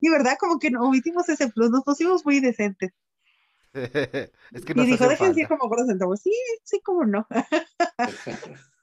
Y 0.00 0.10
verdad, 0.10 0.36
como 0.38 0.58
que 0.58 0.70
no 0.70 0.82
omitimos 0.82 1.28
ese 1.28 1.48
plus, 1.48 1.70
nos 1.70 1.84
pusimos 1.84 2.26
muy 2.26 2.40
decentes. 2.40 2.92
es 3.72 4.64
que 4.64 4.72
y 4.76 4.86
dijo, 4.86 5.08
déjense 5.08 5.40
ir 5.40 5.48
como 5.48 5.68
por 5.68 5.78
Sí, 6.18 6.32
sí, 6.62 6.80
como 6.82 7.04
no. 7.04 7.26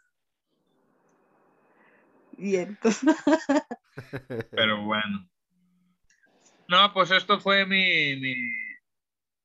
Bien. 2.41 2.77
Pero 4.51 4.83
bueno. 4.83 5.29
No, 6.67 6.93
pues 6.93 7.11
esto 7.11 7.39
fue 7.39 7.65
mi, 7.65 8.15
mi 8.15 8.35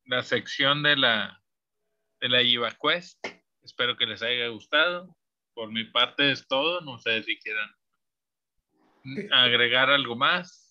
la 0.05 0.23
sección 0.23 0.83
de 0.83 0.97
la 0.97 1.43
de 2.21 2.29
la 2.29 2.43
Yiva 2.43 2.71
Quest. 2.71 3.27
Espero 3.63 3.97
que 3.97 4.07
les 4.07 4.23
haya 4.23 4.49
gustado. 4.49 5.17
Por 5.55 5.71
mi 5.71 5.85
parte 5.85 6.31
es 6.31 6.47
todo. 6.47 6.81
No 6.81 6.99
sé 6.99 7.23
si 7.23 7.39
quieran 7.39 7.71
agregar 9.33 9.91
algo 9.91 10.17
más 10.17 10.67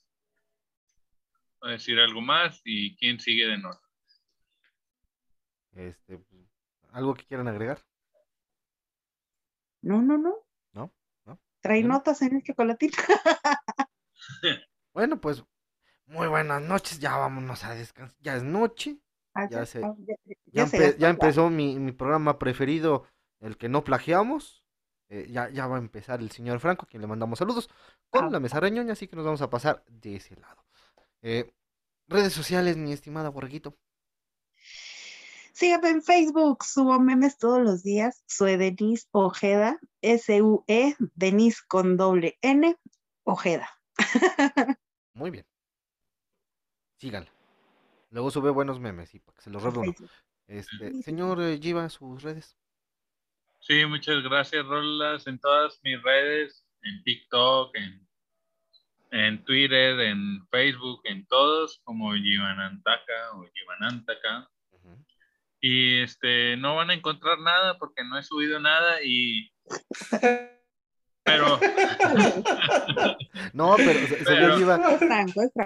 decir 1.69 1.99
algo 1.99 2.21
más 2.21 2.61
y 2.63 2.95
quién 2.95 3.19
sigue 3.19 3.47
de 3.47 3.57
nota. 3.57 3.81
Este, 5.73 6.23
¿algo 6.91 7.13
que 7.15 7.25
quieran 7.25 7.47
agregar? 7.47 7.83
No, 9.81 10.01
no, 10.01 10.17
no. 10.17 10.44
Trae 11.65 11.81
notas 11.81 12.21
en 12.21 12.35
el 12.35 12.43
chocolatito. 12.43 12.95
bueno, 14.93 15.19
pues 15.19 15.43
muy 16.05 16.27
buenas 16.27 16.61
noches, 16.61 16.99
ya 16.99 17.17
vámonos 17.17 17.63
a 17.63 17.73
descansar. 17.73 18.15
Ya 18.19 18.35
es 18.35 18.43
noche. 18.43 18.99
Ah, 19.33 19.49
ya, 19.49 19.65
ya, 20.95 21.09
empezó 21.09 21.49
mi, 21.49 21.79
mi, 21.79 21.91
programa 21.91 22.37
preferido, 22.37 23.07
el 23.39 23.57
que 23.57 23.67
no 23.67 23.83
plagiamos. 23.83 24.63
Eh, 25.09 25.25
ya, 25.31 25.49
ya 25.49 25.65
va 25.65 25.77
a 25.77 25.79
empezar 25.79 26.19
el 26.19 26.29
señor 26.29 26.59
Franco, 26.59 26.85
a 26.85 26.87
quien 26.87 27.01
le 27.01 27.07
mandamos 27.07 27.39
saludos, 27.39 27.67
con 28.11 28.25
ah. 28.25 28.29
la 28.29 28.39
mesa 28.39 28.59
reñoña, 28.59 28.93
así 28.93 29.07
que 29.07 29.15
nos 29.15 29.25
vamos 29.25 29.41
a 29.41 29.49
pasar 29.49 29.83
de 29.87 30.17
ese 30.17 30.35
lado. 30.35 30.63
Eh, 31.23 31.51
redes 32.07 32.33
sociales, 32.33 32.77
mi 32.77 32.93
estimada 32.93 33.29
Borreguito. 33.29 33.75
Sígueme 35.55 35.87
en 35.87 36.03
Facebook, 36.03 36.65
subo 36.65 36.99
memes 36.99 37.37
todos 37.37 37.61
los 37.61 37.81
días. 37.81 38.25
Soy 38.27 38.57
Denise 38.57 39.07
Ojeda, 39.11 39.79
S-U-E, 40.01 40.97
Denise 41.15 41.61
con 41.69 41.95
doble 41.95 42.37
N, 42.41 42.75
Ojeda. 43.23 43.69
Muy 45.13 45.31
bien. 45.31 45.45
Síganla. 46.97 47.31
Luego 48.11 48.31
sube 48.31 48.49
buenos 48.49 48.81
memes 48.81 49.15
y 49.15 49.19
para 49.19 49.37
que 49.37 49.43
se 49.43 49.49
los 49.49 49.63
robe 49.63 49.79
uno. 49.79 50.09
Este, 50.47 51.01
señor 51.03 51.41
eh, 51.41 51.89
sus 51.89 52.21
redes. 52.21 52.57
Sí, 53.61 53.85
muchas 53.85 54.23
gracias, 54.23 54.65
Rolas. 54.65 55.25
En 55.25 55.39
todas 55.39 55.79
mis 55.83 56.03
redes, 56.03 56.67
en 56.81 57.01
TikTok, 57.05 57.73
en, 59.11 59.45
Twitter, 59.45 60.01
en 60.01 60.45
Facebook, 60.49 60.99
en 61.05 61.25
todos, 61.27 61.79
como 61.85 62.13
Givanantaka 62.13 63.31
o 63.35 63.47
Givanantaka. 63.53 64.49
Y 65.67 66.03
este, 66.03 66.55
no 66.57 66.75
van 66.75 66.91
a 66.91 66.93
encontrar 66.93 67.39
nada 67.39 67.79
porque 67.79 68.03
no 68.03 68.19
he 68.19 68.23
subido 68.23 68.59
nada 68.59 69.01
y. 69.03 69.51
Pero. 71.23 71.59
no, 73.53 73.75
pero, 73.75 73.99
señor 74.23 74.79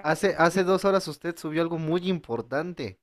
hace, 0.05 0.33
hace 0.37 0.63
dos 0.63 0.85
horas 0.85 1.05
usted 1.09 1.35
subió 1.35 1.61
algo 1.61 1.77
muy 1.77 2.07
importante. 2.07 3.01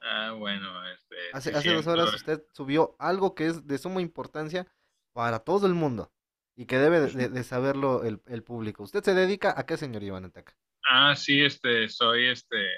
Ah, 0.00 0.36
bueno, 0.38 0.70
este. 0.92 1.16
Hace, 1.32 1.50
hace 1.50 1.72
dos 1.72 1.88
horas 1.88 2.14
usted 2.14 2.44
subió 2.52 2.94
algo 3.00 3.34
que 3.34 3.48
es 3.48 3.66
de 3.66 3.76
suma 3.78 4.00
importancia 4.00 4.72
para 5.12 5.40
todo 5.40 5.66
el 5.66 5.74
mundo 5.74 6.12
y 6.54 6.66
que 6.66 6.78
debe 6.78 7.00
de, 7.00 7.42
saberlo 7.42 8.04
el, 8.04 8.22
el, 8.26 8.44
público. 8.44 8.84
¿Usted 8.84 9.02
se 9.02 9.14
dedica 9.14 9.52
a 9.56 9.66
qué, 9.66 9.76
señor 9.76 10.04
Iván 10.04 10.26
Ataca? 10.26 10.56
Ah, 10.88 11.16
sí, 11.16 11.42
este, 11.42 11.88
soy 11.88 12.28
este, 12.28 12.68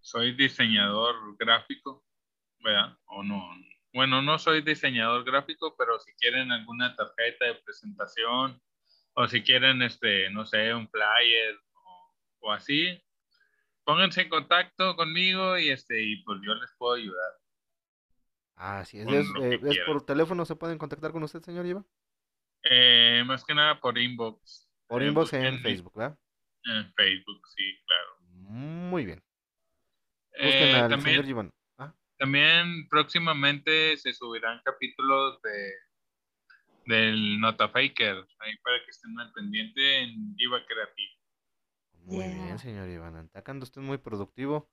soy 0.00 0.34
diseñador 0.34 1.36
gráfico, 1.36 2.05
¿verdad? 2.66 2.98
O 3.06 3.22
no. 3.22 3.48
Bueno, 3.94 4.20
no 4.20 4.38
soy 4.38 4.60
diseñador 4.60 5.24
gráfico, 5.24 5.74
pero 5.78 5.98
si 6.00 6.12
quieren 6.14 6.50
alguna 6.50 6.94
tarjeta 6.96 7.46
de 7.46 7.54
presentación 7.54 8.60
o 9.14 9.26
si 9.28 9.42
quieren, 9.42 9.80
este, 9.82 10.28
no 10.30 10.44
sé, 10.44 10.74
un 10.74 10.88
flyer 10.88 11.56
o, 11.72 12.14
o 12.40 12.52
así, 12.52 13.02
pónganse 13.84 14.22
en 14.22 14.28
contacto 14.28 14.96
conmigo 14.96 15.56
y 15.58 15.70
este 15.70 16.02
y 16.02 16.22
pues 16.24 16.40
yo 16.44 16.54
les 16.54 16.70
puedo 16.76 16.94
ayudar. 16.94 17.32
Ah, 18.56 18.84
sí, 18.84 18.98
es, 18.98 19.06
eh, 19.08 19.60
es, 19.62 19.78
por 19.86 20.04
teléfono 20.04 20.44
se 20.44 20.56
pueden 20.56 20.78
contactar 20.78 21.12
con 21.12 21.22
usted, 21.22 21.42
señor 21.42 21.66
Iba. 21.66 21.84
Eh, 22.64 23.22
más 23.26 23.44
que 23.44 23.54
nada 23.54 23.80
por 23.80 23.96
inbox. 23.96 24.68
Por 24.88 25.02
eh, 25.02 25.08
inbox 25.08 25.32
en, 25.34 25.60
Facebook, 25.60 25.94
¿verdad? 25.94 26.18
En 26.64 26.92
Facebook, 26.94 27.46
sí, 27.54 27.78
claro. 27.86 28.16
Muy 28.50 29.04
bien. 29.04 29.22
Busquen 30.32 30.88
también, 30.90 31.24
señor 31.24 31.46
¿Ah? 31.46 31.56
También 32.18 32.88
próximamente 32.88 33.96
se 33.98 34.12
subirán 34.12 34.60
capítulos 34.64 35.40
de 35.42 35.72
del 36.86 37.40
Nota 37.40 37.68
Faker, 37.68 38.16
ahí 38.38 38.56
para 38.62 38.78
que 38.84 38.90
estén 38.90 39.18
al 39.18 39.32
pendiente 39.32 40.02
en 40.02 40.34
Iba 40.38 40.64
Creativo. 40.66 41.12
Muy 42.04 42.28
bien, 42.28 42.58
señor 42.58 42.88
Iván. 42.88 43.16
Atacando 43.16 43.64
usted 43.64 43.82
muy 43.82 43.98
productivo. 43.98 44.70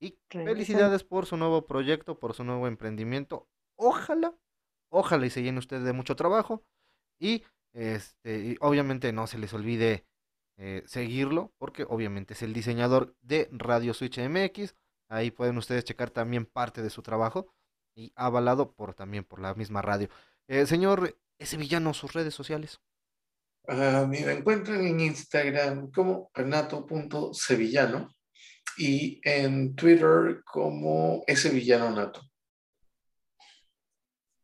Y 0.00 0.18
felicidades 0.28 1.04
por 1.04 1.26
su 1.26 1.36
nuevo 1.36 1.66
proyecto, 1.66 2.18
por 2.18 2.34
su 2.34 2.44
nuevo 2.44 2.68
emprendimiento. 2.68 3.48
Ojalá, 3.76 4.36
ojalá 4.90 5.26
y 5.26 5.30
se 5.30 5.42
llene 5.42 5.58
usted 5.58 5.82
de 5.82 5.92
mucho 5.92 6.16
trabajo. 6.16 6.64
Y 7.18 7.44
este, 7.72 8.56
obviamente 8.60 9.12
no 9.12 9.26
se 9.26 9.38
les 9.38 9.52
olvide 9.52 10.06
eh, 10.58 10.82
seguirlo, 10.86 11.52
porque 11.58 11.84
obviamente 11.88 12.34
es 12.34 12.42
el 12.42 12.52
diseñador 12.52 13.16
de 13.22 13.48
Radio 13.52 13.94
Switch 13.94 14.18
MX. 14.18 14.76
Ahí 15.08 15.30
pueden 15.30 15.56
ustedes 15.58 15.84
checar 15.84 16.10
también 16.10 16.46
parte 16.46 16.82
de 16.82 16.90
su 16.90 17.02
trabajo 17.02 17.54
y 17.94 18.12
avalado 18.16 18.72
por 18.72 18.94
también 18.94 19.24
por 19.24 19.40
la 19.40 19.54
misma 19.54 19.82
radio. 19.82 20.08
Eh, 20.48 20.66
señor, 20.66 21.18
ese 21.38 21.56
villano, 21.56 21.94
sus 21.94 22.12
redes 22.12 22.34
sociales. 22.34 22.80
Uh, 23.68 24.06
me 24.06 24.20
encuentran 24.20 24.84
en 24.86 25.00
Instagram 25.00 25.90
como 25.90 26.30
renato.sevillano 26.34 28.14
y 28.78 29.20
en 29.24 29.74
Twitter 29.74 30.42
como 30.44 31.24
ese 31.26 31.50
villano 31.50 31.90
nato. 31.90 32.20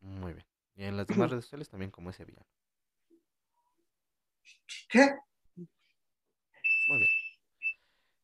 Muy 0.00 0.32
bien. 0.32 0.46
Y 0.74 0.84
en 0.84 0.96
las 0.96 1.06
demás 1.06 1.30
redes 1.30 1.44
sociales 1.44 1.68
también 1.68 1.90
como 1.90 2.10
ese 2.10 2.24
villano. 2.24 2.46
¿Qué? 4.88 5.14
Muy 5.56 6.98
bien. 6.98 7.10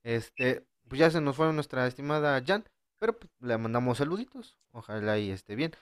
Este, 0.03 0.67
pues 0.89 0.99
ya 0.99 1.11
se 1.11 1.21
nos 1.21 1.37
fue 1.37 1.53
nuestra 1.53 1.87
estimada 1.87 2.43
Jan, 2.47 2.65
pero 2.99 3.19
pues, 3.19 3.31
le 3.41 3.59
mandamos 3.59 3.99
saluditos. 3.99 4.57
Ojalá 4.73 5.19
y 5.19 5.31
esté 5.31 5.55
bien. 5.55 5.73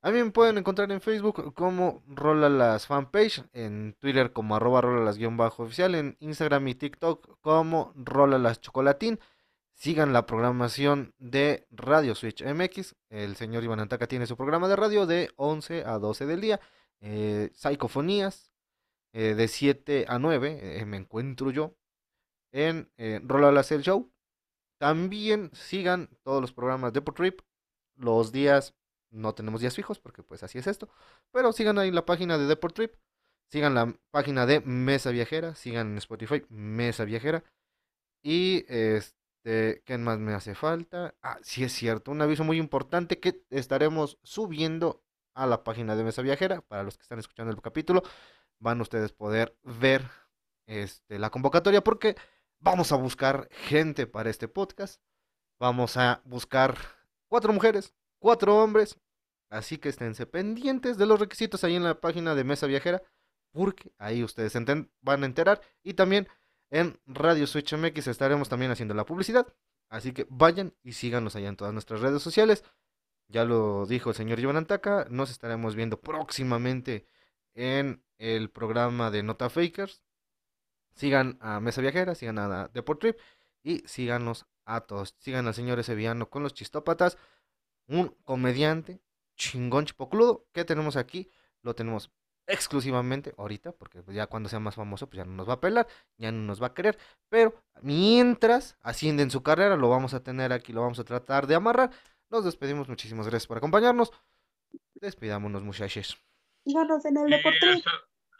A 0.00 0.10
mí 0.12 0.22
me 0.22 0.30
pueden 0.30 0.58
encontrar 0.58 0.92
en 0.92 1.00
Facebook 1.00 1.54
como 1.54 2.02
Rola 2.06 2.48
las 2.48 2.86
fanpage, 2.86 3.42
en 3.52 3.96
Twitter 3.98 4.32
como 4.32 4.54
arroba 4.54 4.80
Rola 4.80 5.04
las 5.04 5.18
guion 5.18 5.36
bajo 5.36 5.64
oficial, 5.64 5.94
en 5.96 6.16
Instagram 6.20 6.68
y 6.68 6.74
TikTok 6.76 7.40
como 7.40 7.92
Rola 7.96 8.38
las 8.38 8.60
chocolatín. 8.60 9.18
Sigan 9.74 10.12
la 10.12 10.26
programación 10.26 11.14
de 11.18 11.66
Radio 11.70 12.14
Switch 12.14 12.44
MX. 12.44 12.96
El 13.10 13.36
señor 13.36 13.64
Iván 13.64 13.80
Antaca 13.80 14.06
tiene 14.06 14.26
su 14.26 14.36
programa 14.36 14.68
de 14.68 14.76
radio 14.76 15.06
de 15.06 15.30
11 15.36 15.84
a 15.84 15.98
12 15.98 16.26
del 16.26 16.40
día. 16.40 16.60
Eh, 17.00 17.50
Psicofonías 17.54 18.52
eh, 19.12 19.34
de 19.34 19.48
7 19.48 20.06
a 20.08 20.18
9 20.18 20.80
eh, 20.80 20.84
me 20.84 20.96
encuentro 20.96 21.50
yo 21.50 21.74
en 22.52 22.90
eh, 22.96 23.20
Rola 23.24 23.52
las 23.52 23.72
el 23.72 23.82
show. 23.82 24.10
También 24.78 25.50
sigan 25.52 26.08
todos 26.22 26.40
los 26.40 26.52
programas 26.52 26.92
de 26.92 27.00
Trip 27.00 27.40
los 27.96 28.32
días 28.32 28.74
no 29.10 29.34
tenemos 29.34 29.60
días 29.60 29.74
fijos 29.74 29.98
porque 29.98 30.22
pues 30.22 30.42
así 30.42 30.58
es 30.58 30.66
esto. 30.66 30.88
Pero 31.32 31.52
sigan 31.52 31.78
ahí 31.78 31.90
la 31.90 32.06
página 32.06 32.38
de 32.38 32.46
Deport 32.46 32.74
Trip. 32.74 32.94
Sigan 33.50 33.74
la 33.74 33.94
página 34.10 34.46
de 34.46 34.60
Mesa 34.60 35.10
Viajera. 35.10 35.54
Sigan 35.54 35.92
en 35.92 35.98
Spotify 35.98 36.44
Mesa 36.48 37.04
Viajera. 37.04 37.44
Y 38.22 38.64
este, 38.68 39.82
¿qué 39.84 39.98
más 39.98 40.18
me 40.18 40.34
hace 40.34 40.54
falta? 40.54 41.14
Ah, 41.22 41.38
sí 41.42 41.64
es 41.64 41.72
cierto. 41.72 42.10
Un 42.10 42.20
aviso 42.22 42.44
muy 42.44 42.58
importante 42.58 43.18
que 43.20 43.42
estaremos 43.50 44.18
subiendo 44.22 45.02
a 45.34 45.46
la 45.46 45.64
página 45.64 45.96
de 45.96 46.04
Mesa 46.04 46.22
Viajera. 46.22 46.60
Para 46.62 46.82
los 46.82 46.98
que 46.98 47.02
están 47.02 47.18
escuchando 47.18 47.52
el 47.52 47.62
capítulo, 47.62 48.02
van 48.58 48.80
ustedes 48.80 49.12
poder 49.12 49.56
ver 49.62 50.04
este, 50.66 51.18
la 51.18 51.30
convocatoria 51.30 51.82
porque 51.82 52.16
vamos 52.60 52.92
a 52.92 52.96
buscar 52.96 53.48
gente 53.50 54.06
para 54.06 54.30
este 54.30 54.48
podcast. 54.48 55.00
Vamos 55.58 55.96
a 55.96 56.22
buscar 56.24 56.76
cuatro 57.28 57.52
mujeres, 57.52 57.94
cuatro 58.18 58.62
hombres. 58.62 58.98
Así 59.50 59.78
que 59.78 59.88
esténse 59.88 60.26
pendientes 60.26 60.98
de 60.98 61.06
los 61.06 61.18
requisitos 61.20 61.64
ahí 61.64 61.74
en 61.74 61.84
la 61.84 62.00
página 62.00 62.34
de 62.34 62.44
Mesa 62.44 62.66
Viajera, 62.66 63.02
porque 63.52 63.92
ahí 63.98 64.22
ustedes 64.22 64.52
van 65.00 65.22
a 65.22 65.26
enterar. 65.26 65.62
Y 65.82 65.94
también 65.94 66.28
en 66.70 67.00
Radio 67.06 67.46
Switch 67.46 67.74
MX 67.74 68.08
estaremos 68.08 68.48
también 68.48 68.70
haciendo 68.70 68.94
la 68.94 69.06
publicidad. 69.06 69.46
Así 69.88 70.12
que 70.12 70.26
vayan 70.28 70.74
y 70.82 70.92
síganos 70.92 71.34
allá 71.34 71.48
en 71.48 71.56
todas 71.56 71.72
nuestras 71.72 72.00
redes 72.00 72.22
sociales. 72.22 72.62
Ya 73.28 73.44
lo 73.44 73.86
dijo 73.86 74.10
el 74.10 74.16
señor 74.16 74.38
Iván 74.40 74.56
Antaca, 74.56 75.06
nos 75.10 75.30
estaremos 75.30 75.74
viendo 75.74 76.00
próximamente 76.00 77.06
en 77.54 78.02
el 78.18 78.50
programa 78.50 79.10
de 79.10 79.22
Nota 79.22 79.50
Fakers. 79.50 80.02
Sigan 80.98 81.38
a 81.40 81.60
Mesa 81.60 81.80
Viajera, 81.80 82.16
sigan 82.16 82.38
a 82.38 82.66
Deport 82.74 83.00
Trip 83.00 83.18
y 83.62 83.78
síganos 83.86 84.46
a 84.64 84.80
todos. 84.80 85.14
Sigan 85.18 85.46
al 85.46 85.54
señor 85.54 85.78
Eseviano 85.78 86.28
con 86.28 86.42
los 86.42 86.54
chistópatas 86.54 87.16
un 87.86 88.08
comediante 88.24 89.00
chingón 89.36 89.86
chipocludo 89.86 90.44
que 90.52 90.64
tenemos 90.64 90.96
aquí. 90.96 91.30
Lo 91.62 91.76
tenemos 91.76 92.10
exclusivamente 92.48 93.32
ahorita, 93.38 93.70
porque 93.70 94.02
ya 94.08 94.26
cuando 94.26 94.48
sea 94.48 94.58
más 94.58 94.74
famoso, 94.74 95.06
pues 95.08 95.18
ya 95.18 95.24
no 95.24 95.36
nos 95.36 95.48
va 95.48 95.52
a 95.52 95.60
pelar, 95.60 95.86
ya 96.16 96.32
no 96.32 96.40
nos 96.40 96.60
va 96.60 96.68
a 96.68 96.74
querer. 96.74 96.98
Pero 97.28 97.54
mientras 97.80 98.76
asciende 98.82 99.22
en 99.22 99.30
su 99.30 99.44
carrera, 99.44 99.76
lo 99.76 99.88
vamos 99.88 100.14
a 100.14 100.22
tener 100.24 100.52
aquí, 100.52 100.72
lo 100.72 100.80
vamos 100.80 100.98
a 100.98 101.04
tratar 101.04 101.46
de 101.46 101.54
amarrar. 101.54 101.92
Nos 102.28 102.44
despedimos, 102.44 102.88
muchísimas 102.88 103.26
gracias 103.26 103.46
por 103.46 103.58
acompañarnos. 103.58 104.10
Despidámonos, 104.94 105.62
muchachos. 105.62 106.18
en 107.04 107.16
el 107.16 107.34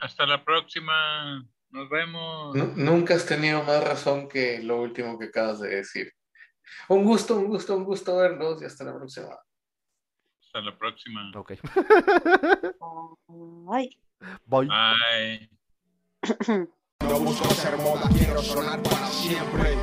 hasta, 0.01 0.27
la 0.27 0.45
próxima. 0.45 1.47
Nos 1.71 1.89
vemos. 1.91 2.57
nunca 2.77 3.15
has 3.15 3.27
tenido 3.27 3.63
más 3.63 3.85
razón 3.85 4.29
que 4.29 4.63
lo 4.63 4.81
último 4.81 5.19
que 5.19 5.27
acabas 5.27 5.61
de 5.61 5.69
decir. 5.69 6.13
Un 6.89 7.05
gusto, 7.05 7.37
un 7.37 7.49
gusto, 7.49 7.77
un 7.77 7.85
gusto 7.85 8.17
verlos 8.17 8.63
y 8.63 8.65
hasta 8.65 8.85
la 8.85 8.95
próxima. 8.95 9.37
Hasta 10.41 10.61
la 10.61 10.79
próxima. 10.79 11.31
Ok. 11.35 11.53
Bye. 13.29 13.99
Bye. 14.47 14.69
Bye. 14.69 15.51
No 17.01 17.21
busco 17.21 17.49
ser 17.51 17.77
moda, 17.77 18.09
quiero 18.19 18.43
sonar 18.43 18.83
para 18.83 19.07
siempre. 19.07 19.77